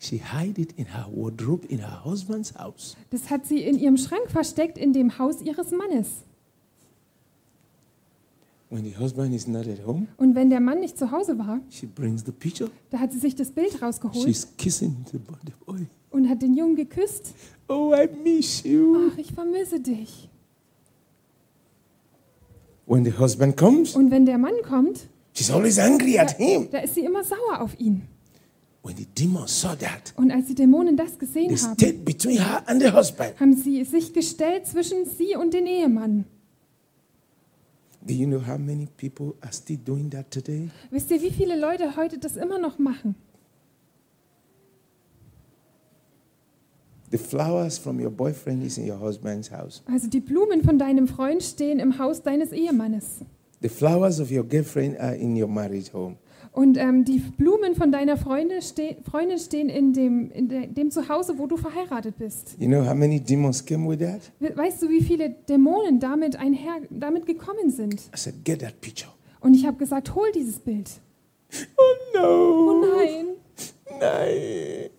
She 0.00 0.20
hid 0.20 0.58
it 0.58 0.72
in 0.78 0.86
her 0.94 1.08
wardrobe 1.12 1.66
in 1.66 1.78
her 1.78 2.04
husband's 2.04 2.54
house. 2.54 2.96
Das 3.10 3.30
hat 3.30 3.46
sie 3.46 3.62
in 3.62 3.78
ihrem 3.78 3.96
Schrank 3.96 4.30
versteckt 4.30 4.78
in 4.78 4.92
dem 4.92 5.18
Haus 5.18 5.40
ihres 5.42 5.70
Mannes. 5.72 6.08
When 8.70 8.84
the 8.84 8.94
husband 8.98 9.34
is 9.34 9.46
not 9.48 9.66
at 9.66 9.84
home, 9.86 10.06
Und 10.18 10.34
wenn 10.34 10.50
der 10.50 10.60
Mann 10.60 10.80
nicht 10.80 10.98
zu 10.98 11.10
Hause 11.10 11.38
war, 11.38 11.60
she 11.70 11.86
brings 11.86 12.22
the 12.26 12.32
picture. 12.32 12.70
da 12.90 12.98
hat 12.98 13.12
sie 13.12 13.18
sich 13.18 13.34
das 13.34 13.50
Bild 13.50 13.80
rausgeholt 13.80 14.22
She's 14.22 14.46
kissing 14.58 14.94
the 15.10 15.18
boy. 15.18 15.86
und 16.10 16.28
hat 16.28 16.42
den 16.42 16.54
Jungen 16.54 16.76
geküsst. 16.76 17.34
Oh, 17.68 17.94
I 17.94 18.06
miss 18.22 18.62
you. 18.64 19.08
Ach, 19.10 19.16
ich 19.18 19.32
vermisse 19.32 19.80
dich. 19.80 20.28
When 22.88 23.04
the 23.04 23.12
husband 23.18 23.56
comes, 23.56 23.94
Und 23.94 24.10
wenn 24.10 24.24
der 24.24 24.38
Mann 24.38 24.54
kommt, 24.66 25.08
she's 25.34 25.50
always 25.50 25.78
angry 25.78 26.18
at 26.18 26.30
him. 26.38 26.68
da 26.70 26.78
ist 26.78 26.94
sie 26.94 27.04
immer 27.04 27.22
sauer 27.22 27.60
auf 27.60 27.78
ihn. 27.78 28.02
When 28.82 28.96
the 28.96 29.04
demons 29.06 29.60
saw 29.60 29.74
that, 29.76 30.14
Und 30.16 30.30
als 30.30 30.46
die 30.46 30.54
Dämonen 30.54 30.96
das 30.96 31.18
gesehen 31.18 31.48
they 31.48 31.56
haben, 31.58 31.74
stayed 31.74 32.04
between 32.04 32.38
her 32.38 32.62
and 32.66 32.80
the 32.82 32.90
husband. 32.90 33.38
haben 33.38 33.54
sie 33.54 33.84
sich 33.84 34.14
gestellt 34.14 34.66
zwischen 34.66 35.04
sie 35.04 35.36
und 35.36 35.52
den 35.52 35.66
Ehemann. 35.66 36.24
Do 38.00 38.14
you 38.14 38.26
know 38.26 38.40
how 38.40 38.56
many 38.58 38.86
people 38.96 39.34
are 39.42 39.52
still 39.52 39.76
doing 39.84 40.08
that 40.10 40.30
today? 40.30 40.70
Wisst 40.90 41.10
ihr, 41.10 41.20
wie 41.20 41.30
viele 41.30 41.60
Leute 41.60 41.94
heute 41.96 42.16
das 42.18 42.36
immer 42.36 42.58
noch 42.58 42.78
machen? 42.78 43.16
The 47.10 47.18
flowers 47.18 47.78
from 47.78 48.00
your 48.00 48.10
boyfriend 48.10 48.62
is 48.62 48.76
in 48.78 48.88
your 48.90 49.00
husband's 49.00 49.50
house. 49.50 49.82
Also 49.90 50.08
die 50.08 50.20
Blumen 50.20 50.62
von 50.62 50.78
deinem 50.78 51.08
Freund 51.08 51.42
stehen 51.42 51.78
im 51.78 51.98
Haus 51.98 52.22
deines 52.22 52.52
Ehemannes. 52.52 53.24
The 53.62 53.68
flowers 53.68 54.20
of 54.20 54.30
your 54.30 54.44
girlfriend 54.44 54.98
are 55.00 55.14
in 55.14 55.34
your 55.40 55.48
marriage 55.48 55.92
home. 55.92 56.16
Und 56.52 56.76
ähm, 56.76 57.04
die 57.04 57.18
Blumen 57.18 57.74
von 57.74 57.92
deiner 57.92 58.16
Freunde 58.16 58.60
ste 58.62 58.96
Freundin 59.08 59.38
stehen 59.38 59.68
in 59.68 59.92
dem, 59.92 60.30
in 60.30 60.48
de 60.48 60.66
dem 60.66 60.90
Zuhause, 60.90 61.38
wo 61.38 61.46
du 61.46 61.56
verheiratet 61.56 62.18
bist. 62.18 62.56
You 62.58 62.68
know 62.68 62.84
how 62.84 62.94
many 62.94 63.20
demons 63.20 63.64
came 63.64 63.88
with 63.88 63.98
that? 64.00 64.30
We 64.40 64.56
weißt 64.56 64.82
du, 64.82 64.88
wie 64.88 65.02
viele 65.02 65.30
Dämonen 65.48 66.00
damit, 66.00 66.36
einher, 66.36 66.80
damit 66.90 67.26
gekommen 67.26 67.70
sind? 67.70 67.94
I 68.14 68.16
said, 68.16 68.44
get 68.44 68.60
that 68.60 68.80
picture. 68.80 69.10
Und 69.40 69.54
ich 69.54 69.66
habe 69.66 69.76
gesagt, 69.76 70.14
hol 70.14 70.30
dieses 70.34 70.58
Bild. 70.58 70.90
Oh 71.76 71.82
Oh 72.20 72.82
no. 72.82 72.96
nein. 72.96 73.26
Nein. 74.00 74.90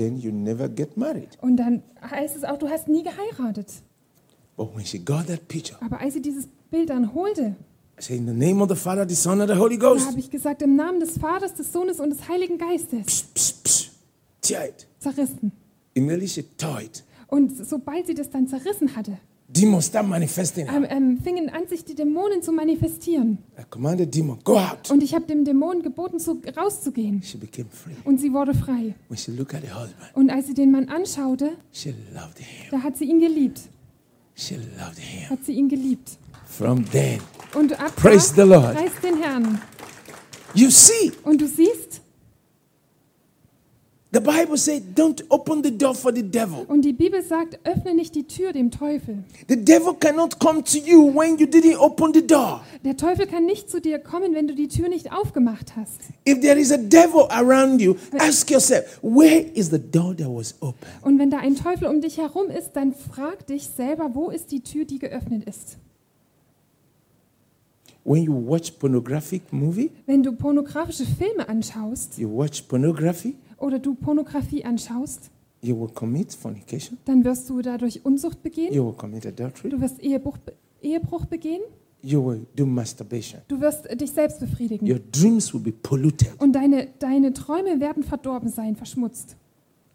Then 0.00 0.16
you 0.16 0.32
never 0.32 0.66
get 0.66 0.96
married. 0.96 1.36
Und 1.42 1.58
dann 1.58 1.82
heißt 2.00 2.34
es 2.34 2.42
auch, 2.42 2.56
du 2.56 2.70
hast 2.70 2.88
nie 2.88 3.02
geheiratet. 3.02 3.66
But 4.56 4.74
when 4.74 4.86
she 4.86 4.98
got 4.98 5.26
that 5.26 5.46
picture, 5.46 5.76
Aber 5.84 6.00
als 6.00 6.14
sie 6.14 6.22
dieses 6.22 6.48
Bild 6.70 6.88
dann 6.88 7.12
holte, 7.12 7.54
I 7.98 8.02
said, 8.02 8.16
in 8.16 8.26
the 8.26 8.32
name 8.32 8.62
of 8.62 8.70
the 8.70 8.76
Father, 8.76 9.06
the 9.06 9.14
Son, 9.14 9.42
and 9.42 9.50
the 9.50 9.58
Holy 9.58 9.78
da 9.78 9.94
habe 10.06 10.18
ich 10.18 10.30
gesagt, 10.30 10.62
im 10.62 10.74
Namen 10.74 11.00
des 11.00 11.18
Vaters, 11.18 11.54
des 11.54 11.70
Sohnes 11.70 12.00
und 12.00 12.08
des 12.08 12.26
Heiligen 12.30 12.56
Geistes, 12.56 13.24
psst. 13.34 13.90
Tear 14.40 14.68
it. 14.70 14.86
zerrissen. 15.00 15.52
Immediately 15.92 16.28
she 16.28 16.44
tore 16.56 16.82
it. 16.82 17.04
Und 17.26 17.54
sobald 17.66 18.06
sie 18.06 18.14
das 18.14 18.30
dann 18.30 18.48
zerrissen 18.48 18.96
hatte, 18.96 19.18
Demons 19.52 19.86
start 19.86 20.06
manifesting. 20.06 20.68
ähm, 20.68 20.86
ähm, 20.88 21.18
fingen 21.22 21.48
an, 21.48 21.66
sich 21.68 21.84
die 21.84 21.96
Dämonen 21.96 22.40
zu 22.40 22.52
manifestieren. 22.52 23.38
I 23.58 23.62
commanded 23.68 24.14
demon, 24.14 24.38
go 24.44 24.56
out. 24.56 24.88
Und 24.90 25.02
ich 25.02 25.12
habe 25.12 25.26
dem 25.26 25.44
Dämon 25.44 25.82
geboten, 25.82 26.20
zu, 26.20 26.40
rauszugehen. 26.56 27.20
She 27.22 27.36
became 27.36 27.68
free. 27.68 27.94
Und 28.04 28.20
sie 28.20 28.32
wurde 28.32 28.54
frei. 28.54 28.94
When 29.08 29.18
she 29.18 29.32
looked 29.32 29.52
at 29.54 29.62
the 29.62 29.70
husband, 29.72 30.14
Und 30.14 30.30
als 30.30 30.46
sie 30.46 30.54
den 30.54 30.70
Mann 30.70 30.88
anschaute, 30.88 31.56
she 31.72 31.90
loved 32.14 32.38
him. 32.38 32.68
da 32.70 32.80
hat 32.82 32.96
sie 32.96 33.06
ihn 33.06 33.18
geliebt. 33.18 33.60
She 34.36 34.54
loved 34.54 34.98
him. 34.98 35.30
Hat 35.30 35.44
sie 35.44 35.52
ihn 35.54 35.68
geliebt. 35.68 36.10
From 36.46 36.84
then, 36.90 37.18
Und 37.54 37.72
ab 37.72 37.92
da, 37.96 38.00
Praise 38.02 38.32
the 38.34 38.42
Lord. 38.42 38.74
preis 38.76 38.92
den 39.02 39.20
Herrn. 39.20 39.60
you 40.54 40.70
see, 40.70 41.10
Und 41.24 41.40
du 41.40 41.48
siehst, 41.48 41.89
the 44.12 44.20
Bible 44.20 44.56
says, 44.56 44.80
don't 44.94 45.22
open 45.30 45.62
the 45.62 45.70
door 45.70 45.94
for 45.94 46.12
the 46.12 46.22
devil. 46.22 46.64
und 46.66 46.82
die 46.84 46.92
Bibel 46.92 47.22
sagt, 47.22 47.58
öffne 47.64 47.94
nicht 47.94 48.14
die 48.14 48.24
Tür 48.24 48.52
dem 48.52 48.70
Teufel. 48.70 49.22
The 49.48 49.56
devil 49.56 49.94
cannot 49.94 50.38
come 50.40 50.62
to 50.64 50.78
you 50.78 51.12
when 51.14 51.38
you 51.38 51.46
didn't 51.46 51.78
open 51.78 52.12
the 52.12 52.26
door. 52.26 52.60
Der 52.84 52.96
Teufel 52.96 53.26
kann 53.26 53.46
nicht 53.46 53.70
zu 53.70 53.80
dir 53.80 53.98
kommen, 53.98 54.34
wenn 54.34 54.48
du 54.48 54.54
die 54.54 54.68
Tür 54.68 54.88
nicht 54.88 55.12
aufgemacht 55.12 55.76
hast. 55.76 56.00
If 56.28 56.40
there 56.40 56.58
is 56.58 56.72
a 56.72 56.76
devil 56.76 57.26
around 57.30 57.80
you, 57.80 57.94
ask 58.18 58.50
yourself, 58.50 58.98
where 59.02 59.44
is 59.54 59.70
the 59.70 59.78
door 59.78 60.16
that 60.16 60.26
was 60.28 60.54
open? 60.60 60.76
Und 61.02 61.18
wenn 61.18 61.30
da 61.30 61.38
ein 61.38 61.54
Teufel 61.54 61.86
um 61.88 62.00
dich 62.00 62.18
herum 62.18 62.50
ist, 62.50 62.72
dann 62.74 62.92
frag 62.94 63.46
dich 63.46 63.66
selber, 63.68 64.10
wo 64.14 64.30
ist 64.30 64.50
die 64.50 64.60
Tür, 64.60 64.84
die 64.84 64.98
geöffnet 64.98 65.44
ist. 65.44 65.76
When 68.02 68.22
you 68.24 68.32
watch 68.32 68.72
pornographic 68.72 69.52
movie, 69.52 69.90
Wenn 70.06 70.22
du 70.22 70.32
pornografische 70.32 71.04
Filme 71.04 71.46
anschaust 71.48 72.18
you 72.18 72.28
watch 72.34 72.62
pornography, 72.62 73.34
oder 73.60 73.78
du 73.78 73.94
Pornografie 73.94 74.64
anschaust, 74.64 75.30
you 75.62 75.78
will 75.78 75.88
commit 75.94 76.34
fornication, 76.34 76.98
dann 77.04 77.24
wirst 77.24 77.48
du 77.48 77.62
dadurch 77.62 78.04
Unzucht 78.04 78.42
begehen, 78.42 78.74
you 78.74 78.84
will 78.84 78.94
commit 78.94 79.24
adultery, 79.26 79.68
du 79.70 79.80
wirst 79.80 80.00
Ehebruch, 80.00 80.38
Ehebruch 80.82 81.26
begehen, 81.26 81.60
you 82.02 82.24
will 82.26 82.46
do 82.56 82.66
masturbation. 82.66 83.42
du 83.46 83.60
wirst 83.60 83.86
dich 84.00 84.10
selbst 84.10 84.40
befriedigen. 84.40 84.90
Your 84.90 84.98
dreams 85.12 85.52
will 85.54 85.60
be 85.60 85.72
polluted. 85.72 86.30
Und 86.38 86.52
deine, 86.54 86.88
deine 86.98 87.32
Träume 87.32 87.78
werden 87.78 88.02
verdorben 88.02 88.48
sein, 88.48 88.74
verschmutzt. 88.74 89.36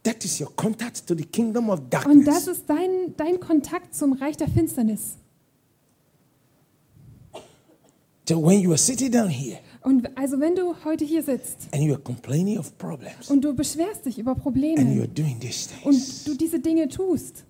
That 0.04 0.24
is 0.24 0.40
your 0.40 0.56
contact 0.56 1.08
to 1.08 1.16
the 1.16 1.26
kingdom 1.26 1.70
of 1.72 1.80
Und 1.80 1.92
das 1.92 2.46
darkness. 2.46 2.48
ist 2.48 2.70
dein, 2.70 3.16
dein 3.18 3.40
Kontakt 3.40 3.96
zum 3.96 4.14
Reich 4.14 4.38
der 4.38 4.48
Finsternis. 4.48 5.18
So 8.28 8.42
when 8.44 8.60
you 8.60 8.72
are 8.72 8.78
sitting 8.78 9.12
down 9.12 9.30
here 9.30 9.60
Und 9.86 10.18
also 10.18 10.40
wenn 10.40 10.56
du 10.56 10.74
heute 10.84 11.06
hier 11.06 11.22
sitzt 11.22 11.68
and 11.72 11.84
you 11.84 11.94
are 11.94 12.02
complaining 12.02 12.58
of 12.58 12.76
problems 12.80 13.30
und 13.30 13.42
du 13.42 13.54
beschwerst 13.54 14.08
dich 14.08 14.18
über 14.18 14.32
and 14.32 14.40
you 14.40 14.44
Probleme 14.44 15.02
are 15.02 15.08
doing 15.08 15.40
these 15.40 15.70
und 15.84 15.92
things, 15.92 16.24
du 16.24 16.34
diese 16.34 16.60
Dinge 16.60 16.90
tust, 16.90 17.46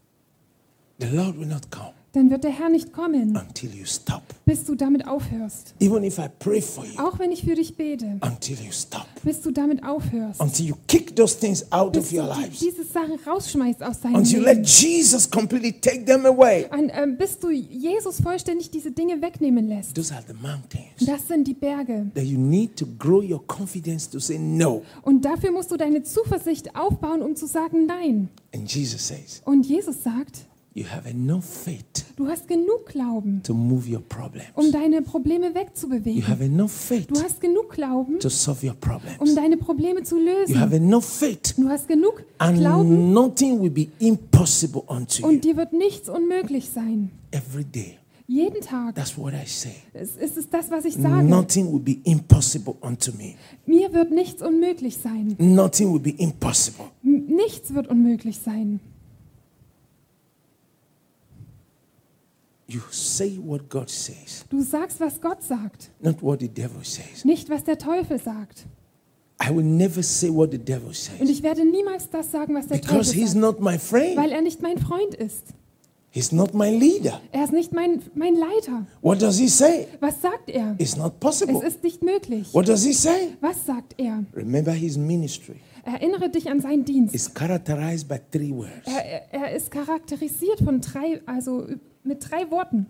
the 1.00 1.08
Lord 1.08 1.40
will 1.40 1.48
not 1.48 1.72
come 1.72 1.94
dann 2.12 2.30
wird 2.30 2.44
der 2.44 2.52
Herr 2.52 2.68
nicht 2.68 2.92
kommen, 2.92 3.38
until 3.38 3.74
you 3.74 3.86
stop. 3.86 4.24
Bis 4.46 4.64
du 4.64 4.76
damit 4.76 5.08
aufhörst. 5.08 5.74
Even 5.80 6.04
if 6.04 6.20
I 6.20 6.28
pray 6.40 6.62
for 6.62 6.86
you, 6.86 7.00
Auch 7.00 7.18
wenn 7.18 7.32
ich 7.32 7.44
für 7.44 7.56
dich 7.56 7.76
bete, 7.76 8.20
until 8.22 8.56
you 8.64 8.72
stop. 8.72 9.08
bis 9.24 9.42
du 9.42 9.52
damit 9.52 9.84
aufhörst. 9.84 10.40
Until 10.40 10.68
you 10.68 10.76
kick 10.88 11.16
those 11.16 11.38
things 11.38 11.66
out 11.72 11.94
Bis 11.94 12.04
of 12.04 12.10
du 12.12 12.18
your 12.18 12.28
lives. 12.28 12.60
diese 12.60 12.84
Sachen 12.84 13.18
rausschmeißt 13.26 13.82
aus 13.84 14.00
deinem 14.02 14.16
Until 14.18 14.38
you 14.40 14.44
let 14.46 14.56
Leben. 14.58 14.66
Jesus 14.68 15.30
completely 15.30 15.74
take 15.74 16.06
them 16.06 16.26
away. 16.26 16.68
Und, 16.72 16.92
ähm, 16.94 17.18
bis 17.18 17.40
du 17.40 17.50
Jesus 17.50 18.22
vollständig 18.22 18.70
diese 18.70 18.92
Dinge 18.92 19.22
wegnehmen 19.22 19.68
lässt. 19.68 19.96
Those 19.96 20.14
are 20.14 20.24
the 20.28 20.34
mountains 20.34 20.86
Das 21.00 21.28
sind 21.28 21.48
die 21.48 21.54
Berge. 21.56 22.12
that 22.14 22.24
you 22.24 22.38
need 22.38 22.76
to 22.78 22.86
grow 23.00 23.24
your 23.24 23.46
confidence 23.48 24.08
to 24.10 24.20
say 24.20 24.38
no. 24.38 24.84
Und 25.02 25.26
dafür 25.26 25.52
musst 25.52 25.72
du 25.72 25.78
deine 25.78 26.04
Zuversicht 26.04 26.76
aufbauen, 26.76 27.22
um 27.24 27.36
zu 27.36 27.48
sagen 27.48 27.88
Nein. 27.88 28.30
And 28.54 28.72
Jesus 28.72 29.08
says, 29.08 29.42
Und 29.44 29.66
Jesus 29.66 30.04
sagt, 30.04 30.46
You 30.78 30.84
have 30.92 31.10
enough 31.10 31.46
faith 31.46 32.04
du 32.18 32.28
hast 32.28 32.50
genug 32.50 32.86
Glauben, 32.88 33.42
to 33.44 33.54
move 33.54 33.88
your 33.90 34.00
um 34.00 34.04
problems. 34.10 34.72
deine 34.74 35.02
Probleme 35.02 35.48
You 35.48 35.56
wegzubewegen. 35.56 36.28
have 36.28 36.44
enough 36.44 36.72
faith 36.72 37.08
Du 37.08 37.16
hast 37.24 37.40
genug 37.40 37.70
Glauben, 37.70 38.20
to 38.20 38.28
solve 38.28 38.62
your 38.66 38.74
um 38.74 38.80
problems. 38.82 39.36
deine 39.36 39.56
Probleme 39.56 40.04
zu 40.04 40.18
You 40.18 40.28
have 40.58 40.76
lösen. 40.76 40.84
enough 40.86 41.06
faith, 41.06 41.56
Du 41.56 41.70
hast 41.70 41.88
genug 41.88 42.24
Glauben 42.38 42.62
and 42.98 43.14
nothing 43.14 43.62
will 43.62 43.70
be 43.70 43.88
impossible 44.00 44.84
unto 44.88 45.22
you. 45.22 45.30
und 45.30 45.46
dir 45.46 45.56
wird 45.56 45.72
nichts 45.72 46.10
unmöglich 46.10 46.70
sein. 46.70 47.10
Every 47.32 47.64
day. 47.64 47.98
Jeden 48.28 48.60
Tag. 48.60 48.96
That's 48.96 49.18
what 49.18 49.34
I 49.34 49.46
say. 49.48 49.76
Es 49.94 50.18
ist 50.18 50.36
es 50.36 50.50
das, 50.50 50.70
was 50.72 50.84
ich 50.84 50.96
sage. 50.96 51.24
Nothing 51.26 51.72
will 51.72 51.80
be 51.80 51.98
impossible 52.04 52.74
unto 52.82 53.12
me. 53.14 53.36
Mir 53.66 53.94
wird 53.94 54.12
nichts 54.12 54.42
unmöglich 54.42 54.98
sein. 54.98 55.36
Nothing 55.38 55.94
will 55.94 56.00
be 56.02 56.10
impossible. 56.22 56.86
Nichts 57.02 57.74
wird 57.74 57.88
unmöglich 57.88 58.40
sein. 58.40 58.82
You 62.68 62.82
say 62.92 63.38
what 63.38 63.70
God 63.70 63.90
says, 63.90 64.44
Du 64.50 64.62
sagst, 64.64 65.00
was 65.00 65.22
Gott 65.22 65.44
sagt, 65.44 65.92
not 66.02 66.22
what 66.24 66.40
the 66.40 66.48
devil 66.50 66.84
says. 66.84 67.24
nicht 67.24 67.50
was 67.50 67.64
der 67.64 67.78
Teufel 67.78 68.20
sagt. 68.20 68.66
I 69.40 69.50
will 69.54 69.66
never 69.66 70.02
say 70.02 70.30
what 70.30 70.52
the 70.52 70.58
devil 70.58 70.88
Und 70.88 70.96
says 70.96 71.30
ich 71.30 71.44
werde 71.44 71.64
niemals 71.66 72.10
das 72.10 72.32
sagen, 72.32 72.56
was 72.56 72.68
der 72.68 72.78
because 72.78 73.12
Teufel 73.12 73.22
he's 73.22 73.32
sagt, 73.34 73.42
not 73.42 73.60
my 73.62 73.78
friend. 73.78 74.18
weil 74.18 74.32
er 74.32 74.42
nicht 74.42 74.62
mein 74.62 74.78
Freund 74.80 75.14
ist. 75.14 75.44
He's 76.10 76.32
not 76.32 76.54
my 76.54 76.70
leader. 76.70 77.20
Er 77.34 77.44
ist 77.44 77.52
nicht 77.52 77.74
mein, 77.74 78.02
mein 78.16 78.36
Leiter. 78.36 78.88
What 79.02 79.22
does 79.22 79.38
he 79.38 79.50
say? 79.50 79.88
Was 80.00 80.22
sagt 80.22 80.50
er? 80.50 80.74
It's 80.80 80.96
not 80.96 81.14
Es 81.16 81.20
possible. 81.20 81.68
ist 81.68 81.84
nicht 81.84 82.02
möglich. 82.04 82.48
What 82.54 82.70
does 82.70 82.84
he 82.86 82.94
say? 82.94 83.36
Was 83.42 83.66
sagt 83.66 83.96
er? 84.00 84.24
Remember 84.34 84.72
his 84.72 84.98
ministry 84.98 85.58
Erinnere 85.86 86.30
dich 86.30 86.50
an 86.50 86.60
seinen 86.62 86.84
Dienst. 86.84 87.14
is 87.14 87.32
characterized 87.34 88.08
by 88.08 88.18
three 88.32 88.52
words. 88.52 88.72
Er, 88.86 89.06
er, 89.06 89.22
er 89.50 89.56
ist 89.56 89.70
charakterisiert 89.72 90.60
von 90.64 90.82
drei, 90.82 91.22
also 91.28 91.68
mit 92.04 92.30
drei 92.30 92.50
Worten. 92.50 92.88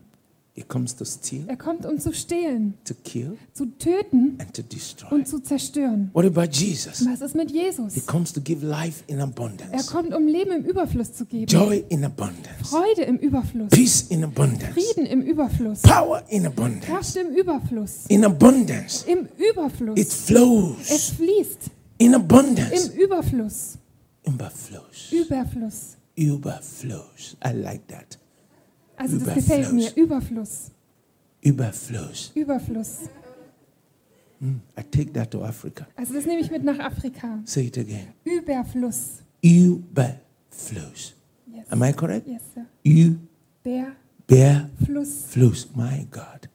He 0.58 0.64
comes 0.64 0.96
to 0.96 1.04
steal, 1.04 1.44
Er 1.50 1.58
kommt, 1.58 1.86
um 1.86 2.00
zu 2.00 2.14
stehlen, 2.14 2.76
to 2.86 2.94
kill, 3.04 3.38
zu 3.52 3.66
töten 3.78 4.38
and 4.40 4.54
to 4.54 4.62
destroy. 4.62 5.10
und 5.12 5.28
zu 5.28 5.40
zerstören. 5.40 6.10
What 6.14 6.24
about 6.24 6.50
Jesus? 6.54 7.06
Was 7.06 7.20
ist 7.20 7.36
mit 7.36 7.52
Jesus? 7.52 7.94
He 7.96 8.00
comes 8.00 8.32
to 8.32 8.40
give 8.40 8.66
life 8.66 9.04
in 9.08 9.18
Er 9.18 9.26
abundance, 9.26 9.92
kommt, 9.92 10.16
um 10.16 10.26
Leben 10.28 10.52
im 10.54 10.64
Überfluss 10.64 11.12
zu 11.12 11.26
geben. 11.26 11.48
joy 11.48 11.84
in 11.90 12.06
abundance, 12.06 12.64
Freude 12.70 13.02
im 13.02 13.18
Überfluss. 13.18 13.68
peace 13.72 14.04
in 14.04 14.24
abundance, 14.24 14.72
Frieden 14.72 15.06
im 15.06 15.22
Überfluss. 15.24 15.82
power 15.82 16.24
in 16.30 16.46
abundance. 16.46 16.86
Kraft 16.88 17.18
im 17.18 17.36
Überfluss. 17.36 18.06
In 18.08 18.24
abundance, 18.24 19.06
Im 19.12 19.26
it 19.26 19.32
Überfluss. 19.52 20.00
Es 20.00 20.14
flows. 20.22 21.10
fließt. 21.18 21.60
In 21.98 22.14
abundance, 22.16 22.88
Im 22.92 23.00
Überfluss. 23.00 23.78
overflows. 24.26 25.12
Überfluss. 25.12 25.98
Überflows. 26.16 27.38
I 27.44 27.52
like 27.54 27.88
that. 27.88 28.18
Also 28.98 29.18
das 29.18 29.36
gefällt 29.36 29.72
mir. 29.72 29.92
Überfluss. 29.96 30.72
Überflows. 31.42 32.32
Überfluss. 32.34 33.10
I 34.78 34.84
take 34.92 35.12
that 35.14 35.32
to 35.32 35.44
Africa. 35.44 35.88
Also 35.96 36.14
das 36.14 36.26
nehme 36.26 36.42
ich 36.42 36.52
mit 36.52 36.64
nach 36.64 36.80
Afrika. 36.80 37.40
Say 37.46 37.68
it 37.68 37.78
again. 37.78 38.08
Überfluss. 38.24 39.22
Überflows. 39.42 41.14
Yes. 41.48 41.66
Am 41.70 41.84
I 41.84 41.94
correct? 41.94 42.28
Yes, 42.28 42.42
sir. 42.54 42.66
Überflows. 42.84 44.06
Bärfluss. 44.28 45.68
My 45.76 46.08
God. 46.12 46.50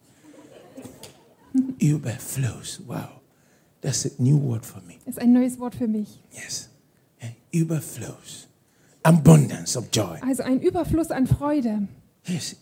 Überflows. 1.79 2.81
Wow. 2.87 3.20
That's 3.81 4.05
a 4.05 4.11
new 4.19 4.37
word 4.39 4.65
for 4.65 4.83
me. 4.83 4.95
ist 5.07 5.19
ein 5.19 5.33
neues 5.33 5.59
Wort 5.59 5.75
für 5.75 5.89
mich. 5.89 6.21
Yes. 6.33 6.69
Überflows. 7.53 8.47
Abundance 9.03 9.77
of 9.77 9.87
joy. 9.93 10.19
Also 10.27 10.43
ein 10.43 10.61
Überfluss 10.61 11.11
an 11.11 11.27
Freude. 11.27 11.89
Yes. 12.27 12.57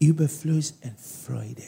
Überfluss 0.00 0.74
and 0.82 0.98
Freude. 0.98 1.62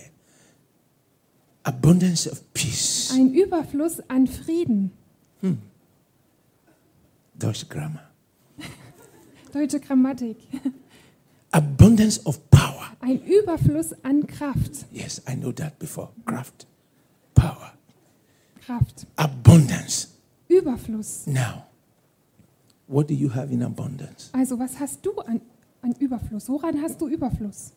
Abundance 1.62 2.30
of 2.30 2.42
peace. 2.54 3.10
Ein 3.14 3.34
Überfluss 3.34 4.00
an 4.08 4.26
Frieden. 4.26 4.92
Deutsche 7.38 7.66
Grammar. 7.66 8.10
Deutsche 9.52 9.80
Grammatik. 9.80 10.38
Abundance 11.50 12.24
of 12.24 12.40
power. 12.50 12.96
Ein 13.00 13.20
Überfluss 13.24 13.92
an 14.02 14.26
Kraft. 14.26 14.86
Yes, 14.90 15.20
I 15.28 15.34
know 15.34 15.52
that 15.52 15.78
before. 15.78 16.10
Craft. 16.24 16.66
Power. 17.34 17.75
Kraft. 18.66 19.06
Abundance. 19.16 20.08
Überfluss. 20.48 21.26
Now, 21.26 21.64
what 22.88 23.06
do 23.08 23.14
you 23.14 23.28
have 23.32 23.52
in 23.52 23.62
abundance? 23.62 24.30
Also 24.32 24.58
was 24.58 24.78
hast 24.80 25.04
du 25.06 25.12
an, 25.20 25.40
an 25.82 25.92
Überfluss? 26.00 26.48
Woran 26.48 26.80
hast 26.82 27.00
du 27.00 27.06
Überfluss? 27.08 27.72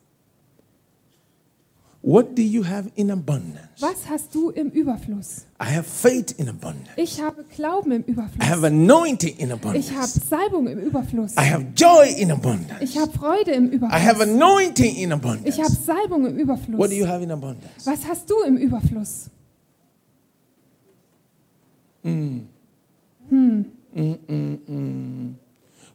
What 2.02 2.34
do 2.34 2.40
you 2.42 2.64
have 2.64 2.90
in 2.96 3.10
abundance? 3.10 3.68
Was 3.78 4.08
hast 4.08 4.34
du 4.34 4.48
im 4.50 4.70
Überfluss? 4.70 5.44
I 5.60 5.66
have 5.76 5.84
faith 5.84 6.32
in 6.38 6.48
abundance. 6.48 6.90
Ich 6.96 7.20
habe 7.20 7.44
Glauben 7.44 7.92
im 7.92 8.02
I 8.06 8.10
Überfluss. 8.12 8.48
have 8.48 8.66
anointing 8.66 9.36
in 9.36 9.48
Ich 9.50 9.52
habe 9.52 9.68
abundance. 9.68 10.20
Salbung 10.28 10.66
im 10.66 10.78
Überfluss. 10.78 11.32
I 11.36 11.50
have 11.50 11.66
joy 11.76 12.08
in 12.18 12.30
abundance. 12.30 12.80
Ich 12.82 12.96
habe 12.98 13.12
Freude 13.12 13.50
im 13.52 13.66
I 13.66 13.78
have 13.90 14.22
Überfluss. 14.22 14.22
anointing 14.22 14.96
in 14.96 15.10
Ich 15.10 15.12
habe 15.12 15.28
abundance. 15.28 15.84
Salbung 15.84 16.24
im 16.26 16.32
What 16.32 16.38
do 16.38 16.42
Überfluss. 16.42 16.92
you 16.94 17.06
have 17.06 17.22
in 17.22 17.30
abundance? 17.30 17.84
Was 17.84 18.06
hast 18.08 18.30
du 18.30 18.34
im 18.46 18.56
Überfluss? 18.56 19.28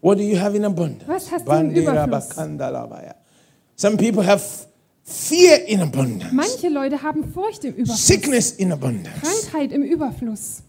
What 0.02 0.18
do 0.18 0.24
you 0.24 0.38
have 0.40 0.56
in 0.56 0.66
abundance? 0.66 1.08
Was 1.08 1.32
hast 1.32 1.46
du 1.46 1.50
Bandera 1.50 2.06
Überfluss? 2.06 2.30
Some 3.76 3.98
people 3.98 4.24
have 4.26 4.42
fear 5.04 5.58
in 5.68 5.82
abundance, 5.82 6.34
Manche 6.34 6.70
Leute 6.70 7.02
haben 7.02 7.24
Furcht 7.32 7.64
im 7.64 7.74
Überfluss, 7.74 8.08
sickness 8.08 8.52
in 8.54 8.72
abundance, 8.72 9.20
Krankheit 9.22 9.72
im 9.72 9.84
Überfluss, 9.84 10.64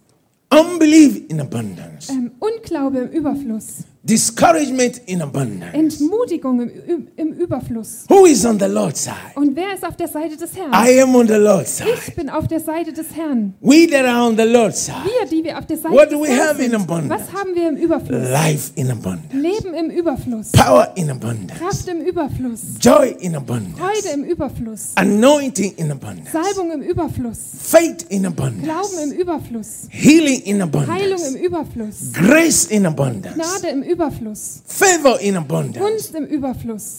unbelief 0.50 1.22
in 1.30 1.40
abundance, 1.40 2.10
ähm, 2.12 2.32
Unglaube 2.38 2.98
im 2.98 3.08
Überfluss, 3.10 3.84
discouragement 4.06 5.00
in 5.06 5.20
abundance. 5.22 5.72
Entmutigung 5.74 6.60
im, 6.60 7.08
im 7.16 7.32
Überfluss. 7.32 8.04
Who 8.08 8.26
is 8.26 8.44
on 8.44 8.58
the 8.58 8.66
Lord's 8.66 9.02
side? 9.04 9.14
Und 9.34 9.56
wer 9.56 9.74
ist 9.74 9.84
auf 9.84 9.96
der 9.96 10.08
Seite 10.08 10.36
des 10.36 10.56
Herrn? 10.56 10.70
I 10.72 11.00
am 11.02 11.14
on 11.14 11.26
the 11.26 11.34
Lord's 11.34 11.80
Ich 11.80 11.86
side. 12.04 12.12
bin 12.16 12.30
auf 12.30 12.46
der 12.46 12.60
Seite 12.60 12.92
des 12.92 13.06
Herrn. 13.14 13.54
We 13.60 13.86
that 13.90 14.04
are 14.04 14.26
on 14.28 14.36
the 14.36 14.44
Lord's 14.44 14.84
side, 14.86 14.94
Wir, 15.04 15.28
die 15.28 15.44
wir 15.44 15.58
auf 15.58 15.66
der 15.66 15.76
Seite 15.76 15.94
What 15.94 16.10
des 16.10 16.18
do 16.18 16.22
we 16.22 16.28
Herrn 16.28 16.48
have 16.48 16.62
in 16.62 16.74
abundance? 16.74 17.10
Was 17.14 17.32
haben 17.40 17.54
wir 17.54 17.68
im 17.68 17.76
Überfluss? 17.76 18.28
life 18.30 18.70
in 18.76 18.90
abundance, 18.90 19.36
Leben 19.36 19.74
im 19.74 19.90
Überfluss, 19.90 20.52
power 20.52 20.92
in 20.94 21.10
abundance, 21.10 21.54
Kraft 21.58 21.88
im 21.88 22.00
Überfluss, 22.02 22.60
joy 22.80 23.16
in 23.20 23.34
abundance, 23.34 23.76
Freude 23.76 24.14
im 24.14 24.24
Überfluss, 24.24 24.92
anointing 24.94 25.74
in 25.76 25.90
abundance, 25.90 26.30
Salbung 26.32 26.70
im 26.72 26.82
Überfluss, 26.82 27.38
faith 27.58 28.06
in 28.08 28.22
Glauben 28.22 28.38
abundance, 28.38 29.02
im 29.02 29.12
Überfluss, 29.12 29.68
healing 29.90 30.40
in 30.42 30.62
Heilung 30.62 30.74
abundance, 30.84 31.26
im 31.28 31.36
Überfluss, 31.44 32.12
grace 32.12 32.64
in 32.66 32.86
abundance, 32.86 33.34
Gnade 33.34 33.68
im 33.68 33.82
Überfluss, 33.82 33.95
favor 33.96 35.20
in 35.20 35.36
abundance. 35.36 35.78
Gunst 35.78 36.14
im 36.14 36.24
Überfluss. 36.26 36.98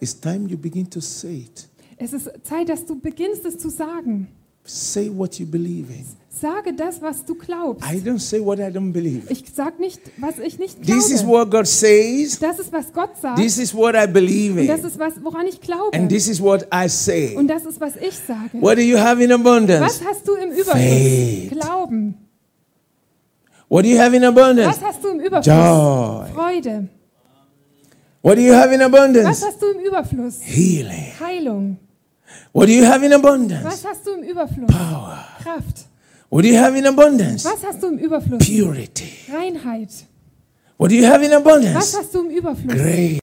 It's 0.00 0.18
time 0.18 0.48
you 0.48 0.56
begin 0.56 0.88
to 0.90 1.00
say 1.00 1.46
it. 1.46 1.68
Es 1.96 2.12
ist 2.12 2.30
Zeit, 2.44 2.68
dass 2.68 2.84
du 2.86 2.98
beginnst, 2.98 3.44
es 3.44 3.58
zu 3.58 3.68
sagen. 3.68 4.28
Say 4.64 5.10
what 5.12 5.38
you 5.38 5.46
believe 5.46 5.92
in. 5.92 6.04
Sage 6.30 6.72
das, 6.72 7.02
was 7.02 7.24
du 7.24 7.34
glaubst. 7.34 7.84
I 7.84 7.96
don't 7.96 8.20
say 8.20 8.38
what 8.38 8.58
I 8.60 8.70
don't 8.70 8.92
believe. 8.92 9.22
Ich 9.28 9.42
sag 9.52 9.80
nicht, 9.80 9.98
was 10.18 10.38
ich 10.38 10.58
nicht 10.58 10.80
This 10.82 11.10
is 11.10 11.22
glaube. 11.22 11.32
what 11.32 11.50
God 11.50 11.66
says. 11.66 12.38
Das 12.38 12.60
ist, 12.60 12.70
was 12.72 12.92
Gott 12.92 13.16
sagt. 13.20 13.38
This 13.38 13.58
is 13.58 13.74
what 13.74 13.96
I 13.96 14.06
believe 14.06 14.60
Und 14.60 14.68
das 14.68 14.80
in. 14.80 14.86
ist, 14.86 14.98
was, 15.00 15.14
woran 15.24 15.46
ich 15.48 15.60
glaube. 15.60 15.96
And 15.96 16.08
this 16.08 16.28
is 16.28 16.40
what 16.40 16.68
I 16.72 16.88
say. 16.88 17.34
Und 17.34 17.48
das 17.48 17.64
ist, 17.64 17.80
was 17.80 17.96
ich 17.96 18.14
sage. 18.14 18.50
What 18.60 18.76
do 18.76 18.82
you 18.82 18.98
have 18.98 19.20
in 19.24 19.32
abundance? 19.32 19.80
Was 19.84 20.04
hast 20.04 20.28
du 20.28 20.34
im 20.34 20.50
Überfluss? 20.52 20.74
Faith. 20.74 21.50
Glauben. 21.50 22.14
What 23.68 23.82
do 23.84 23.88
you 23.88 23.98
have 23.98 24.14
in 24.16 24.24
abundance? 24.24 24.66
Was 24.68 24.82
hast 24.82 25.04
du 25.04 25.08
im 25.10 25.20
Überfluss? 25.20 25.46
Joy. 25.46 26.32
Freude. 26.34 26.88
What 28.22 28.36
do 28.36 28.40
you 28.42 28.52
have 28.54 28.72
in 28.72 28.80
Was 28.80 28.86
abundance? 28.86 29.46
hast 29.46 29.62
du 29.62 29.66
im 29.70 29.80
Überfluss? 29.80 30.40
Healing. 30.42 31.12
Heilung. 31.20 31.76
What 32.52 32.66
do 32.66 32.72
you 32.72 32.84
have 32.84 33.04
in 33.04 33.12
abundance? 33.12 33.64
Was 33.64 33.84
hast 33.84 34.06
du 34.06 34.12
im 34.14 34.22
Überfluss? 34.22 34.70
Power. 34.70 35.24
Kraft. 35.42 35.86
What 36.30 36.42
do 36.44 36.48
you 36.48 36.58
have 36.58 36.76
in 36.76 36.86
abundance? 36.86 37.44
Was 37.44 37.64
hast 37.64 37.82
du 37.82 37.88
im 37.88 37.98
Überfluss? 37.98 38.44
Purity. 38.44 39.10
Reinheit. 39.32 39.90
What 40.78 40.90
do 40.90 40.94
you 40.96 41.06
have 41.06 41.22
in 41.24 41.30
Was 41.30 41.36
abundance? 41.40 41.96
hast 41.98 42.14
du 42.14 42.20
im 42.20 42.30
Überfluss? 42.30 42.74
Grace. 42.74 43.20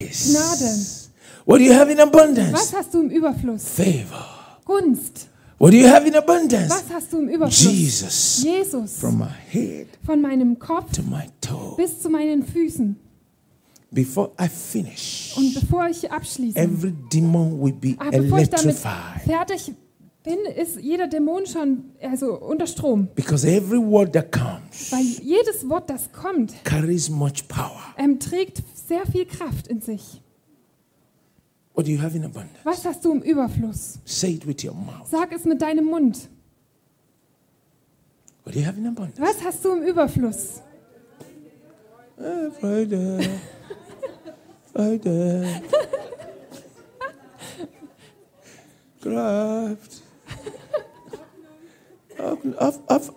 Gnade. 0.00 1.06
What 1.44 1.58
do 1.58 1.64
you 1.64 1.72
have 1.74 1.90
in 1.90 2.00
abundance? 2.00 2.52
Was 2.52 2.72
hast 2.74 2.92
du 2.94 3.00
im 3.02 3.10
Überfluss? 3.10 3.64
Favor. 3.68 4.26
Gunst. 4.64 5.28
What 5.58 5.72
do 5.72 5.78
you 5.78 5.88
have 5.88 6.06
in 6.06 6.14
abundance? 6.14 6.68
Was 6.70 6.84
hast 6.92 7.12
du 7.12 7.18
im 7.18 7.28
Überfluss? 7.28 7.62
Jesus. 7.64 8.42
Jesus. 8.44 8.98
From 8.98 9.18
my 9.18 9.28
head 9.50 9.86
Von 10.04 10.20
meinem 10.20 10.58
Kopf 10.58 10.92
to 10.92 11.02
my 11.02 11.24
toe. 11.40 11.76
bis 11.76 12.00
zu 12.02 12.10
meinen 12.10 12.44
Füßen. 12.44 12.96
Before 13.90 14.32
I 14.38 14.48
finish, 14.48 15.34
Und 15.36 15.54
bevor 15.54 15.88
ich 15.88 16.10
abschließe, 16.10 16.58
every 16.58 16.92
demon 17.12 17.62
will 17.62 17.72
be 17.72 17.94
aber 17.98 18.18
bevor 18.18 18.40
ich 18.40 18.50
damit 18.50 18.76
fertig 18.76 19.72
bin, 20.22 20.38
ist 20.56 20.78
jeder 20.80 21.06
Dämon 21.06 21.46
schon 21.46 21.84
also 22.02 22.34
unter 22.38 22.66
Strom. 22.66 23.08
Because 23.14 23.48
every 23.48 23.78
word 23.78 24.12
that 24.12 24.30
comes 24.32 24.90
Weil 24.90 25.04
jedes 25.22 25.66
Wort, 25.68 25.88
das 25.88 26.10
kommt, 26.12 26.52
carries 26.64 27.08
much 27.08 27.48
power. 27.48 27.80
ähm, 27.96 28.18
trägt 28.18 28.62
sehr 28.86 29.06
viel 29.06 29.24
Kraft 29.24 29.68
in 29.68 29.80
sich. 29.80 30.20
What 31.76 31.84
do 31.84 31.92
you 31.92 31.98
have 31.98 32.16
in 32.16 32.24
abundance? 32.24 32.64
Was 32.64 32.86
hast 32.86 33.04
du 33.04 33.12
im 33.12 33.20
Überfluss? 33.20 33.98
Say 34.06 34.30
it 34.32 34.46
with 34.46 34.64
your 34.64 34.72
mouth. 34.72 35.06
Sag 35.10 35.30
es 35.32 35.44
mit 35.44 35.60
deinem 35.60 35.84
Mund. 35.84 36.30
What 38.44 38.54
do 38.54 38.60
you 38.60 38.64
have 38.64 38.78
in 38.78 38.86
abundance? 38.86 39.20
Was 39.20 39.44
hast 39.44 39.62
du 39.62 39.72
im 39.72 39.82
Überfluss? 39.82 40.62
Ah, 42.18 42.50
Freude. 42.58 43.20
Freude. 44.72 45.46
Kraft. 49.02 50.02
Auf. 52.56 53.12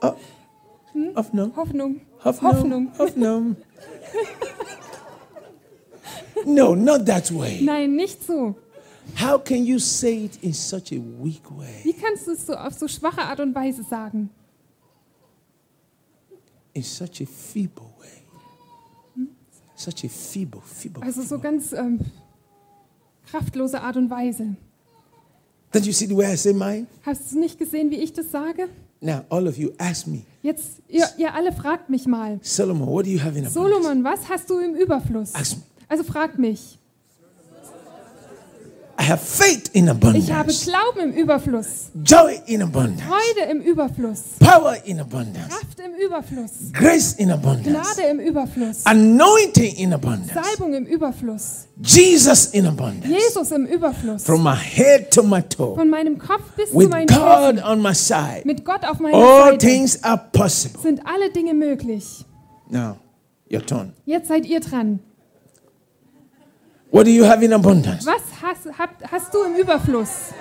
Hoffnung. 1.16 1.56
Hoffnung. 1.56 1.56
Hoffnung. 1.56 2.02
Hoffnung. 2.26 2.92
Hoffnung. 3.00 3.56
No, 6.46 6.76
not 6.76 7.06
that 7.06 7.32
way. 7.32 7.60
Nein, 7.62 7.96
nicht 7.96 8.24
so. 8.26 8.56
How 9.16 9.40
can 9.40 9.66
you 9.66 9.80
say 9.80 10.26
it 10.26 10.38
in 10.44 10.54
such 10.54 10.92
a 10.92 11.02
weak 11.22 11.50
way? 11.52 11.82
Wie 11.84 11.94
kannst 11.94 12.28
du 12.28 12.32
es 12.32 12.46
so 12.46 12.54
auf 12.54 12.74
so 12.74 12.88
schwache 12.88 13.22
Art 13.22 13.40
und 13.40 13.56
Weise 13.56 13.84
sagen? 13.84 14.30
In 16.74 16.84
such 16.84 17.22
a 17.22 17.26
feeble 17.26 17.86
way. 18.00 19.28
Such 19.76 20.04
a 20.06 20.10
feeble, 20.10 20.62
feeble. 20.64 21.02
Also 21.04 21.22
so 21.24 21.40
ganz 21.40 21.74
ähm, 21.74 22.00
kraftlose 23.26 23.82
Art 23.82 23.98
und 23.98 24.10
Weise. 24.10 24.56
Don't 25.74 25.86
you 25.86 25.94
see 25.94 26.08
the 26.08 26.16
way 26.16 26.34
I 26.34 26.36
say 26.38 26.54
mine? 26.54 26.88
Hast 27.04 27.32
du 27.32 27.40
nicht 27.40 27.58
gesehen, 27.58 27.90
wie 27.92 27.98
ich 27.98 28.14
das 28.14 28.32
sage? 28.32 28.70
Now, 29.02 29.24
all 29.30 29.48
of 29.48 29.58
you, 29.58 29.72
ask 29.78 30.08
me, 30.08 30.24
Jetzt, 30.42 30.82
ihr, 30.90 31.08
ihr 31.18 31.34
alle 31.34 31.52
fragt 31.54 31.90
mich 31.90 32.06
mal. 32.06 32.40
Solomon, 32.42 32.88
what 32.88 33.06
do 33.06 33.10
you 33.10 33.20
have 33.20 33.38
in 33.38 33.46
abundance? 33.46 33.54
Solomon, 33.54 34.04
was 34.04 34.28
hast 34.28 34.50
du 34.50 34.60
im 34.60 34.76
Überfluss? 34.76 35.34
Ask 35.36 35.58
me. 35.58 35.64
Also 35.90 36.04
frag 36.04 36.38
mich. 36.40 36.78
I 39.02 39.04
have 39.04 39.22
faith 39.26 39.70
in 39.74 39.86
Ich 39.86 39.90
habe 39.94 40.08
abundance, 40.52 40.66
Glauben 40.70 41.00
im 41.00 41.14
Überfluss, 41.14 41.90
joy 42.04 42.38
in 42.48 42.62
abundance, 42.62 43.02
Freude 43.02 43.50
im 43.50 43.62
Überfluss, 43.62 44.20
power 44.40 44.76
in 44.84 45.00
abundance, 45.00 45.48
Kraft 45.48 45.80
im 45.80 45.94
Überfluss, 46.06 46.52
grace 46.74 47.14
in 47.14 47.32
abundance, 47.32 47.70
Gnade 47.70 48.10
im 48.10 48.20
Überfluss, 48.20 48.86
anointing 48.86 49.74
in 49.78 49.94
abundance, 49.94 50.34
Salbung 50.34 50.74
im 50.74 50.86
Überfluss, 50.86 51.68
Jesus 51.82 52.48
in 52.48 52.66
abundance, 52.66 53.08
Jesus 53.08 53.52
im 53.52 53.66
Überfluss. 53.68 54.26
from 54.26 54.44
my 54.44 54.54
head 54.54 55.10
to 55.12 55.24
my 55.24 55.42
toe, 55.44 55.76
Von 55.76 55.90
meinem 55.90 56.18
Kopf 56.20 56.44
bis 56.58 56.70
zu 56.72 56.78
with 56.78 56.90
meinen 56.90 57.08
God 57.08 57.56
Füßen. 57.56 57.64
on 57.64 57.82
my 57.82 57.94
side. 57.96 58.42
Mit 58.44 58.66
Gott 58.66 58.84
auf 58.86 59.00
meiner 59.00 59.16
All 59.16 59.52
Seite 59.54 59.66
things 59.66 60.04
are 60.04 60.22
possible. 60.34 60.82
sind 60.82 61.00
alle 61.08 61.32
Dinge 61.32 61.54
möglich. 61.54 62.26
Now, 62.70 62.98
your 63.50 63.66
turn. 63.66 63.94
Jetzt 64.06 64.28
seid 64.28 64.46
ihr 64.46 64.60
dran. 64.60 65.00
What 66.92 67.06
do 67.06 67.12
you 67.12 67.24
have 67.24 67.44
in 67.44 67.54
abundance? 67.54 68.06
Was 68.06 68.22
hast, 68.42 68.78
habt, 68.78 69.12
hast 69.12 69.34
du 69.34 69.44
im 69.44 69.56
Überfluss? 69.56 70.34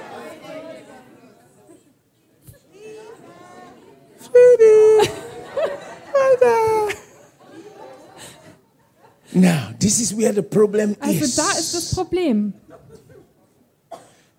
Now, 9.34 9.72
this 9.78 10.01
is 10.01 10.14
where 10.14 10.32
the 10.32 10.42
problem 10.42 10.96
Also 11.01 11.24
is. 11.24 11.36
da 11.36 11.51
ist 11.59 11.74
das 11.74 11.94
Problem. 11.94 12.55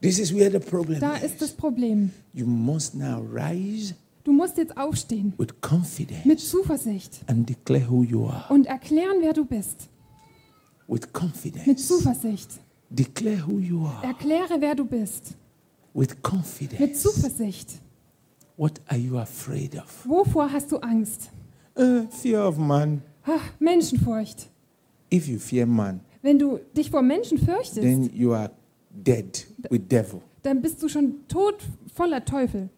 This 0.02 0.18
is 0.18 0.34
where 0.34 0.50
the 0.50 0.60
problem 0.60 1.00
Da 1.00 1.16
ist 1.18 1.42
das. 1.42 1.52
Problem. 1.52 2.12
You 2.34 2.46
must 2.46 2.96
now 2.96 3.20
rise 3.22 3.94
Du 4.24 4.32
musst 4.34 4.58
jetzt 4.58 4.76
aufstehen 4.78 5.34
with 5.38 5.48
mit 5.50 5.62
confidence 5.62 6.50
Zuversicht 6.50 7.20
and 7.28 7.48
declare 7.50 7.86
who 7.90 8.04
you 8.04 8.26
are. 8.28 8.46
und 8.50 8.66
erklären, 8.66 9.18
wer 9.22 9.34
du 9.34 9.46
bist. 9.46 9.90
With 10.90 11.02
Mit 11.02 11.14
confidence. 11.14 11.88
Zuversicht. 11.88 12.60
Declare 12.90 13.46
who 13.48 13.60
you 13.60 13.86
are. 13.86 14.04
Erkläre, 14.06 14.60
wer 14.60 14.74
du 14.76 14.84
bist. 14.86 15.36
With 15.94 16.10
Mit 16.10 16.24
confidence. 16.24 17.02
Zuversicht. 17.02 17.80
What 18.58 18.82
are 18.88 18.98
you 19.00 19.18
afraid 19.18 19.76
of? 19.78 20.06
Wovor 20.06 20.52
hast 20.52 20.72
du 20.72 20.78
Angst? 20.80 21.30
Uh, 21.78 22.08
fear 22.10 22.46
of 22.48 22.58
man. 22.58 23.02
Ach, 23.24 23.40
Menschenfurcht. 23.60 24.50
If 25.14 25.28
you 25.28 25.40
fear 25.40 25.66
man, 25.66 26.02
Wenn 26.22 26.38
du 26.38 26.60
dich 26.76 26.90
vor 26.92 27.02
Menschen 27.02 27.38
fürchtest, 27.38 27.82
then 27.82 28.10
you 28.14 28.34
are 28.34 28.52
dead 28.92 29.48
with 29.70 29.88
devil. 29.88 30.22
dann 30.44 30.62
bist 30.62 30.82
du 30.84 30.90
schon 30.90 31.26
tot 31.28 31.56
voller 31.94 32.24
Teufel. 32.26 32.70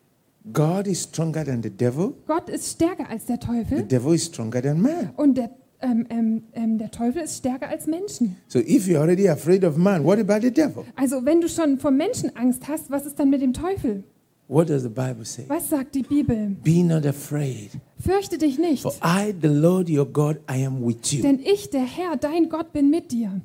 God 0.53 0.87
is 0.87 1.03
stronger 1.03 1.43
than 1.45 1.63
the 1.63 1.69
devil. 1.69 2.13
Gott 2.27 2.49
ist 2.49 2.71
stärker 2.73 3.09
als 3.09 3.25
der 3.25 3.39
The 3.41 3.47
Teufel 3.47 3.83
devil 3.83 4.13
is 4.13 4.25
stronger 4.25 4.61
than 4.61 4.81
man. 4.81 5.11
und 5.17 5.35
der, 5.35 5.49
ähm, 5.81 6.05
ähm, 6.09 6.43
ähm, 6.53 6.77
der 6.77 6.91
Teufel 6.91 7.21
ist 7.23 7.37
stärker 7.37 7.67
als 7.69 7.87
Menschen. 7.87 8.37
So 8.47 8.59
if 8.59 8.87
you're 8.87 8.99
already 8.99 9.27
afraid 9.29 9.63
of 9.63 9.77
man, 9.77 10.03
what 10.03 10.19
about 10.19 10.41
the 10.41 10.51
devil? 10.51 10.83
Also 10.95 11.25
wenn 11.25 11.41
du 11.41 11.47
schon 11.49 11.77
vor 11.79 11.91
Menschen 11.91 12.35
Angst 12.35 12.67
hast, 12.67 12.89
was 12.91 13.05
ist 13.05 13.19
dann 13.19 13.29
mit 13.29 13.41
dem 13.41 13.53
Teufel? 13.53 14.03
What 14.47 14.69
does 14.69 14.81
the 14.83 14.89
Bible 14.89 15.23
say? 15.23 15.45
Was 15.47 15.69
sagt 15.69 15.95
die 15.95 16.03
Bibel? 16.03 16.57
Be 16.61 16.83
not 16.83 17.05
afraid, 17.05 17.69
Fürchte 17.99 18.37
dich 18.37 18.59
nicht, 18.59 18.81
for 18.81 18.93
I, 19.03 19.33
the 19.41 19.47
Lord 19.47 19.89
your 19.89 20.05
God, 20.05 20.37
I 20.49 20.65
am 20.65 20.85
with 20.85 21.11
you. 21.13 21.21
denn 21.21 21.39
ich, 21.39 21.69
der 21.69 21.83
Herr, 21.85 22.17
dein 22.17 22.49
Gott, 22.49 22.73
bin 22.73 22.89
mit 22.89 23.11
dir. 23.13 23.39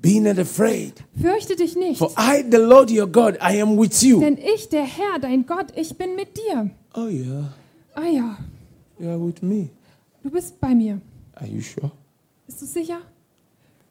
Be 0.00 0.20
not 0.20 0.38
afraid, 0.38 0.92
Fürchte 1.20 1.56
dich 1.56 1.74
nicht, 1.74 1.98
for 1.98 2.12
I, 2.16 2.44
the 2.48 2.56
Lord 2.58 2.88
your 2.92 3.08
God, 3.08 3.34
I 3.42 3.60
am 3.60 3.76
with 3.76 4.00
you. 4.02 4.20
denn 4.20 4.38
ich, 4.38 4.68
der 4.68 4.84
Herr, 4.84 5.18
dein 5.20 5.44
Gott, 5.44 5.72
ich 5.74 5.96
bin 5.98 6.14
mit 6.14 6.28
dir. 6.36 6.70
Oh 6.94 7.08
yeah, 7.08 7.52
Ah 7.94 8.06
ja, 8.06 8.38
you 9.00 9.08
are 9.08 9.18
with 9.26 9.42
me. 9.42 9.70
du 10.22 10.30
bist 10.30 10.60
bei 10.60 10.72
mir. 10.72 11.00
Are 11.40 11.46
you 11.48 11.60
sure? 11.60 11.90
Bist 12.46 12.62
du 12.62 12.66
sicher? 12.66 13.00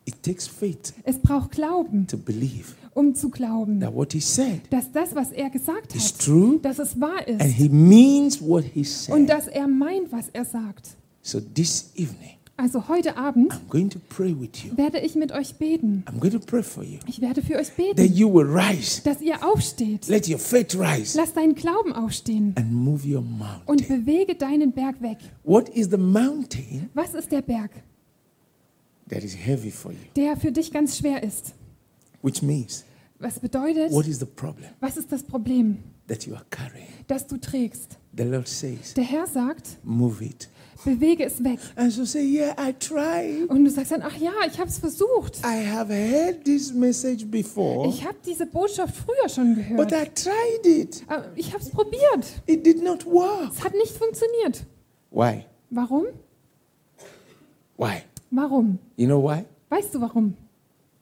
It 0.05 0.23
takes 0.23 0.47
faith 0.47 0.93
Es 1.03 1.19
braucht 1.19 1.51
Glauben, 1.51 2.07
to 2.07 2.17
believe 2.17 2.75
um 2.93 3.13
zu 3.13 3.29
glauben, 3.29 3.79
that 3.81 3.93
what 3.93 4.13
he 4.13 4.19
said 4.21 4.61
dass 4.71 4.91
das, 4.91 5.13
was 5.13 5.31
er 5.31 5.49
gesagt 5.49 5.93
is 5.95 6.13
hat, 6.13 6.19
true 6.19 6.59
dass 6.61 6.79
es 6.79 6.99
wahr 6.99 7.19
and 7.27 7.41
ist 7.41 7.55
he 7.55 7.69
means 7.69 8.41
what 8.41 8.63
he 8.63 8.79
und 8.79 8.85
said. 8.85 9.29
dass 9.29 9.47
er 9.47 9.67
meint, 9.67 10.11
was 10.11 10.29
er 10.33 10.45
sagt. 10.45 10.95
So 11.21 11.39
this 11.41 11.91
evening, 11.95 12.36
Also 12.59 12.87
heute 12.87 13.15
Abend 13.17 13.53
I'm 13.53 13.69
going 13.69 13.89
to 13.91 13.99
pray 14.09 14.33
with 14.33 14.63
you. 14.65 14.75
werde 14.77 14.99
ich 14.99 15.13
mit 15.15 15.31
euch 15.31 15.55
beten. 15.57 16.03
I'm 16.07 16.19
going 16.19 16.31
to 16.31 16.39
pray 16.39 16.63
for 16.63 16.83
you 16.83 16.97
Ich 17.05 17.21
werde 17.21 17.43
für 17.43 17.55
euch 17.55 17.67
that 17.67 17.77
beten, 17.77 18.13
you 18.13 18.33
will 18.33 18.47
rise. 18.47 19.01
dass 19.03 19.21
ihr 19.21 19.45
aufsteht. 19.45 20.07
Let 20.07 20.27
your 20.27 20.39
faith 20.39 20.73
rise 20.75 21.15
Lass 21.17 21.33
deinen 21.33 21.53
Glauben 21.53 21.93
aufstehen 21.93 22.53
and 22.57 22.71
move 22.73 23.07
your 23.07 23.19
und 23.19 23.37
mountain. 23.37 23.87
bewege 24.05 24.33
deinen 24.33 24.71
Berg 24.71 24.99
weg. 25.03 25.19
What 25.43 25.69
is 25.69 25.89
the 25.91 25.97
mountain 25.97 26.89
Was 26.95 27.13
ist 27.13 27.31
der 27.31 27.43
Berg, 27.43 27.69
that 29.09 29.23
is 29.23 29.35
heavy 29.37 29.69
for 29.69 29.91
you? 29.91 29.97
der 30.15 30.35
für 30.35 30.51
dich 30.51 30.71
ganz 30.71 30.97
schwer 30.97 31.21
ist? 31.21 31.53
Which 32.23 32.41
means, 32.41 32.83
Was 33.19 33.39
bedeutet, 33.39 33.91
what 33.91 34.07
is 34.07 34.17
the 34.19 34.25
problem 34.25 34.69
was 34.79 34.97
ist 34.97 35.11
das 35.11 35.21
Problem, 35.21 35.77
that 36.07 36.25
you 36.25 36.33
are 36.33 36.45
carrying? 36.49 36.87
das 37.07 37.27
du 37.27 37.37
trägst? 37.37 37.99
The 38.17 38.23
Lord 38.23 38.47
says, 38.47 38.95
Der 38.95 39.03
Herr 39.03 39.27
sagt, 39.27 39.77
move 39.83 40.23
it. 40.25 40.49
Bewege 40.83 41.25
es 41.25 41.43
weg. 41.43 41.59
And 41.75 41.91
so 41.91 42.05
say, 42.05 42.23
yeah, 42.23 42.55
I 42.59 42.73
tried. 42.73 43.49
Und 43.49 43.65
du 43.65 43.69
sagst 43.71 43.91
dann, 43.91 44.01
ach 44.01 44.15
ja, 44.17 44.31
ich 44.45 44.57
habe 44.59 44.69
es 44.69 44.77
versucht. 44.77 45.39
I 45.43 45.65
have 45.65 45.93
heard 45.93 46.43
this 46.43 46.73
message 46.73 47.25
before, 47.25 47.89
Ich 47.89 48.03
habe 48.05 48.17
diese 48.25 48.45
Botschaft 48.45 48.95
früher 48.95 49.29
schon 49.29 49.55
but 49.75 49.89
gehört. 49.89 49.91
I 49.91 50.09
tried 50.13 50.65
it. 50.65 51.03
Aber 51.07 51.31
ich 51.35 51.53
habe 51.53 51.63
es 51.63 51.69
probiert. 51.69 52.41
It 52.45 52.65
did 52.65 52.83
not 52.83 53.05
work. 53.05 53.51
Es 53.51 53.63
hat 53.63 53.73
nicht 53.73 53.91
funktioniert. 53.97 54.65
Why? 55.11 55.45
Warum? 55.69 56.05
Why? 57.77 58.03
Warum? 58.31 58.79
You 58.95 59.07
know 59.07 59.21
why? 59.23 59.45
Weißt 59.69 59.93
du 59.93 60.01
warum? 60.01 60.35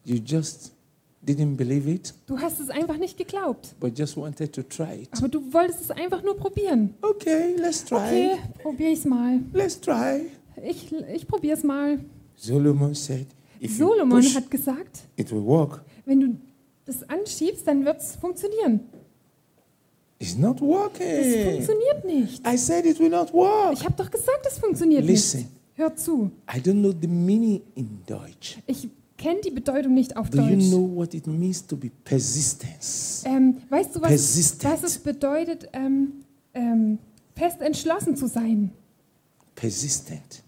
You 0.03 0.17
just 0.23 0.74
didn't 1.25 1.55
believe 1.57 1.89
it, 1.89 2.13
Du 2.27 2.37
hast 2.39 2.59
es 2.59 2.69
einfach 2.69 2.97
nicht 2.97 3.17
geglaubt. 3.17 3.75
but 3.79 3.97
just 3.97 4.15
wanted 4.17 4.53
to 4.53 4.61
try 4.63 5.03
it. 5.03 5.09
Aber 5.17 5.27
du 5.27 5.41
wolltest 5.53 5.81
es 5.81 5.91
einfach 5.91 6.21
nur 6.23 6.37
probieren. 6.37 6.93
Okay, 7.01 7.55
let's 7.57 7.83
try. 7.83 7.97
Okay, 7.97 8.37
probier 8.61 8.91
ich's 8.91 9.05
mal. 9.05 9.39
Let's 9.53 9.79
try. 9.79 10.27
Ich, 10.63 10.91
ich 11.13 11.27
probier's 11.27 11.63
mal. 11.63 11.99
Solomon 12.35 12.93
said, 12.95 13.27
if 13.61 13.71
you 13.79 13.87
Solomon 13.87 14.21
push, 14.21 14.35
hat 14.35 14.49
gesagt, 14.51 15.03
it 15.15 15.31
will 15.31 15.43
work. 15.45 15.83
wenn 16.05 16.19
du 16.19 16.37
das 16.85 17.01
anschiebst, 17.09 17.67
dann 17.67 17.83
wird's 17.85 18.15
funktionieren. 18.15 18.81
It's 20.19 20.37
not 20.37 20.61
working. 20.61 21.55
funktioniert 21.55 22.05
nicht. 22.05 22.47
I 22.47 22.57
said 22.57 22.85
it 22.85 22.99
will 22.99 23.09
not 23.09 23.33
work. 23.33 23.73
Ich 23.73 23.83
habe 23.83 23.95
doch 23.97 24.09
gesagt, 24.09 24.45
es 24.47 24.57
funktioniert 24.59 25.03
Listen. 25.05 25.39
nicht. 25.39 25.49
Hör 25.73 25.93
zu. 25.95 26.31
I 26.49 26.59
don't 26.59 26.79
know 26.79 26.93
the 26.99 27.07
meaning 27.07 27.61
in 27.75 27.99
Deutsch. 28.07 28.57
Ich 28.65 28.87
kenne 29.25 29.41
die 29.41 29.49
Bedeutung 29.49 29.95
nicht 29.95 30.15
auf 30.17 30.29
Do 30.29 30.37
you 30.39 30.55
Deutsch. 30.55 30.69
know 30.69 30.95
what 30.95 31.13
it 31.15 31.25
means 31.25 31.65
to 31.65 31.75
be 31.75 31.89
persistence? 32.03 33.23
Ähm, 33.25 33.57
weißt 33.69 33.95
du, 33.95 34.01
was, 34.01 34.09
Persistent. 34.09 34.71
was 34.73 34.83
es 34.83 34.99
bedeutet, 34.99 35.67
ähm, 35.73 36.13
ähm, 36.53 36.99
fest 37.35 37.59
entschlossen 37.61 38.15
zu 38.15 38.27
sein? 38.27 38.71
Persistent. 39.55 40.43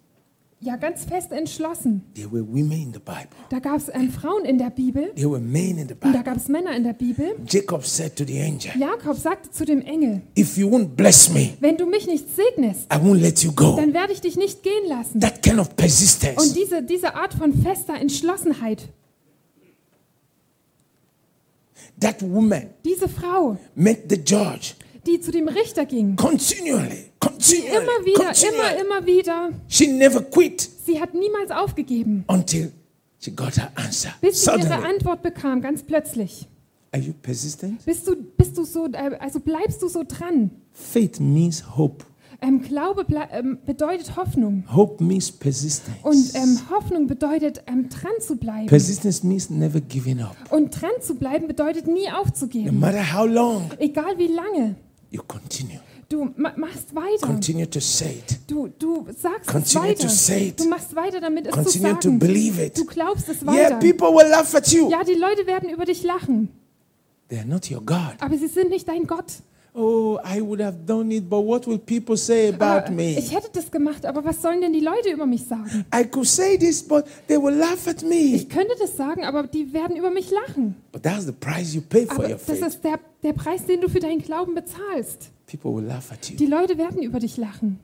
Ja, 0.60 0.76
ganz 0.76 1.06
fest 1.06 1.32
entschlossen. 1.32 2.02
There 2.16 2.32
were 2.32 2.44
women 2.44 2.72
in 2.82 2.92
the 2.94 3.00
Bible. 3.00 3.28
Da 3.50 3.60
gab 3.60 3.78
es 3.78 3.90
ähm, 3.94 4.12
Frauen 4.12 4.44
in 4.44 4.58
der 4.58 4.72
Bibel 4.72 5.14
There 5.14 5.30
were 5.30 5.40
men 5.40 5.78
in 5.78 5.88
the 5.88 5.94
und 6.02 6.14
da 6.14 6.24
gab 6.24 6.36
es 6.38 6.48
Männer 6.48 6.76
in 6.76 6.84
der 6.84 6.94
Bibel. 6.94 7.36
Jacob 7.48 7.86
said 7.86 8.16
to 8.16 8.24
the 8.26 8.42
angel, 8.42 8.72
Jakob 8.80 9.16
sagte 9.18 9.52
zu 9.52 9.66
dem 9.66 9.82
Engel, 9.82 10.24
If 10.36 10.58
you 10.58 10.68
won't 10.68 10.96
bless 10.96 11.30
me, 11.30 11.54
wenn 11.60 11.78
du 11.78 11.86
mich 11.86 12.08
nicht 12.08 12.26
segnest, 12.36 12.92
I 12.92 12.98
won't 12.98 13.20
let 13.20 13.44
you 13.44 13.52
go. 13.52 13.76
dann 13.76 13.94
werde 13.94 14.14
ich 14.14 14.22
dich 14.22 14.36
nicht 14.36 14.64
gehen 14.64 14.88
lassen. 14.88 15.20
That 15.20 15.44
kind 15.44 15.60
of 15.60 15.70
Und 15.70 15.76
persistence. 15.76 16.54
diese, 16.54 16.82
diese 16.82 17.14
Art 17.14 17.36
von 17.36 17.54
fester 17.54 17.94
Entschlossenheit, 17.94 18.90
That 22.00 22.22
woman 22.22 22.70
diese 22.84 23.08
Frau, 23.10 23.58
met 23.76 24.10
the 24.10 24.16
judge 24.18 24.74
die 25.06 25.20
zu 25.22 25.32
dem 25.32 25.48
Richter 25.48 25.86
ging, 25.86 26.16
continually, 26.16 27.12
continually, 27.30 27.76
immer 27.78 28.06
wieder, 28.06 28.26
continually. 28.26 28.82
immer, 28.82 28.82
immer 28.98 29.06
wieder, 29.06 29.50
She 29.68 29.88
never 29.88 30.22
quit 30.22 30.62
sie 30.86 31.00
hat 31.02 31.14
niemals 31.14 31.52
aufgegeben, 31.52 32.24
until 32.28 32.72
she 33.20 33.32
got 33.32 33.58
her 33.58 33.72
answer. 33.76 34.10
bis 34.22 34.44
sie 34.44 34.52
ihre 34.52 34.62
Suddenly. 34.62 34.86
Antwort 34.90 35.22
bekam, 35.24 35.62
ganz 35.62 35.84
plötzlich. 35.84 36.48
Are 36.94 37.02
you 37.04 37.14
persistent? 37.22 37.84
Bist 37.86 38.08
du, 38.08 38.16
bist 38.16 38.58
du 38.58 38.64
so, 38.64 38.88
äh, 38.88 39.18
also 39.20 39.40
bleibst 39.40 39.82
du 39.82 39.90
so 39.90 40.04
dran? 40.08 40.52
Faith 40.72 41.20
means 41.20 41.76
hope. 41.78 42.06
Ähm, 42.40 42.62
Glaube 42.62 43.04
ähm, 43.32 43.58
bedeutet 43.66 44.16
Hoffnung. 44.16 44.64
Hope 44.74 45.04
means 45.04 45.32
persistence. 45.32 45.98
Und 46.04 46.36
ähm, 46.36 46.60
Hoffnung 46.70 47.08
bedeutet, 47.08 47.64
ähm, 47.68 47.90
dran 47.90 48.12
zu 48.22 48.36
bleiben. 48.38 48.68
persistence 48.68 49.24
means 49.24 49.50
never 49.50 49.82
giving 49.82 50.22
up. 50.22 50.36
Und 50.52 50.70
dran 50.80 50.92
zu 51.02 51.16
bleiben 51.16 51.48
bedeutet 51.48 51.88
nie 51.88 52.08
No 52.08 52.18
aufzugeben. 52.22 52.80
matter 52.80 53.14
how 53.14 53.28
long, 53.28 53.70
Egal 53.80 54.18
wie 54.18 54.28
lange. 54.28 54.76
you 55.10 55.22
continue. 55.28 55.80
Du 56.10 56.24
ma 56.38 56.54
machst 56.56 56.96
weiter. 56.96 57.26
Continue 57.28 57.70
to 57.70 57.80
say 57.82 58.20
it. 58.26 58.40
Du, 58.48 58.70
du 58.80 59.06
sagst 59.20 59.48
Continue 59.48 59.92
es 59.94 59.98
to 60.00 60.04
weiter. 60.06 60.10
say 60.10 60.48
it. 60.48 60.60
Du 60.60 60.70
machst 60.70 60.96
weiter 60.96 61.20
damit, 61.20 61.48
es 61.48 61.54
zu 61.54 61.60
Continue 61.64 61.94
to 61.96 62.02
sagen. 62.08 62.20
believe 62.20 62.64
it. 62.66 62.78
Du 62.78 62.86
glaubst 62.86 63.28
es 63.28 63.42
Yeah, 63.42 63.52
weiter. 63.72 63.80
people 63.80 64.08
will 64.14 64.30
laugh 64.30 64.56
at 64.56 64.68
you. 64.72 64.90
Ja, 64.90 65.04
die 65.04 65.16
Leute 65.16 65.46
werden 65.46 65.70
über 65.70 65.84
dich 65.86 66.04
lachen. 66.04 66.50
They 67.28 67.40
are 67.40 67.48
not 67.48 67.70
your 67.70 67.82
God. 67.86 68.16
Aber 68.20 68.38
sie 68.38 68.48
sind 68.48 68.70
nicht 68.70 68.88
dein 68.88 69.06
Gott. 69.06 69.26
Oh, 69.74 70.18
I 70.26 70.42
would 70.42 70.60
have 70.62 70.78
done 70.88 71.14
it, 71.14 71.30
but 71.30 71.46
what 71.46 71.68
will 71.68 71.78
people 71.78 72.18
say 72.18 72.48
about 72.52 72.92
me? 72.92 73.16
ich 73.20 73.32
hätte 73.36 73.50
das 73.54 73.70
gemacht, 73.70 74.06
aber 74.08 74.26
was 74.26 74.42
sollen 74.42 74.60
denn 74.62 74.74
die 74.74 74.80
Leute 74.80 75.12
über 75.12 75.28
mich 75.28 75.44
sagen? 75.46 75.86
I 75.94 76.04
could 76.04 76.26
say 76.26 76.58
this, 76.58 76.82
but 76.82 77.06
they 77.28 77.38
will 77.38 77.54
laugh 77.54 77.86
at 77.88 78.02
me. 78.02 78.16
Ich 78.34 78.50
könnte 78.50 78.74
das 78.80 78.98
sagen, 78.98 79.24
aber 79.24 79.44
die 79.46 79.72
werden 79.74 79.96
über 79.98 80.10
mich 80.10 80.32
lachen. 80.32 80.76
But 80.92 81.04
that's 81.04 81.26
the 81.26 81.32
price 81.34 81.76
you 81.76 81.82
pay 81.82 82.06
for 82.08 82.16
Aber 82.16 82.24
your 82.30 82.38
das 82.38 82.58
faith. 82.58 82.66
ist 82.66 82.84
der, 82.84 83.00
der 83.22 83.34
Preis, 83.34 83.66
den 83.68 83.82
du 83.82 83.90
für 83.90 84.00
deinen 84.00 84.22
Glauben 84.22 84.56
bezahlst. 84.56 85.30
People 85.48 85.74
will 85.76 85.86
laugh 85.86 86.12
at 86.12 86.30
you. 86.30 86.36
Die 86.38 86.46
Leute 86.46 86.78
werden 86.78 87.02
über 87.02 87.20
dich 87.20 87.38
lachen. 87.38 87.80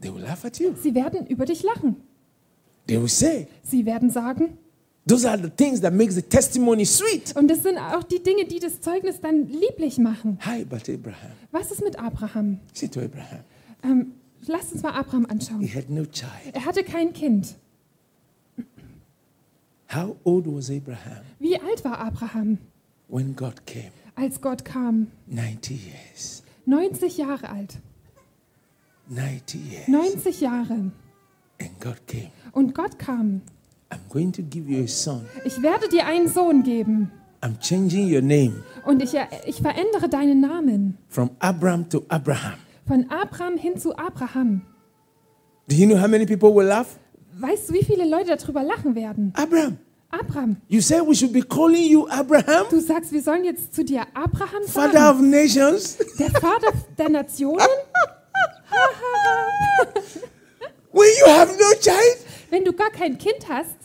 They 0.00 0.12
will 0.14 0.20
laugh 0.22 0.44
at 0.44 0.58
you. 0.60 0.74
Sie 0.80 0.94
werden 0.94 1.26
über 1.26 1.44
dich 1.46 1.62
lachen. 1.62 1.96
They 2.86 3.00
will 3.00 3.08
say, 3.08 3.46
Sie 3.62 3.86
werden 3.86 4.10
sagen, 4.10 4.58
those 5.08 5.28
are 5.28 5.38
the 5.40 5.48
things 5.50 5.80
that 5.80 5.94
makes 5.94 6.14
the 6.14 6.22
testimony 6.22 6.84
sweet. 6.84 7.34
und 7.36 7.48
das 7.48 7.62
sind 7.62 7.78
auch 7.78 8.02
die 8.02 8.22
Dinge, 8.22 8.44
die 8.44 8.58
das 8.58 8.80
Zeugnis 8.80 9.20
dann 9.20 9.48
lieblich 9.48 9.98
machen. 9.98 10.38
Hi, 10.42 10.64
but 10.64 10.88
Abraham. 10.88 11.30
Was 11.50 11.70
ist 11.70 11.82
mit 11.82 11.98
Abraham? 11.98 12.58
Say 12.74 12.88
to 12.88 13.00
Abraham, 13.00 13.40
Ähm, 13.84 14.12
lasst 14.46 14.72
uns 14.72 14.82
mal 14.82 14.90
Abraham 14.92 15.24
he 15.24 15.30
anschauen. 15.30 15.74
had 15.74 15.88
no 15.90 16.04
child. 16.04 16.52
Er 16.54 16.64
hatte 16.64 16.82
kein 16.84 17.12
Kind. 17.12 17.54
How 19.94 20.16
old 20.24 20.46
was 20.46 20.70
Abraham 20.70 21.22
Wie 21.38 21.56
alt 21.58 21.84
war 21.84 21.98
Abraham, 21.98 22.58
when 23.08 23.34
God 23.36 23.64
came? 23.66 23.92
als 24.14 24.40
Gott 24.40 24.64
kam? 24.64 25.08
90 25.26 25.70
years. 25.86 26.41
90 26.66 27.16
Jahre 27.18 27.48
alt. 27.50 27.78
90 29.08 29.54
years. 29.58 29.88
90 29.88 30.40
Jahre. 30.40 30.92
And 31.60 31.80
God 31.80 32.06
came. 32.06 32.30
Und 32.52 32.74
Gott 32.74 32.98
kam. 32.98 33.42
I'm 33.90 33.98
going 34.08 34.32
to 34.32 34.42
give 34.42 34.68
you 34.70 34.84
a 34.84 34.88
son. 34.88 35.26
Ich 35.44 35.60
werde 35.62 35.88
dir 35.88 36.06
einen 36.06 36.28
Sohn 36.28 36.62
geben. 36.62 37.10
I'm 37.42 37.58
changing 37.60 38.12
your 38.12 38.22
name 38.22 38.62
Und 38.86 39.02
ich, 39.02 39.14
ich 39.46 39.60
verändere 39.60 40.08
deinen 40.08 40.40
Namen 40.40 40.96
from 41.08 41.30
Abram 41.40 41.88
to 41.90 42.04
Abraham. 42.08 42.54
von 42.86 43.10
Abraham 43.10 43.56
hin 43.58 43.76
zu 43.76 43.96
Abraham. 43.96 44.62
Do 45.68 45.74
you 45.76 45.86
know 45.86 46.00
how 46.00 46.08
many 46.08 46.24
people 46.24 46.54
will 46.54 46.66
laugh? 46.66 46.98
Weißt 47.38 47.68
du, 47.70 47.74
wie 47.74 47.84
viele 47.84 48.08
Leute 48.08 48.36
darüber 48.36 48.62
lachen 48.62 48.94
werden? 48.94 49.32
Abraham. 49.34 49.78
Abraham, 50.12 50.56
You 50.68 50.80
said 50.82 51.00
we 51.06 51.14
should 51.14 51.32
be 51.32 51.42
calling 51.42 51.84
you 51.90 52.06
Abraham, 52.10 52.66
du 52.70 52.80
sagst, 52.80 53.12
wir 53.12 53.22
sollen 53.22 53.44
jetzt 53.44 53.74
zu 53.74 53.82
dir 53.82 54.06
Abraham 54.14 54.62
father 54.66 54.92
sagen, 54.92 55.18
of 55.20 55.22
nations. 55.26 55.96
der 56.18 56.30
Vater 56.30 56.72
der 56.98 57.08
Nationen. 57.08 57.66
When 60.92 61.08
you 61.18 61.26
have 61.26 61.50
no 61.58 61.72
child, 61.80 62.18
Wenn 62.50 62.64
du 62.64 62.72
gar 62.74 62.90
kein 62.90 63.16
Kind 63.16 63.48
hast, 63.48 63.76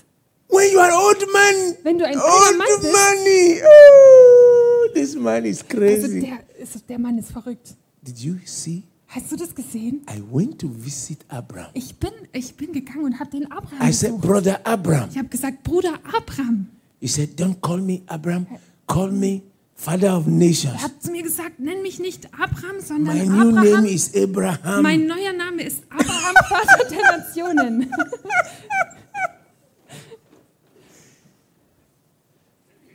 when 0.50 0.70
you 0.72 0.80
are 0.80 0.92
old 0.94 1.26
man, 1.32 1.76
wenn 1.84 1.98
du 1.98 2.06
ein 2.06 2.18
alter 2.18 2.58
Mann 2.58 2.68
old 2.74 2.82
bist, 2.82 2.94
money. 2.94 3.62
Oh, 3.64 4.94
this 4.94 5.16
man 5.16 5.46
is 5.46 5.62
also 5.62 5.78
crazy. 5.78 6.20
der, 6.22 6.40
ist, 6.62 6.90
der 6.90 7.00
Mann 7.00 7.18
ist 7.18 7.32
verrückt. 7.32 7.76
Did 8.02 8.20
you 8.20 8.36
see? 8.46 8.84
Hast 9.08 9.32
du 9.32 9.36
das 9.38 9.56
gesehen? 9.56 10.06
I 10.10 10.22
went 10.32 10.60
to 10.60 10.68
visit 10.70 11.20
Abraham. 11.30 11.70
Ich 11.74 11.96
bin, 11.96 12.12
ich 12.34 12.56
bin 12.56 12.74
gegangen 12.74 13.06
und 13.06 13.20
habe 13.20 13.30
den 13.32 13.50
Abraham 13.52 13.88
I 13.88 13.92
said, 13.94 14.10
besucht. 14.12 14.22
brother 14.28 14.60
Abraham. 14.68 15.10
Ich 15.12 15.18
habe 15.18 15.30
gesagt, 15.30 15.64
Bruder 15.64 15.94
Abraham. 16.16 16.68
He 17.00 17.08
said, 17.08 17.40
don't 17.40 17.62
call 17.62 17.78
me 17.80 18.02
Abraham, 18.08 18.46
call 18.86 19.12
me 19.12 19.44
father 19.76 20.18
of 20.18 20.26
Er 20.26 20.32
nations. 20.32 20.82
hat 20.82 21.02
zu 21.02 21.12
mir 21.12 21.24
gesagt, 21.24 21.60
nenn 21.60 21.82
mich 21.84 22.00
nicht 22.00 22.28
Abraham, 22.34 22.76
My 22.78 22.82
sondern 22.82 23.18
new 23.18 23.52
name 23.52 23.60
Abraham. 23.60 23.86
is 23.86 24.12
Abraham. 24.16 24.82
Mein 24.84 25.06
neuer 25.08 25.32
Name 25.34 25.64
ist 25.64 25.84
Abraham, 25.90 26.36
Vater 26.50 26.90
der 26.90 27.18
Nationen. 27.18 27.92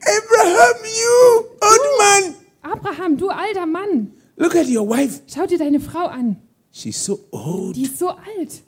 Abraham, 0.02 0.76
you 0.84 1.46
old 1.62 1.86
man. 1.98 2.34
Abraham, 2.62 3.16
du 3.16 3.28
alter 3.30 3.66
Mann, 3.66 4.12
Look 4.42 4.56
at 4.56 4.66
your 4.68 4.88
wife. 4.88 5.20
schau 5.32 5.46
dir 5.46 5.58
deine 5.58 5.78
Frau 5.80 6.06
an. 6.06 6.36
She's 6.72 7.04
so 7.04 7.18
old, 7.30 7.76
Die 7.76 7.82
ist 7.82 7.98
so 7.98 8.08
alt, 8.10 8.62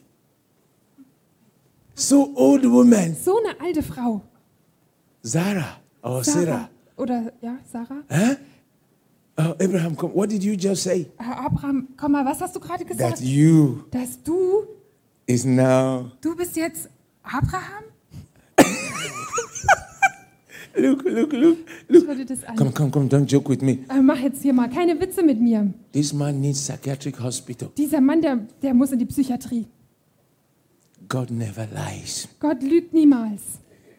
so 1.95 2.33
old 2.37 2.64
woman. 2.64 3.14
so 3.16 3.39
eine 3.39 3.59
alte 3.61 3.83
Frau. 3.83 4.20
Zara 5.22 5.79
or 6.03 6.22
Sarah. 6.25 6.68
Oder, 6.97 7.33
ja, 7.41 7.59
Sarah? 7.72 8.03
Huh? 8.11 8.37
Oh, 9.37 9.55
Abraham, 9.59 9.97
come. 9.97 10.12
What 10.14 10.31
did 10.31 10.45
you 10.45 10.55
just 10.55 10.83
say? 10.85 11.07
Äh, 11.18 11.25
Abraham, 11.25 11.89
komm 11.97 12.12
mal, 12.12 12.25
was 12.25 12.41
hast 12.41 12.55
du 12.55 12.61
gerade 12.61 12.85
That 12.85 12.89
gesagt? 12.97 13.20
you 13.20 13.85
Dass 13.91 14.22
du, 14.22 14.66
is 15.27 15.45
now. 15.45 16.11
du 16.20 16.37
bist 16.37 16.55
jetzt 16.57 16.89
Abraham? 17.22 17.85
Look, 20.77 21.05
look, 21.05 21.33
look, 21.33 21.59
look. 21.89 22.05
Schau 22.07 22.14
dir 22.14 22.25
das 22.25 22.43
an. 22.45 22.57
Come, 22.57 22.72
come, 22.72 22.91
come. 22.91 23.07
Don't 23.09 23.27
joke 23.31 23.49
with 23.49 23.61
me. 23.62 23.79
Äh, 23.89 24.01
mach 24.03 24.18
jetzt 24.18 24.43
hier 24.43 24.53
mal 24.53 24.68
keine 24.68 24.99
Witze 25.01 25.22
mit 25.22 25.41
mir. 25.41 25.72
This 25.93 26.12
man 26.12 26.41
needs 26.41 26.61
psychiatric 26.61 27.20
hospital. 27.22 27.70
Dieser 27.77 28.01
Mann, 28.01 28.20
der, 28.20 28.41
der 28.62 28.75
muss 28.75 28.91
in 28.93 28.99
die 28.99 29.07
Psychiatrie. 29.07 29.66
God 31.09 31.31
never 31.31 31.66
lies. 31.72 32.29
Gott 32.41 32.62
lügt 32.62 32.93
niemals. 32.93 33.43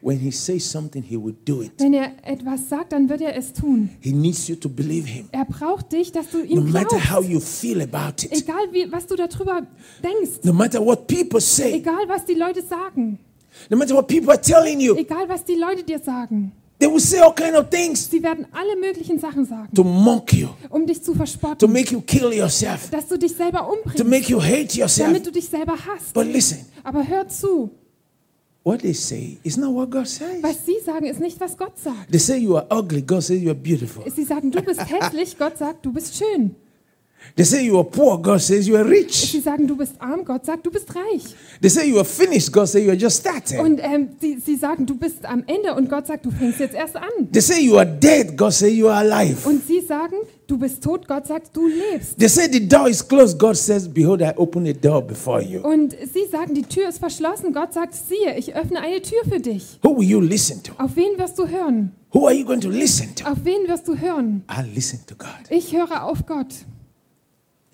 When 0.01 0.19
he 0.19 0.29
says 0.29 0.69
something, 0.69 1.01
he 1.01 1.17
will 1.17 1.35
do 1.45 1.63
it. 1.63 1.71
Wenn 1.79 1.93
er 1.93 2.11
etwas 2.23 2.69
sagt, 2.69 2.91
dann 2.91 3.09
wird 3.09 3.21
er 3.21 3.35
es 3.35 3.53
tun. 3.53 3.89
He 4.01 4.11
needs 4.11 4.47
you 4.47 4.55
to 4.55 4.69
believe 4.69 5.07
him. 5.07 5.27
Er 5.31 5.45
braucht 5.45 5.93
dich, 5.93 6.11
dass 6.11 6.29
du 6.29 6.39
No 6.39 6.43
ihm 6.43 6.71
matter 6.71 6.97
how 6.97 7.21
glaubst. 7.25 7.29
you 7.29 7.39
feel 7.39 7.81
about 7.81 8.23
it. 8.23 8.31
Egal, 8.31 8.67
wie, 8.71 8.91
was 8.91 9.07
du 9.07 9.15
darüber 9.15 9.65
denkst. 10.03 10.43
No 10.43 10.53
matter 10.53 10.85
what 10.85 11.07
people 11.07 11.41
say. 11.41 11.73
Egal, 11.73 12.07
was 12.07 12.25
die 12.25 12.35
Leute 12.35 12.61
sagen. 12.61 13.17
No 13.69 13.77
matter 13.77 13.95
what 13.95 14.07
people 14.07 14.29
are 14.31 14.41
telling 14.41 14.79
you. 14.79 14.95
Egal, 14.95 15.27
was 15.27 15.43
die 15.43 15.55
Leute 15.55 15.83
dir 15.83 15.97
sagen. 15.99 16.51
They 16.77 16.87
will 16.91 16.99
say 16.99 17.19
all 17.19 17.33
kind 17.33 17.55
of 17.55 17.69
things 17.69 18.09
Sie 18.09 18.21
werden 18.21 18.45
alle 18.51 18.75
möglichen 18.75 19.17
Sachen 19.17 19.45
sagen, 19.45 19.69
to 19.73 19.83
mock 19.83 20.33
you, 20.33 20.49
um 20.69 20.85
dich 20.85 21.01
zu 21.01 21.11
to 21.13 21.17
verspotten. 21.17 21.71
make 21.71 21.91
you 21.93 22.01
kill 22.01 22.33
yourself, 22.33 22.89
Dass 22.91 23.07
du 23.07 23.17
dich 23.17 23.33
selber 23.33 23.59
to 23.59 23.73
umbringst. 23.73 24.03
make 24.05 24.29
you 24.29 24.41
hate 24.41 24.77
yourself. 24.77 25.07
Damit 25.07 25.25
du 25.25 25.31
dich 25.31 25.47
selber 25.47 25.73
hasst. 25.73 26.13
But 26.13 26.27
listen, 26.27 26.65
Aber 26.83 27.07
hör 27.07 27.27
zu. 27.29 27.69
what 28.63 28.81
they 28.81 28.93
say 28.93 29.37
is 29.43 29.55
not 29.57 29.73
what 29.73 29.89
God 29.89 30.07
says. 30.07 30.41
Was 30.41 30.65
sie 30.65 30.77
sagen, 30.83 31.05
ist 31.05 31.19
nicht, 31.21 31.39
was 31.39 31.55
Gott 31.57 31.77
sagt. 31.77 32.11
They 32.11 32.19
say 32.19 32.37
you 32.39 32.57
are 32.57 32.65
ugly, 32.69 33.01
God 33.01 33.21
says 33.23 33.41
you 33.41 33.49
are 33.49 33.55
beautiful. 33.57 34.03
Sie 34.13 34.23
sagen, 34.25 34.51
du 34.51 34.61
bist 34.61 34.81
hässlich, 34.89 35.37
Gott 35.37 35.57
sagt, 35.57 35.85
du 35.85 35.93
bist 35.93 36.15
schön. 36.17 36.55
They 37.35 37.45
say 37.45 37.65
you 37.65 37.77
are 37.77 37.83
poor, 37.83 38.17
God 38.21 38.39
says 38.39 38.67
you 38.67 38.77
are 38.77 38.87
rich. 38.87 39.31
Sie 39.31 39.41
sagen, 39.41 39.67
du 39.67 39.75
bist 39.75 39.93
arm, 39.99 40.23
Gott 40.23 40.45
sagt, 40.45 40.65
du 40.65 40.71
bist 40.71 40.87
reich. 40.95 41.23
They 41.61 41.69
say 41.69 41.89
you 41.89 41.97
are 41.97 42.05
finished, 42.05 42.51
God 42.51 42.67
says 42.67 42.83
you 42.83 42.89
are 42.91 42.97
just 42.97 43.19
starting. 43.19 43.59
Und 43.59 43.79
ähm, 43.83 44.09
sie, 44.21 44.37
sie 44.43 44.55
sagen, 44.55 44.85
du 44.85 44.95
bist 44.95 45.25
am 45.25 45.43
Ende 45.47 45.73
und 45.75 45.89
Gott 45.89 46.07
sagt, 46.07 46.25
du 46.25 46.31
fängst 46.31 46.59
jetzt 46.59 46.75
erst 46.75 46.95
an. 46.95 47.31
They 47.31 47.41
say 47.41 47.59
you 47.61 47.77
are 47.77 47.85
dead, 47.85 48.37
God 48.37 48.53
says 48.53 48.73
you 48.73 48.87
are 48.87 48.99
alive. 48.99 49.47
Und 49.47 49.65
sie 49.65 49.81
sagen, 49.81 50.15
du 50.47 50.57
bist 50.57 50.83
tot, 50.83 51.07
Gott 51.07 51.27
sagt, 51.27 51.55
du 51.55 51.67
lebst. 51.67 52.17
They 52.17 52.29
say 52.29 52.47
the 52.51 52.65
door 52.65 52.87
is 52.87 53.05
closed, 53.05 53.37
God 53.37 53.55
says, 53.57 53.87
Behold, 53.87 54.21
I 54.21 54.31
open 54.37 54.65
a 54.67 54.73
door 54.73 55.01
before 55.01 55.41
you. 55.41 55.61
Und 55.61 55.93
sie 55.93 56.25
sagen, 56.31 56.53
die 56.53 56.63
Tür 56.63 56.89
ist 56.89 56.99
verschlossen, 56.99 57.53
Gott 57.53 57.73
sagt, 57.73 57.95
siehe, 57.95 58.37
ich 58.37 58.55
öffne 58.55 58.79
eine 58.79 59.01
Tür 59.01 59.19
für 59.27 59.39
dich. 59.39 59.79
Who 59.83 59.97
will 59.97 60.07
you 60.07 60.21
listen 60.21 60.63
to? 60.63 60.73
Auf 60.77 60.95
wen 60.95 61.17
wirst 61.17 61.37
du 61.37 61.47
hören? 61.47 61.91
Who 62.13 62.27
are 62.27 62.33
you 62.33 62.45
going 62.45 62.61
to 62.61 62.69
listen 62.69 63.13
to? 63.15 63.29
Auf 63.29 63.39
wen 63.43 63.67
wirst 63.67 63.87
du 63.87 63.97
hören? 63.97 64.43
I'll 64.47 64.73
listen 64.73 65.01
to 65.07 65.15
God. 65.15 65.27
Ich 65.49 65.75
höre 65.75 66.03
auf 66.03 66.25
Gott. 66.25 66.47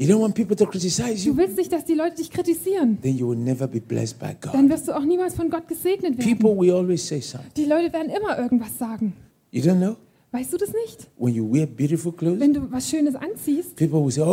You 0.02 0.08
don't 0.08 0.20
want 0.20 0.34
people 0.34 0.56
to 0.56 0.66
criticize 0.66 1.24
Du 1.24 1.30
you? 1.30 1.38
willst 1.38 1.58
nicht, 1.58 1.72
dass 1.72 1.86
die 1.86 1.93
Leute 1.93 2.16
dich 2.16 2.32
kritisieren. 2.32 2.99
Then 3.04 3.16
you 3.18 3.30
will 3.30 3.38
never 3.38 3.68
be 3.68 3.80
blessed 3.80 4.18
by 4.18 4.34
God. 4.41 4.52
Dann 4.52 4.68
wirst 4.68 4.88
du 4.88 4.97
auch 4.97 5.06
niemals 5.06 5.36
von 5.36 5.47
Gott 5.52 5.68
gesegnet 5.68 6.18
werden. 6.18 6.38
People 6.39 6.58
will 6.60 6.72
always 6.72 7.08
say 7.08 7.22
something. 7.22 7.52
Die 7.56 7.66
Leute 7.66 7.93
werden 7.93 8.10
immer 8.10 8.39
irgendwas 8.39 8.76
sagen. 8.80 9.14
You 9.52 9.62
don't 9.62 9.78
know? 9.78 9.95
Weißt 10.34 10.54
du 10.54 10.58
das 10.58 10.70
nicht? 10.70 11.10
When 11.18 11.34
you 11.36 11.44
wear 11.54 11.66
beautiful 11.66 12.14
clothes, 12.14 12.40
Wenn 12.40 12.54
du 12.54 12.62
was 12.72 12.90
Schönes 12.90 13.16
anziehst, 13.16 13.76
people 13.76 14.02
will 14.02 14.12
say, 14.12 14.22
dann 14.22 14.30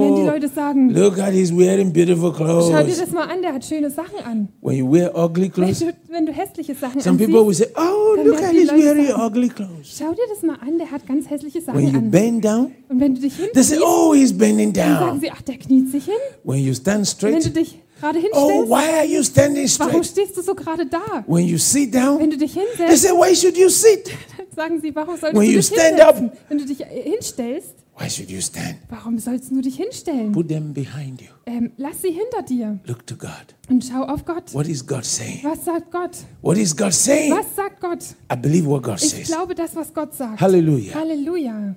werden 0.00 0.16
die 0.16 0.22
Oh, 0.22 0.26
Leute 0.26 0.48
sagen, 0.48 0.90
look 0.90 1.16
at 1.20 1.32
he's 1.32 1.56
wearing 1.56 1.92
beautiful 1.92 2.32
schau 2.36 2.44
dir 2.58 2.72
clothes. 2.74 2.98
das 2.98 3.10
mal 3.12 3.28
an, 3.30 3.40
der 3.40 3.54
hat 3.54 3.64
schöne 3.64 3.88
Sachen 3.88 4.18
an. 4.24 4.48
When 4.60 4.76
you 4.76 4.90
wear 4.92 5.14
ugly 5.16 5.44
Wenn 5.44 5.52
clothes, 5.52 5.78
du, 5.78 5.92
wenn 6.08 6.26
du 6.26 6.32
hässliche 6.32 6.74
Sachen 6.74 7.00
some 7.00 7.16
people 7.18 7.34
will 7.46 7.50
anziehst, 7.50 7.72
say, 7.72 7.80
Oh, 7.80 8.16
Dann 8.16 8.26
look 8.26 8.42
at 8.42 8.50
he's 8.50 8.68
wearing 8.72 9.06
sagen, 9.06 9.22
ugly 9.26 9.48
clothes. 9.48 9.96
schau 9.96 10.10
dir 10.12 10.26
das 10.28 10.42
mal 10.42 10.56
an, 10.56 10.76
der 10.76 10.90
hat 10.90 11.06
ganz 11.06 11.30
hässliche 11.30 11.58
When 11.58 11.64
Sachen 11.66 11.82
you 11.92 11.98
an. 11.98 12.10
bend 12.10 12.44
down, 12.44 12.72
Und 12.88 12.98
wenn 12.98 13.14
du 13.14 13.20
dich 13.20 13.34
they 13.54 13.62
say, 13.62 13.78
Oh, 13.80 14.12
he's 14.14 14.36
bending 14.36 14.72
dann 14.72 14.98
sagen 14.98 15.20
sie, 15.20 15.30
ach, 15.30 15.42
der 15.42 15.56
kniet 15.58 15.88
sich 15.92 16.04
hin. 16.06 16.14
When 16.42 16.58
you 16.64 16.74
stand 16.74 17.06
Wenn 17.22 17.34
du 17.34 17.40
straight, 17.42 17.56
dich 17.56 17.78
gerade 17.98 18.18
Oh, 18.32 18.48
hinstellst, 18.48 18.70
why 18.70 18.94
are 18.98 19.04
you 19.06 19.22
standing 19.22 19.68
warum 19.78 20.02
straight? 20.02 20.06
stehst 20.06 20.36
du 20.36 20.42
so 20.42 20.54
gerade 20.54 20.86
da? 20.86 21.24
When 21.26 21.44
you 21.46 21.58
sit 21.58 21.92
Wenn 21.92 22.00
down, 22.02 22.30
du 22.30 22.36
dich 22.36 22.54
they 22.54 22.62
hinsetzt, 22.62 23.02
say, 23.02 23.10
Why 23.12 23.34
should 23.34 23.56
you 23.56 23.68
sit? 23.68 24.10
sagen 24.56 24.80
sie, 24.80 24.94
warum 24.94 25.16
sollst 25.16 25.34
When 25.36 25.46
du 25.46 25.52
you 25.52 25.56
dich 25.58 25.66
stand 25.66 25.98
hinsetzen? 25.98 26.30
Wenn 26.48 26.58
du 26.58 26.64
dich 26.64 26.80
äh, 26.80 27.02
hinstellst, 27.10 27.74
Why 27.98 28.08
should 28.08 28.30
you 28.30 28.40
stand? 28.40 28.76
warum 28.88 29.18
sollst 29.18 29.50
du 29.50 29.60
dich 29.60 29.76
hinstellen? 29.76 30.30
Put 30.32 30.48
them 30.48 30.72
behind 30.72 31.20
you. 31.20 31.28
Ähm, 31.46 31.72
lass 31.76 32.02
sie 32.02 32.10
hinter 32.10 32.42
dir 32.42 32.78
Look 32.86 33.06
to 33.06 33.16
God. 33.16 33.30
und 33.68 33.84
schau 33.84 34.02
auf 34.04 34.24
Gott. 34.24 34.54
What 34.54 34.68
is 34.68 34.86
God 34.86 35.04
saying? 35.04 35.40
Was 35.42 35.64
sagt 35.64 35.90
Gott? 35.90 36.10
What 36.42 36.56
is 36.58 36.76
God 36.76 36.92
saying? 36.92 37.32
Was 37.32 37.46
sagt 37.56 37.80
Gott? 37.80 38.04
I 38.32 38.36
believe 38.36 38.66
what 38.68 38.82
God 38.84 39.02
Ich 39.02 39.10
says. 39.10 39.26
glaube 39.26 39.54
das, 39.54 39.74
was 39.74 39.92
Gott 39.92 40.14
sagt. 40.14 40.40
Hallelujah. 40.40 40.94
Halleluja. 40.94 41.74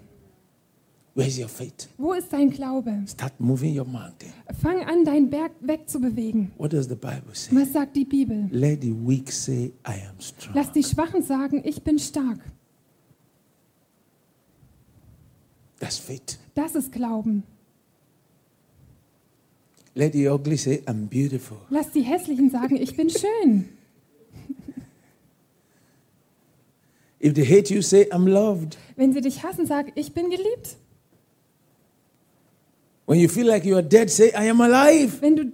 Where's 1.13 1.37
your 1.37 1.49
faith? 1.49 1.89
Wo 1.97 2.13
ist 2.13 2.31
dein 2.31 2.49
Glaube? 2.49 3.03
Start 3.05 3.37
moving 3.37 3.77
your 3.77 3.85
mountain. 3.85 4.31
Fang 4.61 4.81
an, 4.85 5.03
deinen 5.03 5.29
Berg 5.29 5.51
wegzubewegen. 5.59 6.51
What 6.57 6.71
does 6.71 6.87
the 6.87 6.95
Bible 6.95 7.33
say? 7.33 7.53
Was 7.53 7.73
sagt 7.73 7.97
die 7.97 8.05
Bibel? 8.05 8.47
Let 8.49 8.81
the 8.81 8.93
weak 8.93 9.29
say, 9.29 9.73
I 9.85 10.07
am 10.07 10.19
strong. 10.21 10.55
Lass 10.55 10.71
die 10.71 10.83
Schwachen 10.83 11.21
sagen, 11.21 11.61
ich 11.65 11.83
bin 11.83 11.99
stark. 11.99 12.39
That's 15.79 15.97
faith. 15.97 16.39
Das 16.55 16.75
ist 16.75 16.93
Glauben. 16.93 17.43
Let 19.93 20.13
the 20.13 20.29
ugly 20.29 20.55
say, 20.55 20.81
I'm 20.85 21.07
beautiful. 21.09 21.57
Lass 21.69 21.91
die 21.91 22.03
Hässlichen 22.03 22.49
sagen, 22.49 22.77
ich 22.77 22.95
bin 22.95 23.09
schön. 23.09 23.67
If 27.19 27.33
they 27.33 27.45
hate 27.45 27.73
you, 27.73 27.81
say, 27.81 28.07
I'm 28.11 28.27
loved. 28.27 28.77
Wenn 28.95 29.11
sie 29.11 29.21
dich 29.21 29.43
hassen, 29.43 29.65
sag, 29.65 29.91
ich 29.95 30.13
bin 30.13 30.29
geliebt. 30.29 30.77
When 33.11 33.19
you 33.19 33.27
feel 33.27 33.45
like 33.45 33.65
you 33.65 33.75
are 33.75 33.83
dead, 33.83 34.09
say, 34.09 34.31
I 34.33 34.49
am 34.49 34.61
alive. 34.61 35.21
Wenn 35.21 35.35
du 35.35 35.51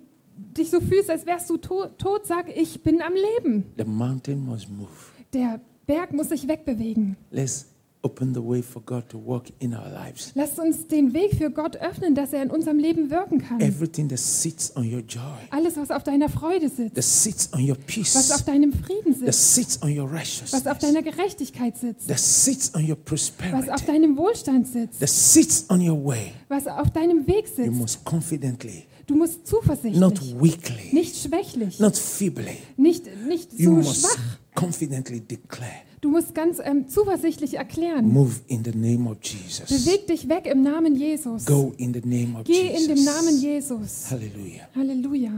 dich 0.55 0.70
so 0.70 0.80
fühlst, 0.80 1.10
als 1.10 1.26
wärst 1.26 1.49
du 1.49 1.58
to 1.58 1.88
tot, 1.97 2.28
sag, 2.28 2.55
ich 2.55 2.84
bin 2.84 3.01
am 3.01 3.14
Leben. 3.16 3.74
The 3.78 3.84
mountain 3.84 4.45
must 4.45 4.70
move. 4.70 4.91
Der 5.34 5.60
Berg 5.88 6.14
muss 6.14 6.30
sich 6.30 6.47
wegbewegen. 6.47 7.18
Let's 7.32 7.66
open 8.08 8.34
the 8.34 8.39
way 8.43 8.62
for 8.62 8.82
God 8.82 9.10
to 9.10 9.18
work 9.24 9.45
in 9.60 9.74
our 9.74 9.89
lives. 9.89 10.32
Lasst 10.36 10.58
uns 10.60 10.88
den 10.88 11.14
Weg 11.14 11.36
für 11.36 11.49
Gott 11.51 11.76
öffnen, 11.78 12.16
dass 12.16 12.32
er 12.34 12.41
in 12.43 12.49
unserem 12.49 12.80
Leben 12.80 13.10
wirken 13.10 13.39
kann. 13.39 13.60
Everything 13.60 14.08
that 14.10 14.20
sits 14.20 14.76
on 14.76 14.84
your 14.84 15.01
joy, 15.01 15.22
Alles, 15.51 15.76
was 15.78 15.91
auf 15.91 16.03
deiner 16.03 16.30
Freude 16.30 16.70
sitzt, 16.70 16.95
that 16.95 17.03
sits 17.03 17.49
on 17.53 17.62
your 17.62 17.78
was 17.78 18.32
auf 18.32 18.38
peace, 18.38 18.45
deinem 18.45 18.74
Frieden 18.74 19.14
that 19.26 19.34
sitzt, 19.34 19.55
sits 19.55 19.82
on 19.84 19.89
your 19.97 20.05
was 20.12 20.12
auf 20.12 20.20
righteousness, 20.20 20.80
deiner 20.82 21.01
Gerechtigkeit 21.01 21.78
sitzt, 21.78 22.08
that 22.08 22.20
sits 22.20 22.74
on 22.74 22.82
your 22.84 22.97
was 22.97 22.99
auf 22.99 23.05
prosperity, 23.05 23.86
deinem 23.86 24.18
Wohlstand 24.18 24.68
sitzt, 24.68 24.99
that 24.99 25.10
sits 25.10 25.66
on 25.70 25.82
your 25.88 26.03
way. 26.05 26.32
was 26.47 26.66
auf 26.68 26.89
deinem 26.91 27.28
Weg 27.28 27.45
You 27.58 27.64
sitzt. 27.66 27.80
must 27.80 28.05
confidently, 28.05 28.86
Du 29.08 29.16
musst 29.16 29.38
not 29.39 29.47
zuversichtlich, 29.47 30.36
weakly, 30.41 30.89
nicht 30.93 31.16
schwächlich, 31.18 31.80
not 31.80 31.95
feebly. 31.95 32.58
nicht, 32.76 33.03
nicht 33.28 33.53
You 33.53 33.82
so 33.82 33.88
must 33.88 34.01
schwach, 34.01 34.20
confidently 34.55 35.22
declare, 35.22 35.72
Du 36.00 36.10
musst 36.12 36.36
ganz 36.36 36.60
ähm, 36.64 36.88
zuversichtlich 36.88 37.56
erklären. 37.56 38.08
move 38.08 38.36
in 38.48 38.64
the 38.64 38.72
name 38.72 39.10
of 39.10 39.18
Jesus. 39.22 39.68
Beweg 39.68 40.06
dich 40.08 40.30
weg 40.30 40.45
im 40.45 40.62
Namen 40.62 40.95
Jesus. 40.95 41.45
Go 41.45 41.74
in 41.78 41.93
the 41.93 42.02
name 42.02 42.38
of 42.38 42.45
Geh 42.45 42.68
in 42.68 42.88
dem 42.88 43.04
Namen 43.04 43.41
Jesus. 43.41 43.41
Jesus. 43.41 44.12
Hallelujah. 44.12 44.68
Halleluja. 44.76 45.32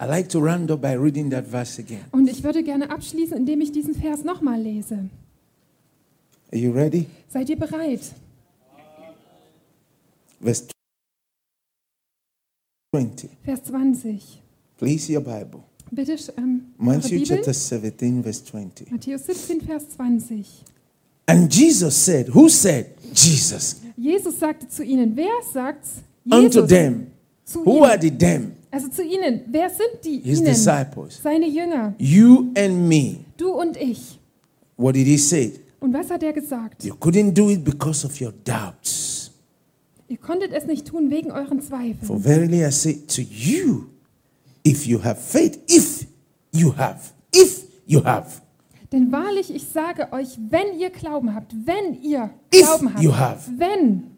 I 0.00 0.04
like 0.06 0.28
to 0.28 0.38
round 0.38 0.70
up 0.70 0.80
by 0.80 0.94
reading 0.94 1.30
that 1.30 1.46
verse 1.46 1.80
again. 1.80 2.04
Und 2.12 2.28
ich 2.28 2.44
würde 2.44 2.62
gerne 2.62 2.90
abschließen, 2.90 3.36
indem 3.36 3.60
ich 3.60 3.72
diesen 3.72 3.94
Vers 3.94 4.22
nochmal 4.22 4.60
lese. 4.60 5.10
Are 6.52 6.60
you 6.60 6.72
ready? 6.72 7.06
Seid 7.28 7.50
ihr 7.50 7.58
bereit? 7.58 8.00
Verse 10.40 10.66
20. 12.94 13.30
Vers 13.44 13.64
20. 13.64 14.42
Please, 14.76 15.12
your 15.12 15.22
Bible. 15.22 15.64
Bitte 15.94 16.16
ähm, 16.38 16.62
Matthew 16.78 17.22
chapter 17.22 17.52
17, 17.52 18.22
verse 18.22 18.42
20. 18.44 18.90
Matthäus 18.90 19.26
17, 19.26 19.60
Vers 19.60 19.90
20. 19.90 20.46
And 21.26 21.52
Jesus 21.54 21.94
said, 22.04 22.34
Who 22.34 22.48
said? 22.48 22.86
Jesus. 23.14 23.76
Jesus 23.96 24.38
sagte 24.38 24.66
zu 24.68 24.82
ihnen, 24.82 25.14
wer 25.14 25.30
sagt's? 25.52 25.96
Unto 26.24 26.60
Jesus 26.60 26.68
them. 26.68 27.06
zu 27.44 27.64
Who 27.64 27.84
are 27.84 27.94
ihnen. 27.96 28.00
the 28.02 28.10
them? 28.10 28.52
Also 28.70 28.88
zu 28.88 29.02
ihnen. 29.02 29.42
Wer 29.48 29.68
sind 29.68 30.02
die 30.02 30.18
His 30.20 30.38
ihnen? 30.38 30.46
disciples. 30.46 31.20
Seine 31.22 31.46
Jünger. 31.46 31.94
You 31.98 32.50
and 32.56 32.88
me. 32.88 33.18
Du 33.36 33.50
und 33.52 33.76
ich. 33.76 34.18
What 34.78 34.94
did 34.94 35.06
he 35.06 35.18
say? 35.18 35.52
Und 35.78 35.92
was 35.92 36.10
hat 36.10 36.22
er 36.22 36.32
gesagt? 36.32 36.82
You 36.84 36.94
couldn't 36.94 37.32
do 37.34 37.50
it 37.50 37.62
because 37.62 38.06
of 38.06 38.18
your 38.18 38.32
doubts. 38.44 39.30
Ihr 40.08 40.16
konntet 40.16 40.52
es 40.52 40.64
nicht 40.66 40.86
tun 40.86 41.10
wegen 41.10 41.30
euren 41.30 41.60
For 41.60 41.78
Zweifeln. 41.78 42.20
verily 42.22 42.64
I 42.64 42.70
say 42.70 42.94
to 43.06 43.20
you, 43.20 43.84
if 44.66 44.86
you 44.86 45.02
have 45.02 45.18
faith, 45.20 45.58
if 45.68 46.06
you 46.52 46.74
have, 46.76 46.98
if 47.34 47.64
you 47.86 48.04
have, 48.04 48.26
Denn 48.92 49.10
wahrlich, 49.10 49.54
ich 49.54 49.66
sage 49.68 50.08
euch, 50.12 50.38
wenn 50.50 50.78
ihr 50.78 50.90
Glauben 50.90 51.34
habt, 51.34 51.52
wenn 51.64 52.00
ihr 52.02 52.30
If 52.54 52.60
Glauben 52.62 52.92
habt, 52.92 53.02
you 53.02 53.16
have. 53.16 53.50
wenn, 53.56 54.16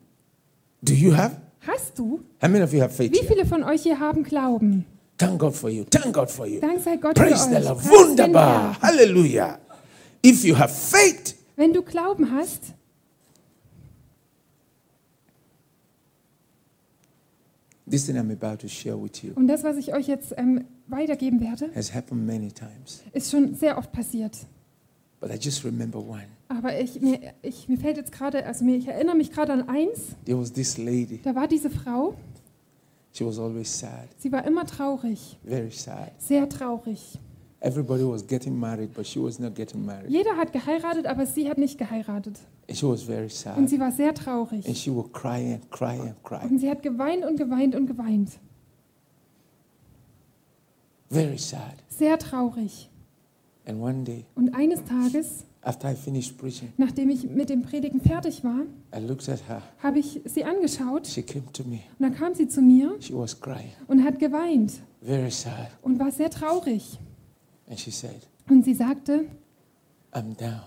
do 0.82 0.92
you 0.92 1.16
have? 1.16 1.36
hast 1.66 1.98
du, 1.98 2.20
How 2.42 2.48
many 2.48 2.62
of 2.64 2.72
you 2.72 2.80
have 2.80 2.92
faith? 2.92 3.12
wie 3.12 3.24
viele 3.26 3.46
von 3.46 3.62
euch 3.62 3.82
hier 3.82 3.98
haben 4.00 4.22
Glauben? 4.24 4.84
Thank 5.16 5.38
God 5.38 5.54
for 5.54 5.70
you. 5.70 5.84
Thank 5.84 6.12
God 6.12 6.28
for 6.28 6.44
you. 6.46 6.58
Dank 6.60 6.80
sei 6.82 6.96
Gott 6.96 7.14
Praise 7.14 7.44
für 7.44 7.50
the 7.50 7.56
euch. 7.56 7.64
Lord. 7.64 7.78
Preis 7.78 7.88
den 7.90 8.08
Wunderbar. 8.08 8.62
Herrn. 8.80 8.82
Hallelujah. 8.82 9.58
If 10.26 10.44
you 10.44 10.58
have 10.58 10.74
faith, 10.74 11.36
Wenn 11.56 11.72
du 11.72 11.82
Glauben 11.82 12.32
hast, 12.32 12.74
this 17.90 18.06
thing 18.06 18.16
I'm 18.16 18.30
about 18.30 18.58
to 18.62 18.68
share 18.68 19.00
with 19.00 19.22
you 19.22 19.32
und 19.34 19.46
das, 19.48 19.62
was 19.64 19.76
ich 19.76 19.94
euch 19.94 20.06
jetzt 20.08 20.34
ähm, 20.36 20.64
weitergeben 20.86 21.40
werde, 21.40 21.70
has 21.74 21.94
happened 21.94 22.26
many 22.26 22.50
times. 22.52 23.02
ist 23.12 23.30
schon 23.30 23.54
sehr 23.54 23.76
oft 23.78 23.92
passiert. 23.92 24.46
But 25.20 25.30
I 25.30 25.38
just 25.40 25.64
remember 25.64 25.98
one. 26.00 26.24
Aber 26.48 26.78
ich, 26.78 27.00
mir, 27.00 27.18
ich, 27.42 27.68
mir 27.68 27.78
fällt 27.78 27.96
jetzt 27.96 28.12
gerade, 28.12 28.44
also 28.44 28.64
mir, 28.64 28.76
ich 28.76 28.86
erinnere 28.88 29.16
mich 29.16 29.30
gerade 29.32 29.52
an 29.52 29.68
eins, 29.68 30.14
There 30.26 30.38
was 30.38 30.52
this 30.52 30.76
lady. 30.76 31.20
da 31.22 31.34
war 31.34 31.48
diese 31.48 31.70
Frau, 31.70 32.14
She 33.12 33.24
was 33.24 33.38
always 33.38 33.68
sad, 33.78 34.08
sie 34.18 34.30
war 34.32 34.44
immer 34.44 34.66
traurig, 34.66 35.38
very 35.44 35.70
sad. 35.70 36.12
sehr 36.20 36.48
traurig. 36.48 37.18
Everybody 37.60 38.04
was 38.04 38.26
getting 38.26 38.58
married, 38.58 38.92
but 38.92 39.06
she 39.06 39.18
was 39.22 39.38
not 39.38 39.54
getting 39.54 39.84
married. 39.86 40.10
Jeder 40.10 40.36
hat 40.36 40.52
geheiratet, 40.52 41.06
aber 41.06 41.24
sie 41.24 41.48
hat 41.48 41.56
nicht 41.56 41.78
geheiratet. 41.78 42.38
And 42.68 42.76
she 42.78 42.86
was 42.86 43.02
very 43.02 43.24
Und 43.24 43.30
sad. 43.30 43.68
sie 43.68 43.78
war 43.78 43.92
sehr 43.92 44.08
And 44.10 44.18
traurig. 44.18 44.76
she 44.76 44.90
would 44.90 45.12
cry 45.12 45.54
and 45.54 45.70
cry 45.70 46.00
and 46.00 46.14
cry. 46.24 46.46
Und 46.48 46.58
sie 46.58 46.70
hat 46.70 46.82
geweint 46.82 47.24
und 47.24 47.36
geweint 47.36 47.74
und 47.74 47.86
geweint. 47.86 48.30
Very 51.10 51.38
sad. 51.38 51.74
Sehr 51.88 52.18
traurig. 52.18 52.88
And 53.66 53.80
one 53.80 54.04
day, 54.04 54.24
Und 54.34 54.54
eines 54.54 54.84
Tages, 54.84 55.44
after 55.62 55.90
I 55.90 55.94
finished 55.94 56.36
preaching, 56.36 56.72
nachdem 56.76 57.08
ich 57.10 57.24
mit 57.28 57.48
dem 57.48 57.62
Predigen 57.62 58.00
fertig 58.00 58.44
war, 58.44 58.62
I 58.94 58.98
looked 59.00 59.28
at 59.28 59.46
her. 59.48 59.62
habe 59.82 59.98
ich 60.00 60.20
sie 60.26 60.44
angeschaut 60.44 61.06
She 61.06 61.22
came 61.22 61.50
to 61.52 61.64
me. 61.64 61.80
und 61.98 62.00
dann 62.00 62.14
kam 62.14 62.34
sie 62.34 62.46
zu 62.48 62.60
mir 62.60 62.96
She 63.00 63.14
was 63.14 63.40
crying, 63.40 63.72
und 63.86 64.04
hat 64.04 64.18
geweint 64.18 64.80
very 65.02 65.30
sad. 65.30 65.70
und 65.82 65.98
war 65.98 66.10
sehr 66.10 66.28
traurig. 66.30 66.98
And 67.68 67.78
she 67.80 67.90
said, 67.90 68.26
Und 68.50 68.64
sie 68.64 68.74
sagte, 68.74 69.26
I'm 70.12 70.34
down. 70.36 70.60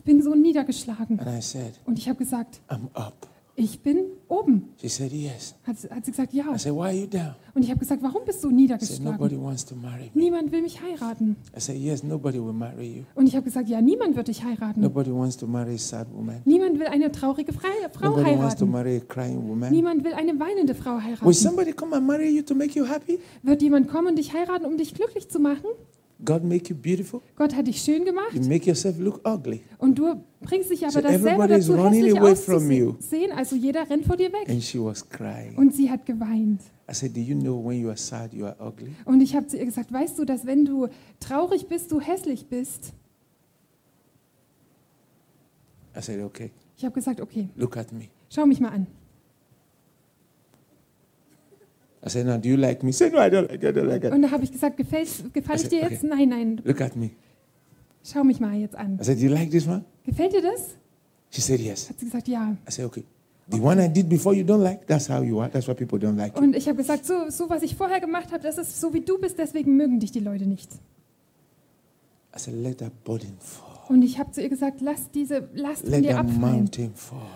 Ich 0.00 0.04
bin 0.04 0.22
so 0.22 0.34
niedergeschlagen. 0.34 1.20
And 1.20 1.28
I 1.38 1.42
said, 1.42 1.78
Und 1.84 1.98
ich 1.98 2.08
habe 2.08 2.18
gesagt, 2.18 2.60
I'm 2.68 2.88
up. 2.94 3.28
ich 3.54 3.80
bin 3.80 3.98
oben. 4.28 4.70
She 4.80 4.88
said, 4.88 5.12
Yes. 5.12 5.54
Hat, 5.64 5.76
sie- 5.78 5.90
hat 5.90 6.06
sie 6.06 6.12
gesagt, 6.12 6.32
ja. 6.32 6.44
I 6.54 6.58
said, 6.58 6.72
Why 6.74 6.80
are 6.86 6.92
you 6.94 7.06
down? 7.06 7.34
Und 7.54 7.62
ich 7.62 7.68
habe 7.70 7.80
gesagt, 7.80 8.02
warum 8.02 8.22
bist 8.24 8.42
du 8.42 8.48
She 8.48 8.54
said, 8.66 9.00
Nobody 9.02 9.34
niedergeschlagen? 9.36 9.42
wants 9.44 9.64
to 9.66 9.74
marry 9.76 10.04
me. 10.14 10.22
Niemand 10.22 10.50
will 10.52 10.62
mich 10.62 10.80
heiraten. 10.80 11.36
I 11.54 11.60
said, 11.60 11.76
Yes, 11.76 12.02
nobody 12.02 12.38
will 12.38 12.54
marry 12.54 12.98
you. 12.98 13.02
Und 13.14 13.26
ich 13.26 13.34
habe 13.36 13.44
gesagt, 13.44 13.68
ja, 13.68 13.82
niemand 13.82 14.16
wird 14.16 14.28
dich 14.28 14.42
heiraten. 14.42 14.80
Nobody 14.80 15.12
wants 15.12 15.36
to 15.36 15.46
marry 15.46 15.74
a 15.74 15.78
sad 15.78 16.06
woman. 16.14 16.40
Niemand 16.46 16.78
will 16.78 16.86
eine 16.86 17.12
traurige 17.12 17.52
Fre- 17.52 17.90
Frau 17.92 18.10
Nobody 18.16 18.30
wants 18.38 18.54
to 18.56 18.64
heiraten. 18.64 18.70
marry 18.70 18.96
a 18.96 19.00
crying 19.00 19.46
woman. 19.46 19.70
Niemand 19.70 20.02
will 20.04 20.14
eine 20.14 20.38
weinende 20.40 20.74
Frau 20.74 20.94
Will 20.94 21.02
heiraten. 21.02 21.32
somebody 21.34 21.72
come 21.72 21.94
and 21.94 22.06
marry 22.06 22.30
you 22.34 22.42
to 22.42 22.54
make 22.54 22.78
you 22.78 22.86
happy? 22.86 23.18
Wird 23.42 23.60
jemand 23.60 23.88
kommen 23.88 24.08
und 24.08 24.16
dich 24.18 24.32
heiraten, 24.32 24.64
um 24.64 24.78
dich 24.78 24.94
glücklich 24.94 25.28
zu 25.28 25.38
machen? 25.38 25.66
God 26.24 26.44
make 26.44 26.68
you 26.70 26.76
beautiful. 26.76 27.20
Gott 27.36 27.54
hat 27.54 27.66
dich 27.66 27.80
schön 27.80 28.00
You 28.00 28.04
gemacht 28.06 28.34
make 28.48 28.66
yourself 28.66 28.98
look 28.98 29.20
ugly. 29.26 29.60
und 29.78 29.98
du 29.98 30.22
bringst 30.40 30.70
dich 30.70 30.82
aber 30.82 30.92
So 30.92 31.00
das 31.00 31.22
selber 31.22 31.48
dazu, 31.48 31.76
hässlich 31.76 32.14
you. 32.14 32.18
auszusehen. 32.18 33.32
Also 33.32 33.56
jeder 33.56 33.88
rennt 33.88 34.04
vor 34.06 34.16
dir 34.16 34.32
weg. 34.32 34.48
And 34.48 34.62
she 34.62 34.78
was 34.82 35.08
crying. 35.08 35.56
Und 35.56 35.74
sie 35.74 35.90
hat 35.90 36.04
geweint. 36.06 36.60
I 36.90 36.94
said, 36.94 37.14
Do 37.16 37.20
you 37.20 37.38
know 37.38 37.64
when 37.64 37.80
you 37.80 37.88
are 37.88 37.96
sad, 37.96 38.32
you 38.34 38.44
are 38.46 38.56
ugly? 38.60 38.92
Und 39.04 39.20
ich 39.20 39.34
habe 39.36 39.46
zu 39.46 39.56
ihr 39.56 39.64
gesagt, 39.64 39.92
weißt 39.92 40.18
du, 40.18 40.24
dass 40.24 40.44
wenn 40.44 40.64
du 40.64 40.88
traurig 41.20 41.66
bist, 41.68 41.90
du 41.92 42.00
hässlich 42.00 42.46
bist? 42.48 42.92
I 45.96 46.00
said, 46.02 46.20
Okay, 46.22 46.50
Ich 46.76 46.84
habe 46.84 46.94
gesagt, 46.94 47.20
okay, 47.20 47.48
look 47.56 47.76
at 47.76 47.92
me. 47.92 48.08
schau 48.28 48.46
mich 48.46 48.60
mal 48.60 48.70
an. 48.70 48.86
I 52.04 52.08
said, 52.08 52.26
Now, 52.26 52.38
do 52.38 52.48
you 52.48 52.56
like 52.56 52.82
me? 52.82 52.92
Say, 52.92 53.10
No, 53.10 53.18
I 53.18 53.28
don't 53.30 53.50
like 53.50 53.62
it. 53.62 53.68
I 53.68 53.72
don't 53.72 53.88
like 53.88 54.04
it. 54.04 54.12
Und 54.12 54.22
da 54.22 54.30
habe 54.30 54.44
ich 54.44 54.52
gesagt, 54.52 54.76
gefällt 54.76 55.08
gefall 55.32 55.56
ich 55.56 55.68
dir 55.68 55.82
okay. 55.84 55.94
jetzt? 55.94 56.04
Nein, 56.04 56.28
nein, 56.28 56.60
Look 56.64 56.80
at 56.80 56.96
me. 56.96 57.10
schau 58.02 58.24
mich 58.24 58.40
mal 58.40 58.54
jetzt 58.56 58.74
an. 58.76 58.98
I 59.00 59.04
said, 59.04 59.18
Do 59.18 59.24
you 59.24 59.30
like 59.30 59.50
this 59.50 59.66
one? 59.66 59.84
Gefällt 60.04 60.32
dir 60.32 60.42
das? 60.42 60.76
She 61.30 61.40
said, 61.40 61.60
Yes. 61.60 61.88
Hat 61.90 61.98
sie 61.98 62.06
gesagt, 62.06 62.28
ja. 62.28 62.56
I 62.66 62.70
said, 62.72 62.86
Okay. 62.86 63.04
The 63.50 63.60
one 63.60 63.84
I 63.84 63.88
did 63.88 64.08
before 64.08 64.32
you 64.34 64.44
don't 64.44 64.62
like, 64.62 64.86
that's 64.86 65.08
how 65.08 65.22
you 65.22 65.40
are. 65.40 65.50
That's 65.50 65.66
why 65.66 65.74
people 65.74 65.98
don't 65.98 66.16
like 66.16 66.36
you. 66.36 66.42
Und 66.42 66.54
ich 66.54 66.68
habe 66.68 66.76
gesagt, 66.76 67.04
so, 67.04 67.28
so 67.30 67.50
was 67.50 67.62
ich 67.62 67.74
vorher 67.74 68.00
gemacht 68.00 68.32
habe, 68.32 68.42
das 68.42 68.58
ist 68.58 68.80
so 68.80 68.94
wie 68.94 69.00
du 69.00 69.18
bist, 69.18 69.38
deswegen 69.38 69.76
mögen 69.76 69.98
dich 69.98 70.12
die 70.12 70.20
Leute 70.20 70.46
nicht. 70.46 70.72
I 72.34 72.38
said, 72.38 72.54
Let 72.54 72.78
that 72.78 73.04
burden 73.04 73.36
fall. 73.40 73.69
Und 73.90 74.02
ich 74.02 74.20
habe 74.20 74.30
zu 74.30 74.40
ihr 74.40 74.48
gesagt, 74.48 74.80
lass 74.80 75.10
diese 75.10 75.48
Last 75.52 75.82
von 75.88 76.00
dir 76.00 76.16
abfallen. 76.16 76.70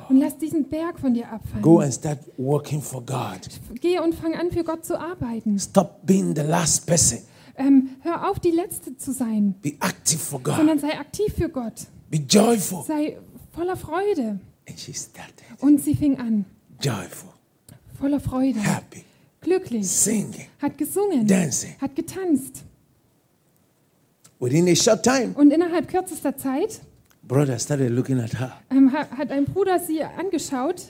Und 0.08 0.20
lass 0.20 0.38
diesen 0.38 0.68
Berg 0.68 1.00
von 1.00 1.12
dir 1.12 1.28
abfallen. 1.32 1.62
Go 1.62 1.80
and 1.80 1.92
start 1.92 2.20
working 2.36 2.80
for 2.80 3.04
God. 3.04 3.40
Geh 3.80 3.98
und 3.98 4.14
fang 4.14 4.34
an, 4.36 4.52
für 4.52 4.62
Gott 4.62 4.84
zu 4.84 4.96
arbeiten. 4.96 5.58
Stop 5.58 6.06
being 6.06 6.32
the 6.36 6.42
last 6.42 6.86
person. 6.86 7.18
Ähm, 7.56 7.88
hör 8.02 8.30
auf, 8.30 8.38
die 8.38 8.52
Letzte 8.52 8.96
zu 8.96 9.12
sein, 9.12 9.56
Be 9.62 9.70
active 9.80 10.18
for 10.20 10.40
God. 10.40 10.54
sondern 10.56 10.78
sei 10.78 10.96
aktiv 10.96 11.34
für 11.36 11.48
Gott. 11.48 11.86
Be 12.08 12.18
joyful. 12.18 12.84
Sei 12.86 13.18
voller 13.50 13.76
Freude. 13.76 14.38
And 14.68 14.78
she 14.78 14.92
started 14.94 15.34
Und 15.60 15.82
sie 15.82 15.94
fing 15.96 16.18
an, 16.20 16.44
joyful, 16.80 17.30
voller 17.98 18.20
Freude, 18.20 18.60
happy, 18.60 19.02
glücklich, 19.40 19.88
singing, 19.88 20.46
hat 20.62 20.78
gesungen, 20.78 21.26
dancing. 21.26 21.74
hat 21.80 21.96
getanzt. 21.96 22.62
Within 24.44 24.68
a 24.68 24.74
short 24.74 25.02
time, 25.02 25.32
Und 25.34 25.50
innerhalb 25.52 25.88
kürzester 25.88 26.36
Zeit 26.36 26.80
brother 27.26 27.58
started 27.58 27.90
looking 27.90 28.20
at 28.20 28.38
her. 28.38 28.52
ähm, 28.70 28.92
ha- 28.92 29.08
hat 29.16 29.30
ein 29.30 29.44
Bruder 29.46 29.78
sie 29.78 30.02
angeschaut 30.02 30.82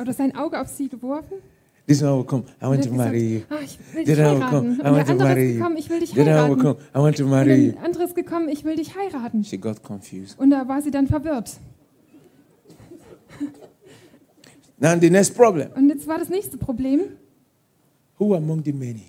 oder 0.00 0.12
sein 0.12 0.34
Auge 0.34 0.60
auf 0.60 0.68
sie 0.68 0.88
geworfen. 0.88 1.34
This 1.86 2.02
one 2.02 2.18
will 2.18 2.24
come. 2.24 2.44
I 2.60 2.64
want 2.66 2.76
und 2.78 2.82
to 2.84 2.90
hat 2.90 2.96
marry 2.96 3.18
you. 3.34 3.40
gesagt, 3.40 3.52
ah, 3.52 3.58
ich 3.64 3.78
will 3.94 4.04
dich 4.04 4.16
will 4.16 4.24
heiraten. 4.24 4.50
come. 4.50 4.72
I 4.72 4.76
der 4.76 4.92
want 4.92 5.06
to 5.06 5.12
andere 5.12 5.28
marry 5.28 5.42
ist 5.42 5.48
you. 5.52 5.58
gekommen, 5.58 5.76
ich 5.76 5.90
will 5.90 6.00
dich 6.00 6.16
will 6.16 6.24
heiraten. 6.26 6.58
come. 6.58 6.76
I 6.94 6.98
want 6.98 7.16
to 7.16 7.24
Und 7.24 7.30
marry 7.30 7.54
you. 7.66 7.72
ein 7.72 7.84
anderes 7.84 8.08
ist 8.10 8.14
gekommen, 8.16 8.48
ich 8.48 8.64
will 8.64 8.76
dich 8.76 8.96
heiraten. 8.96 9.44
She 9.44 9.58
got 9.58 9.82
confused. 9.82 10.38
Und 10.38 10.50
da 10.50 10.66
war 10.68 10.80
sie 10.82 10.90
dann 10.90 11.06
verwirrt. 11.06 11.50
Now 14.78 14.96
the 14.98 15.10
next 15.10 15.34
problem. 15.36 15.68
Und 15.74 15.88
jetzt 15.88 16.06
war 16.06 16.18
das 16.18 16.28
nächste 16.28 16.56
Problem. 16.56 17.00
Who 18.18 18.34
among 18.34 18.62
the 18.64 18.72
many? 18.72 19.02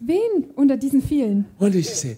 Wen 0.00 0.50
unter 0.54 0.76
diesen 0.76 1.02
vielen? 1.02 1.46
What 1.58 1.72
did 1.72 1.84
she 1.86 1.94
say? 1.94 2.16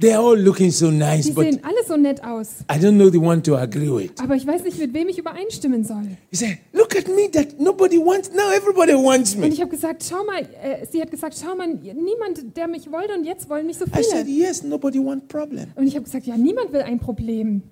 They 0.00 0.14
are 0.14 0.22
all 0.22 0.38
looking 0.38 0.70
so 0.70 0.90
nice, 0.90 1.26
Die 1.26 1.32
but 1.32 1.44
sehen 1.44 1.60
alle 1.62 1.84
so 1.86 1.96
nett 1.96 2.24
aus. 2.24 2.64
I 2.72 2.78
don't 2.78 2.96
know 2.96 3.10
the 3.10 3.18
one 3.18 3.42
to 3.42 3.56
agree 3.56 3.90
with. 3.90 4.12
Aber 4.18 4.34
ich 4.34 4.46
weiß 4.46 4.64
nicht, 4.64 4.78
mit 4.78 4.94
wem 4.94 5.08
ich 5.08 5.18
übereinstimmen 5.18 5.84
soll. 5.84 6.04
He 6.30 6.36
said, 6.36 6.58
Look 6.72 6.96
at 6.96 7.06
me 7.08 7.30
that 7.32 7.60
nobody 7.60 7.98
wants. 7.98 8.30
Now 8.32 8.50
everybody 8.56 8.94
wants 8.94 9.34
Und 9.34 9.40
me. 9.42 9.48
ich 9.48 9.60
habe 9.60 9.70
gesagt, 9.70 10.02
schau 10.08 10.24
mal, 10.24 10.40
äh, 10.62 10.86
sie 10.90 11.02
hat 11.02 11.10
gesagt, 11.10 11.36
schau 11.38 11.54
mal, 11.54 11.66
niemand, 11.68 12.56
der 12.56 12.66
mich 12.66 12.90
wollte 12.90 13.12
und 13.14 13.24
jetzt 13.24 13.50
wollen 13.50 13.66
mich 13.66 13.76
so 13.76 13.84
I 13.86 14.02
said, 14.02 14.24
viele. 14.26 14.38
Yes, 14.46 14.62
nobody 14.62 14.98
wants 15.04 15.26
problem. 15.28 15.66
Und 15.74 15.86
ich 15.86 15.94
habe 15.94 16.04
gesagt, 16.04 16.26
ja, 16.26 16.36
niemand 16.36 16.72
will 16.72 16.80
ein 16.82 16.98
Problem. 16.98 17.62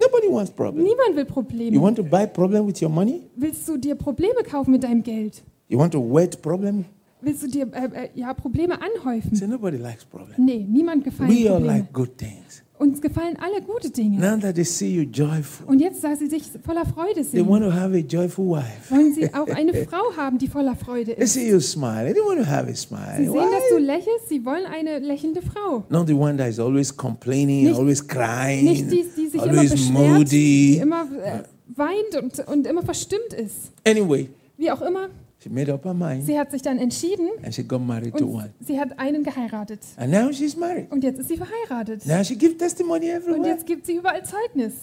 Nobody 0.00 0.28
wants 0.32 0.52
problem. 0.52 0.84
Niemand 0.84 1.16
will 1.16 1.24
You 1.26 1.32
Probleme. 1.34 1.80
want 1.80 1.96
to 1.96 2.04
buy 2.04 2.24
problem 2.26 2.66
with 2.68 2.80
your 2.80 2.88
money? 2.90 3.22
Willst 3.34 3.66
du 3.68 3.76
dir 3.76 3.96
Probleme 3.96 4.44
kaufen 4.48 4.70
mit 4.70 4.84
deinem 4.84 5.02
Geld? 5.02 5.42
You 5.66 5.76
want 5.78 5.92
to 5.92 5.98
wed 6.00 6.40
problem? 6.40 6.84
Willst 7.20 7.42
du 7.42 7.48
dir 7.48 7.66
äh, 7.72 8.04
äh, 8.04 8.08
ja, 8.14 8.32
Probleme 8.34 8.78
anhäufen? 8.80 9.34
So 9.34 9.46
nobody 9.46 9.76
likes 9.76 10.04
problems. 10.04 10.38
Nee, 10.38 10.66
niemand 10.68 11.04
gefallen 11.04 11.30
We 11.30 11.50
all 11.50 11.56
Probleme. 11.58 11.78
like 11.78 11.92
good 11.92 12.16
things. 12.18 12.62
Uns 12.78 13.00
gefallen 13.00 13.36
alle 13.40 13.60
gute 13.60 13.90
Dinge. 13.90 14.20
Now 14.20 14.36
that 14.38 14.54
they 14.54 14.62
see 14.64 14.86
you 14.94 15.02
joyful, 15.02 15.66
Und 15.66 15.80
jetzt, 15.80 16.04
da 16.04 16.14
sie 16.14 16.28
sich 16.28 16.44
voller 16.64 16.86
Freude 16.86 17.14
they 17.14 17.24
sehen, 17.24 17.48
want 17.48 17.64
to 17.64 17.72
have 17.72 17.92
a 17.92 17.98
joyful 17.98 18.46
wife. 18.50 18.88
wollen 18.94 19.12
sie 19.14 19.34
auch 19.34 19.48
eine 19.48 19.74
Frau 19.90 20.16
haben, 20.16 20.38
die 20.38 20.46
voller 20.46 20.76
Freude 20.76 21.16
They 21.16 21.24
ist. 21.24 21.32
see 21.34 21.50
you 21.50 21.58
smile. 21.58 22.12
They 22.14 22.22
want 22.22 22.38
to 22.38 22.46
have 22.46 22.68
a 22.70 22.74
Sie 22.74 22.76
smile. 22.76 23.16
sehen, 23.16 23.34
dass 23.34 23.34
Why? 23.34 23.70
du 23.72 23.78
lächelst, 23.78 24.28
sie 24.28 24.44
wollen 24.44 24.64
eine 24.66 25.00
lächelnde 25.00 25.42
Frau. 25.42 25.82
Not 25.88 26.06
the 26.06 26.12
one 26.14 26.36
that 26.36 26.50
is 26.50 26.60
always 26.60 26.96
complaining, 26.96 27.64
Nicht- 27.64 27.76
always 27.76 28.06
crying, 28.06 28.64
Nicht 28.66 28.88
die, 28.92 29.04
die 29.16 29.26
sich 29.26 29.34
immer 29.42 29.42
always 29.58 29.72
beschwert, 29.72 30.30
die 30.30 30.76
moody. 30.76 30.76
immer 30.76 31.02
äh, 31.20 31.42
weint 31.74 32.22
und, 32.22 32.46
und 32.48 32.64
immer 32.64 32.82
verstimmt 32.82 33.32
ist. 33.36 33.72
Anyway, 33.84 34.28
Wie 34.56 34.70
auch 34.70 34.82
immer, 34.82 35.08
she 35.42 35.48
made 35.48 35.72
up 35.72 35.84
her 35.84 35.94
mind 35.94 36.24
sie 36.24 36.38
hat 36.38 36.50
sich 36.50 36.62
dann 36.62 36.78
entschieden 36.78 37.28
and 37.42 37.54
she 37.54 37.62
got 37.62 37.80
married 37.80 38.16
to 38.16 38.24
und 38.24 38.34
one. 38.34 38.50
sie 38.60 38.78
hat 38.78 38.98
einen 38.98 39.22
geheiratet. 39.22 39.80
And 39.96 40.12
now 40.12 40.32
she's 40.32 40.56
married. 40.56 40.90
Und 40.90 41.04
jetzt 41.04 41.20
ist 41.20 41.28
sie 41.28 41.36
verheiratet. 41.36 42.06
Now 42.06 42.22
she 42.24 42.36
gives 42.36 42.56
testimony 42.58 43.12
Und 43.14 43.44
jetzt 43.44 43.66
gibt 43.66 43.86
sie 43.86 43.96
überall 43.96 44.24
Zeugnis. 44.24 44.74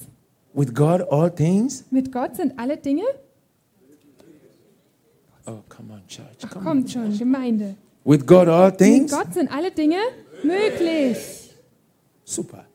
With 0.53 0.73
God, 0.73 1.01
all 1.11 1.29
things. 1.29 1.83
Mit 1.91 2.11
Gott 2.11 2.37
sind 2.37 2.57
alle 2.57 2.77
Dinge, 2.77 3.03
Oh, 5.47 5.61
come 5.69 5.93
on, 5.93 6.01
church. 6.07 6.39
Come 6.49 6.57
on. 6.57 6.63
kommt 6.63 6.91
schon, 6.91 7.17
Gemeinde. 7.17 7.75
With 8.03 8.25
God, 8.25 8.47
all 8.47 8.69
Mit 8.69 8.77
things. 8.79 9.11
Gott 9.11 9.33
sind 9.33 9.51
alle 9.51 9.71
Dinge 9.71 9.97
möglich. 10.43 11.17
Super. 12.23 12.65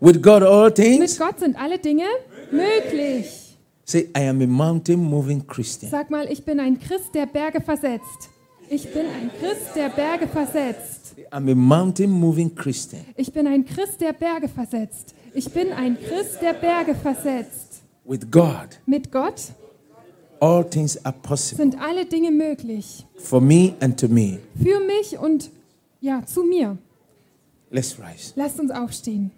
With 0.00 0.20
God, 0.20 0.42
all 0.42 0.66
Mit 0.66 0.74
things. 0.74 1.18
Gott 1.18 1.38
sind 1.38 1.56
alle 1.56 1.78
Dinge 1.78 2.06
möglich. 2.50 3.41
Say, 3.84 4.08
I 4.16 4.20
am 4.28 4.40
a 4.42 4.46
mountain 4.46 5.00
moving 5.02 5.46
Christian. 5.46 5.90
Sag 5.90 6.10
mal, 6.10 6.30
ich 6.30 6.44
bin 6.44 6.60
ein 6.60 6.78
Christ, 6.78 7.14
der 7.14 7.26
Berge 7.26 7.60
versetzt. 7.60 8.30
Ich 8.70 8.84
bin 8.92 9.06
ein 9.06 9.30
Christ, 9.38 9.74
der 9.74 9.88
Berge 9.90 10.26
versetzt. 10.28 11.14
I'm 11.30 11.50
a 11.50 11.54
mountain 11.54 12.10
moving 12.10 12.54
Christian. 12.54 13.04
Ich 13.16 13.32
bin 13.32 13.46
ein 13.46 13.64
Christ, 13.66 14.00
der 14.00 14.12
Berge 14.12 14.48
versetzt. 14.48 15.14
Ich 15.34 15.50
bin 15.52 15.72
ein 15.72 15.98
Christ, 15.98 16.40
der 16.40 16.52
Berge 16.54 16.94
versetzt. 16.94 17.82
With 18.04 18.30
God, 18.30 18.80
Mit 18.86 19.10
Gott 19.12 19.52
all 20.40 20.64
things 20.64 20.96
are 21.04 21.14
possible 21.22 21.62
sind 21.62 21.80
alle 21.80 22.04
Dinge 22.04 22.32
möglich. 22.32 23.06
for 23.16 23.40
me 23.40 23.74
and 23.80 23.98
to 23.98 24.08
me. 24.08 24.38
Für 24.60 24.80
mich 24.80 25.16
und 25.18 25.50
ja, 26.00 26.24
zu 26.26 26.42
mir. 26.42 26.76
Let's 27.70 27.96
rise. 27.98 28.32
Lasst 28.34 28.58
uns 28.58 28.70
aufstehen. 28.70 29.30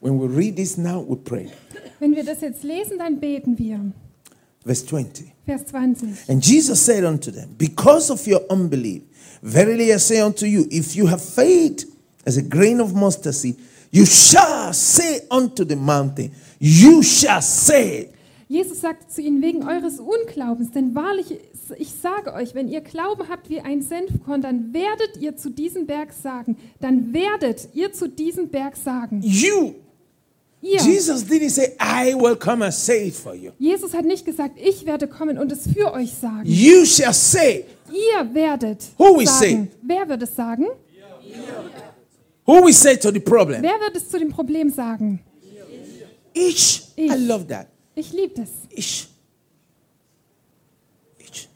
When 0.00 0.20
we 0.20 0.28
read 0.28 0.56
this 0.56 0.76
now, 0.76 1.04
we 1.06 1.16
pray. 1.16 1.48
Wenn 1.98 2.14
wir 2.14 2.24
das 2.24 2.40
jetzt 2.40 2.62
lesen, 2.62 2.98
dann 2.98 3.18
beten 3.18 3.58
wir. 3.58 3.92
Verse 4.64 4.84
20. 4.86 5.32
Vers 5.44 5.66
20. 5.66 6.28
And 6.28 6.44
Jesus 6.44 6.84
said 6.84 7.04
unto 7.04 7.30
them, 7.30 7.54
Because 7.56 8.12
of 8.12 8.26
your 8.26 8.40
unbelief, 8.50 9.02
verily 9.42 9.92
I 9.92 9.98
say 9.98 10.20
unto 10.20 10.46
you, 10.46 10.66
if 10.70 10.94
you 10.94 11.06
have 11.08 11.20
faith 11.20 11.86
as 12.26 12.36
a 12.36 12.42
grain 12.42 12.80
of 12.80 12.94
mustard 12.94 13.34
seed, 13.34 13.56
you 13.90 14.04
shall 14.04 14.72
say 14.72 15.22
unto 15.30 15.64
the 15.64 15.76
mountain, 15.76 16.32
You 16.60 17.02
shall 17.02 17.42
say. 17.42 18.10
Jesus 18.48 18.80
sagte 18.80 19.06
zu 19.08 19.20
ihnen, 19.20 19.42
wegen 19.42 19.62
eures 19.62 20.00
Unglaubens, 20.00 20.70
denn 20.70 20.94
wahrlich, 20.94 21.38
ich 21.76 21.92
sage 21.92 22.32
euch, 22.32 22.54
wenn 22.54 22.68
ihr 22.68 22.80
Glauben 22.80 23.28
habt 23.28 23.50
wie 23.50 23.60
ein 23.60 23.82
Senfkorn, 23.82 24.40
dann 24.40 24.72
werdet 24.72 25.18
ihr 25.20 25.36
zu 25.36 25.50
diesem 25.50 25.86
Berg 25.86 26.12
sagen, 26.12 26.56
dann 26.80 27.12
werdet 27.12 27.68
ihr 27.74 27.92
zu 27.92 28.08
diesem 28.08 28.48
Berg 28.48 28.76
sagen. 28.76 29.20
You. 29.22 29.74
Ihr. 30.60 30.80
Jesus 30.82 31.24
didn't 31.24 31.50
say, 31.50 31.76
I 31.80 32.14
will 32.14 32.36
come 32.36 32.62
and 32.64 32.74
say 32.74 33.08
it 33.08 33.14
for 33.14 33.34
you. 33.34 33.52
Jesus 33.58 33.92
hat 33.94 34.04
nicht 34.04 34.24
gesagt, 34.24 34.58
ich 34.58 34.84
werde 34.86 35.06
kommen 35.06 35.38
und 35.38 35.52
es 35.52 35.68
für 35.72 35.92
euch 35.92 36.12
sagen. 36.12 36.42
You 36.44 36.84
shall 36.84 37.14
say. 37.14 37.64
Ihr 37.90 38.34
werdet 38.34 38.82
Who 38.98 39.18
will 39.18 39.26
sagen. 39.26 39.70
Wer 39.82 40.08
wird 40.08 40.22
es 40.22 40.34
sagen? 40.34 40.66
Who 42.44 42.64
will 42.64 42.72
say 42.72 42.96
to 42.96 43.10
the 43.12 43.20
problem? 43.20 43.62
Wer 43.62 43.78
wird 43.80 43.96
es 43.96 44.08
zu 44.08 44.18
dem 44.18 44.30
Problem 44.30 44.70
sagen? 44.70 45.20
Each. 46.34 46.82
I 46.96 47.06
Ich. 47.06 47.26
love 47.28 47.46
that. 47.48 47.68
Ich 47.94 48.12
liebe 48.12 48.34
das. 48.34 48.48
Each. 48.70 49.06
Each. 51.20 51.48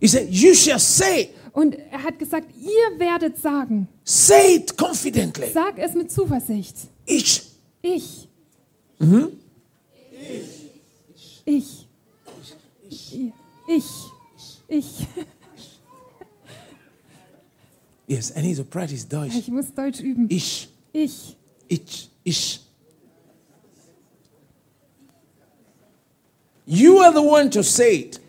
He 0.00 0.08
said, 0.08 0.28
You 0.30 0.54
shall 0.54 0.78
say. 0.78 1.30
Und 1.52 1.76
er 1.90 2.02
hat 2.02 2.18
gesagt, 2.18 2.48
ihr 2.56 2.98
werdet 2.98 3.38
sagen. 3.40 3.88
Say 4.04 4.56
it 4.56 4.76
confidently. 4.76 5.46
Sag 5.52 5.78
es 5.78 5.94
mit 5.94 6.10
Zuversicht. 6.10 6.76
Each. 7.06 7.42
Ich. 7.82 8.28
Hmm. 8.98 9.28
Ich. 11.44 11.88
Ich. 12.88 13.32
Ich. 13.68 13.84
Ich. 14.68 15.06
Yes, 18.08 18.32
I 18.36 18.42
need 18.42 18.56
to 18.56 18.64
practice 18.64 19.04
Deutsch. 19.08 19.34
Ich 19.34 19.48
muss 19.48 19.72
Deutsch 19.72 20.00
üben. 20.00 20.26
Ich. 20.28 20.68
Ich. 20.92 21.34
Ich. 21.68 22.10
Ich. 22.24 22.60
You 26.66 26.98
are 26.98 27.12
the 27.12 27.22
one 27.22 27.48
to 27.50 27.62
say 27.62 28.00
it. 28.00 28.20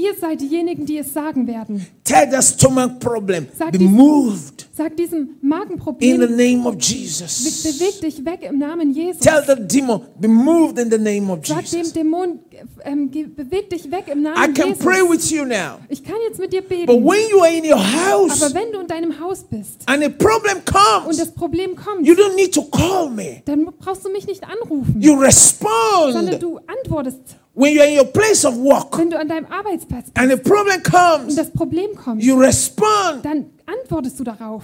Ihr 0.00 0.14
seid 0.18 0.40
diejenigen, 0.40 0.86
die 0.86 0.96
es 0.98 1.12
sagen 1.12 1.46
werden. 1.46 1.84
Tell 2.04 2.26
the 2.30 2.40
stomach 2.42 2.98
problem. 2.98 3.46
Sag 3.56 3.72
Be 3.72 3.78
dies- 3.78 3.88
moved 3.90 4.66
Sag 4.72 4.96
diesem 4.96 5.18
in 5.18 5.26
the 5.42 5.46
Magenproblem, 5.46 6.36
name 6.36 6.66
of 6.66 6.76
Jesus. 6.80 7.62
beweg 7.62 8.00
dich 8.00 8.24
weg 8.24 8.40
im 8.48 8.58
Namen 8.58 8.92
Jesus. 8.94 9.20
Tell 9.20 9.42
the 9.46 9.54
demon, 9.62 10.00
be 10.18 10.26
moved 10.26 10.78
in 10.78 10.90
the 10.90 10.96
name 10.96 11.30
of 11.30 11.46
Sag 11.46 11.66
dem 11.70 11.78
Jesus. 11.80 11.92
Dämon, 11.92 12.38
ähm, 12.84 13.10
beweg 13.10 13.68
dich 13.68 13.90
weg 13.90 14.04
im 14.10 14.20
I 14.20 14.22
Namen 14.22 14.54
can 14.54 14.68
Jesus. 14.70 14.82
pray 14.84 15.02
with 15.02 15.30
you 15.30 15.44
now. 15.44 15.80
Ich 15.90 16.02
kann 16.02 16.16
jetzt 16.26 16.38
mit 16.40 16.50
dir 16.52 16.62
But 16.62 16.70
beten. 16.70 17.04
when 17.04 17.20
you 17.30 17.40
are 17.40 17.52
in 17.52 17.64
your 17.70 17.78
house 17.78 18.42
Aber 18.42 18.54
wenn 18.54 18.72
du 18.72 18.80
in 18.80 18.86
deinem 18.86 19.20
Haus 19.20 19.44
bist 19.44 19.82
and 19.86 20.02
a 20.02 20.08
problem 20.08 20.56
und 20.58 20.64
comes, 20.64 21.16
das 21.18 21.30
Problem 21.32 21.76
kommt, 21.76 22.06
you 22.06 22.14
don't 22.14 22.34
need 22.36 22.54
to 22.54 22.62
call 22.62 23.10
me. 23.10 23.42
dann 23.44 23.66
brauchst 23.78 24.04
du 24.06 24.10
mich 24.10 24.26
nicht 24.26 24.42
anrufen, 24.44 24.96
You 24.98 25.12
sondern 25.12 25.24
respond 25.24 26.42
du 26.42 26.58
antwortest, 26.66 27.18
when 27.60 27.74
you're 27.74 27.86
in 27.86 27.96
your 27.98 28.06
place 28.06 28.44
of 28.44 28.56
work 28.56 28.96
wenn 28.98 29.10
du 29.10 29.18
an 29.18 29.28
deinem 29.28 29.46
Arbeitsplatz 29.46 30.06
bist 30.10 30.18
and 30.18 30.32
a 30.32 30.36
problem 30.36 30.76
und 30.76 30.84
comes. 30.84 31.34
das 31.36 31.50
Problem 31.50 31.94
kommt, 31.94 32.22
You 32.22 32.36
respond 32.38 33.24
dann 33.24 33.46
antwortest 33.66 34.18
du 34.18 34.24
darauf. 34.24 34.62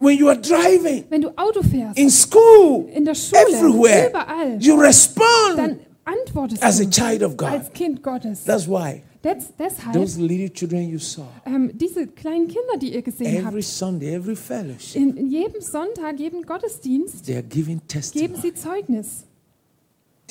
when 0.00 0.18
you 0.18 0.28
are 0.28 0.38
driving 0.40 1.04
Wenn 1.10 1.22
du 1.22 1.28
Auto 1.36 1.62
fährst, 1.62 1.98
in 1.98 2.10
school, 2.10 2.88
in 2.94 3.04
der 3.04 3.14
Schule, 3.14 3.42
everywhere. 3.42 4.08
überall, 4.10 4.58
You 4.60 4.74
respond 4.76 5.56
dann 5.56 5.78
antwortest 6.04 6.62
as 6.62 6.80
a 6.80 6.84
du 6.84 6.90
child 6.90 7.22
of 7.22 7.36
God. 7.36 7.48
als 7.48 7.72
Kind 7.72 8.02
Gottes. 8.02 8.44
That's 8.44 8.66
why 8.66 9.02
Des, 9.22 9.52
deshalb, 9.56 9.92
those 9.92 10.18
little 10.20 10.50
children 10.52 10.88
you 10.88 10.98
saw 10.98 11.22
ähm, 11.46 11.70
diese 11.74 12.08
kleinen 12.08 12.48
Kinder, 12.48 12.76
die 12.80 12.92
ihr 12.92 13.02
gesehen 13.02 13.36
every 13.46 13.62
habt, 13.62 13.64
Sunday, 13.72 14.14
every 14.16 14.34
fellowship, 14.34 14.96
in, 15.00 15.16
in 15.16 15.28
jedem 15.30 15.60
Sonntag, 15.60 16.18
jedem 16.18 16.42
Gottesdienst, 16.42 17.24
they 17.26 17.36
are 17.36 17.44
giving 17.44 17.80
testimony. 17.86 18.28
geben 18.32 18.42
sie 18.42 18.52
Zeugnis. 18.54 19.22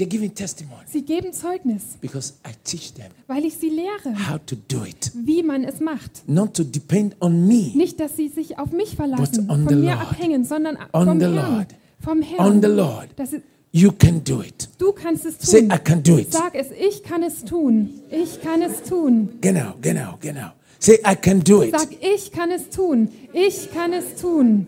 They're 0.02 0.10
giving 0.10 0.34
testimony 0.34 0.82
Sie 0.88 1.04
geben 1.04 1.32
Zeugnis, 1.32 1.96
because 2.02 2.34
I 2.44 2.54
teach 2.64 2.94
them 2.96 3.12
weil 3.28 3.46
ich 3.46 3.56
sie 3.58 3.70
lehre, 3.70 4.16
how 4.30 4.40
to 4.48 4.56
do 4.68 4.84
it. 4.84 5.12
wie 5.14 5.44
man 5.44 5.64
es 5.64 5.80
macht. 5.80 6.24
Not 6.28 6.56
to 6.56 6.64
depend 6.64 7.16
on 7.20 7.48
me, 7.48 7.72
Nicht, 7.76 8.00
dass 8.00 8.16
sie 8.18 8.28
sich 8.30 8.58
auf 8.58 8.72
mich 8.72 8.96
verlassen, 8.96 9.46
von 9.48 9.68
the 9.70 9.76
mir 9.76 9.94
Lord. 9.94 10.02
abhängen, 10.02 10.44
sondern 10.44 10.78
On 10.94 11.06
vom 11.06 11.20
the 11.20 11.26
Herrn. 11.28 11.36
Lord. 11.36 11.68
Vom 12.00 12.22
Herrn. 12.24 12.40
on 12.56 12.62
the 12.64 12.68
Lord. 12.68 13.10
Das 13.16 13.32
ist, 13.34 13.44
You 13.74 13.92
can 13.92 14.24
do 14.24 14.42
it. 14.42 14.68
du 14.80 14.92
kannst 14.92 15.24
es 15.26 15.36
Say, 15.40 15.62
tun. 15.62 15.72
I 15.72 15.78
can 15.78 16.02
do 16.04 16.18
it. 16.18 16.34
Sag 16.34 16.56
es, 16.56 16.68
ich 16.72 17.04
kann 17.04 17.22
es 17.24 17.46
tun. 17.46 17.90
Ich 18.10 18.42
kann 18.42 18.62
es 18.64 18.82
tun. 18.84 19.30
Genau, 19.40 19.76
genau, 19.82 20.18
genau. 20.20 20.48
Say, 20.80 20.96
I 21.10 21.16
can 21.16 21.42
do 21.42 21.62
it. 21.64 21.72
Sag, 21.78 21.90
ich 22.02 22.32
kann 22.32 22.50
es 22.50 22.70
tun. 22.72 23.08
Ich 23.34 23.72
kann 23.72 23.94
es 23.94 24.16
tun. 24.20 24.66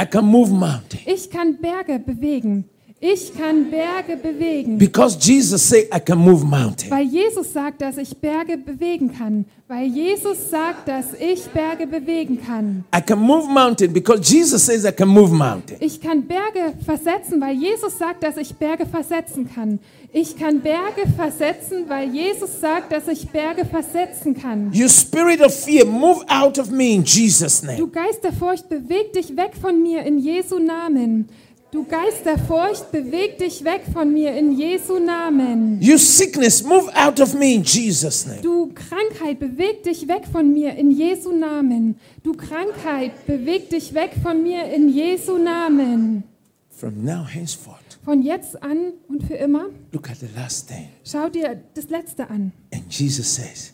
I 0.00 0.06
can 0.06 0.24
move 0.24 0.50
mountain. 0.50 1.00
Ich 1.04 1.28
kann 1.30 1.58
Berge 1.60 1.98
bewegen. 1.98 2.64
Ich 3.04 3.36
kann 3.36 3.68
Berge 3.68 4.16
bewegen. 4.16 4.78
Because 4.78 5.18
Jesus 5.20 5.68
said, 5.68 5.88
I 5.92 5.98
can 5.98 6.20
move 6.20 6.44
mountain. 6.46 6.88
Weil 6.88 7.04
Jesus 7.04 7.52
sagt, 7.52 7.82
dass 7.82 7.96
ich 7.96 8.16
Berge 8.16 8.56
bewegen 8.56 9.12
kann. 9.12 9.44
Weil 9.66 9.88
Jesus 9.88 10.48
sagt, 10.48 10.86
dass 10.86 11.06
ich 11.18 11.42
Berge 11.46 11.88
bewegen 11.88 12.40
kann. 12.40 12.84
I 12.94 13.00
can 13.00 13.18
move 13.18 13.48
mountain 13.48 13.92
because 13.92 14.22
Jesus 14.22 14.64
says 14.64 14.84
I 14.84 14.92
can 14.92 15.08
move 15.08 15.34
mountain. 15.34 15.78
Ich 15.80 16.00
kann 16.00 16.28
Berge 16.28 16.74
versetzen, 16.86 17.40
weil 17.40 17.56
Jesus 17.56 17.98
sagt, 17.98 18.22
dass 18.22 18.36
ich 18.36 18.54
Berge 18.54 18.86
versetzen 18.86 19.50
kann. 19.52 19.80
Ich 20.12 20.36
kann 20.36 20.60
Berge 20.60 21.08
versetzen, 21.16 21.86
weil 21.88 22.08
Jesus 22.14 22.60
sagt, 22.60 22.92
dass 22.92 23.08
ich 23.08 23.28
Berge 23.30 23.64
versetzen 23.64 24.40
kann. 24.40 24.70
You 24.72 24.88
spirit 24.88 25.40
of 25.40 25.52
fear, 25.52 25.84
move 25.84 26.24
out 26.28 26.56
of 26.56 26.70
me 26.70 26.92
in 26.92 27.02
Jesus' 27.02 27.64
name. 27.64 27.78
Du 27.78 27.88
Geist 27.90 28.22
der 28.22 28.32
Furcht, 28.32 28.68
beweg 28.68 29.12
dich 29.12 29.36
weg 29.36 29.54
von 29.60 29.82
mir 29.82 30.04
in 30.04 30.20
Jesu 30.20 30.60
Namen. 30.60 31.28
Du 31.72 31.84
Geist 31.84 32.26
der 32.26 32.38
Furcht, 32.38 32.92
beweg 32.92 33.38
dich 33.38 33.64
weg 33.64 33.84
von 33.90 34.12
mir 34.12 34.36
in 34.36 34.52
Jesu 34.58 34.98
Namen. 34.98 35.80
You 35.80 35.96
sickness, 35.96 36.62
move 36.62 36.90
out 36.94 37.18
of 37.18 37.32
me 37.32 37.54
in 37.54 37.62
Jesus' 37.62 38.26
name. 38.26 38.42
Du 38.42 38.70
Krankheit, 38.74 39.40
beweg 39.40 39.82
dich 39.82 40.06
weg 40.06 40.24
von 40.30 40.52
mir 40.52 40.76
in 40.76 40.90
Jesu 40.90 41.32
Namen. 41.32 41.96
Du 42.22 42.34
Krankheit, 42.34 43.12
beweg 43.26 43.70
dich 43.70 43.94
weg 43.94 44.10
von 44.22 44.42
mir 44.42 44.66
in 44.66 44.90
Jesu 44.90 45.38
Namen. 45.38 46.24
From 46.68 47.02
now 47.06 47.24
henceforth, 47.26 47.98
Von 48.04 48.20
jetzt 48.20 48.62
an 48.62 48.92
und 49.08 49.24
für 49.24 49.36
immer. 49.36 49.70
Look 49.92 50.10
at 50.10 50.18
the 50.18 50.28
last 50.36 50.68
thing. 50.68 50.88
Schau 51.04 51.30
dir 51.30 51.58
das 51.72 51.88
Letzte 51.88 52.28
an. 52.28 52.52
And 52.74 52.84
Jesus 52.92 53.34
says, 53.34 53.72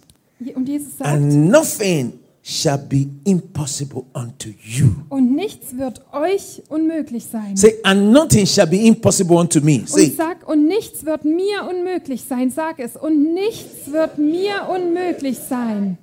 Und 0.54 0.68
Jesus 0.68 0.98
sagt, 0.98 1.10
And 1.10 1.50
nothing 1.50 2.12
shall 2.42 2.78
be 2.78 3.08
impossible 3.24 4.04
unto 4.14 4.48
you. 4.64 4.86
und 5.10 5.34
nichts 5.34 5.76
wird 5.76 6.00
euch 6.12 6.62
unmöglich 6.68 7.24
sein. 7.26 7.56
Say, 7.56 7.74
and 7.84 8.12
nothing 8.12 8.46
shall 8.46 8.66
be 8.66 8.86
impossible 8.86 9.36
unto 9.36 9.60
me. 9.60 9.80
Und 9.80 9.88
Say, 9.88 10.12
sag, 10.16 10.48
und 10.48 10.66
nichts 10.66 11.04
wird 11.04 11.24
mir 11.24 11.68
unmöglich 11.68 12.22
sein. 12.22 12.50
Sag 12.50 12.78
es. 12.78 12.96
Und 12.96 13.34
nichts 13.34 13.90
wird 13.92 14.16
mir 14.18 14.68
unmöglich 14.74 15.38
sein. 15.38 15.98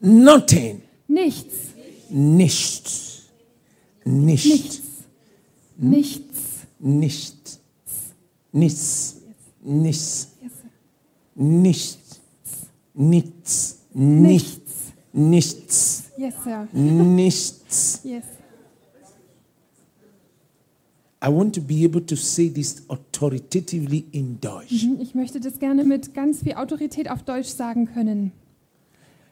nothing, 0.00 0.82
Nichts. 1.08 1.54
nicht, 2.10 2.90
nicht, 4.04 4.46
Nichts. 4.46 4.80
Nichts. 5.76 6.32
nicht, 6.78 7.60
nichts, 8.52 9.16
nichts, 9.64 10.36
Yes. 10.42 10.52
nichts, 11.34 12.20
nichts, 12.94 12.94
nichts, 12.94 13.78
Nichts. 13.94 14.61
Nichts, 15.12 16.04
Yes, 16.16 16.34
Sir. 16.44 16.68
nichts. 16.72 18.00
Yes. 18.04 18.24
I 21.24 21.28
want 21.28 21.54
to 21.54 21.60
be 21.60 21.84
able 21.84 22.00
to 22.06 22.16
say 22.16 22.48
this 22.48 22.82
authoritatively 22.88 24.04
in 24.10 24.40
Deutsch. 24.40 24.82
Mhm, 24.84 24.98
Ich 25.00 25.14
möchte 25.14 25.38
das 25.38 25.58
gerne 25.60 25.84
mit 25.84 26.14
ganz 26.14 26.40
viel 26.42 26.54
Autorität 26.54 27.08
auf 27.08 27.22
Deutsch 27.22 27.48
sagen 27.48 27.86
können. 27.92 28.32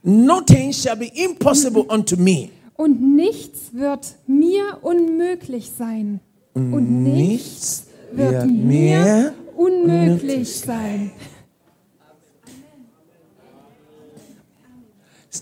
Nothing 0.03 0.73
shall 0.73 0.97
be 0.97 1.11
impossible 1.15 1.83
unto 1.89 2.17
me. 2.17 2.49
Und 2.77 3.17
nichts 3.17 3.73
wird 3.75 4.15
mir 4.27 4.79
unmöglich 4.83 5.73
sein. 5.77 6.21
Und 6.55 7.03
nichts 7.03 7.87
wird 8.13 8.47
mir 8.51 9.35
unmöglich 9.57 10.61
sein. 10.61 11.11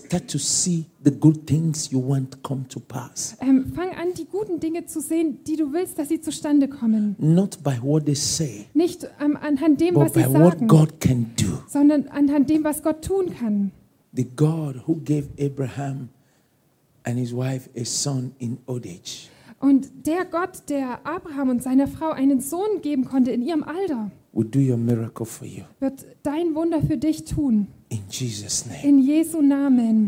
Start 0.09 0.27
to 0.31 0.39
see 0.39 0.85
the 1.03 1.11
good 1.11 1.45
things 1.45 1.91
you 1.91 1.99
want 1.99 2.41
come 2.41 2.67
to 2.69 2.79
pass. 2.79 3.37
Ähm, 3.41 3.71
fang 3.75 3.89
an, 3.91 4.15
die 4.17 4.25
guten 4.25 4.59
Dinge 4.59 4.87
zu 4.87 5.01
sehen, 5.01 5.43
die 5.43 5.55
du 5.55 5.71
willst, 5.71 5.99
dass 5.99 6.09
sie 6.09 6.19
zustande 6.19 6.67
kommen. 6.67 7.15
Not 7.19 7.63
by 7.63 7.77
what 7.79 8.05
they 8.07 8.15
say, 8.15 8.65
Nicht 8.73 9.07
ähm, 9.23 9.37
anhand 9.39 9.79
dem, 9.79 9.93
but 9.93 10.05
was 10.05 10.13
by 10.13 10.21
sie 10.23 10.33
what 10.33 10.53
sagen, 10.53 10.67
God 10.67 10.99
can 10.99 11.27
do. 11.39 11.59
sondern 11.67 12.07
anhand 12.07 12.49
dem, 12.49 12.63
was 12.63 12.81
Gott 12.81 13.05
tun 13.05 13.35
kann. 13.39 13.71
The 14.15 14.25
God 14.35 14.81
who 14.87 14.95
gave 14.95 15.29
Abraham 15.39 16.09
and 17.03 17.19
his 17.19 17.31
wife 17.31 17.69
a 17.77 17.85
son 17.85 18.31
in 18.39 18.57
old 18.65 18.87
age 18.87 19.29
Und 19.59 20.07
der 20.07 20.25
Gott, 20.25 20.63
der 20.69 21.05
Abraham 21.05 21.49
und 21.49 21.61
seiner 21.61 21.87
Frau 21.87 22.09
einen 22.09 22.41
Sohn 22.41 22.81
geben 22.81 23.05
konnte 23.05 23.29
in 23.29 23.43
ihrem 23.43 23.63
Alter, 23.63 24.09
will 24.31 24.49
do 24.49 24.59
your 24.59 24.77
miracle 24.77 25.25
for 25.25 25.47
you. 25.47 25.63
wird 25.79 26.05
dein 26.23 26.55
Wunder 26.55 26.81
für 26.81 26.97
dich 26.97 27.25
tun. 27.25 27.67
In 27.89 28.03
Jesus' 28.09 28.65
name. 28.65 28.83
In 28.83 28.99
Jesu 28.99 29.41
Namen. 29.41 30.07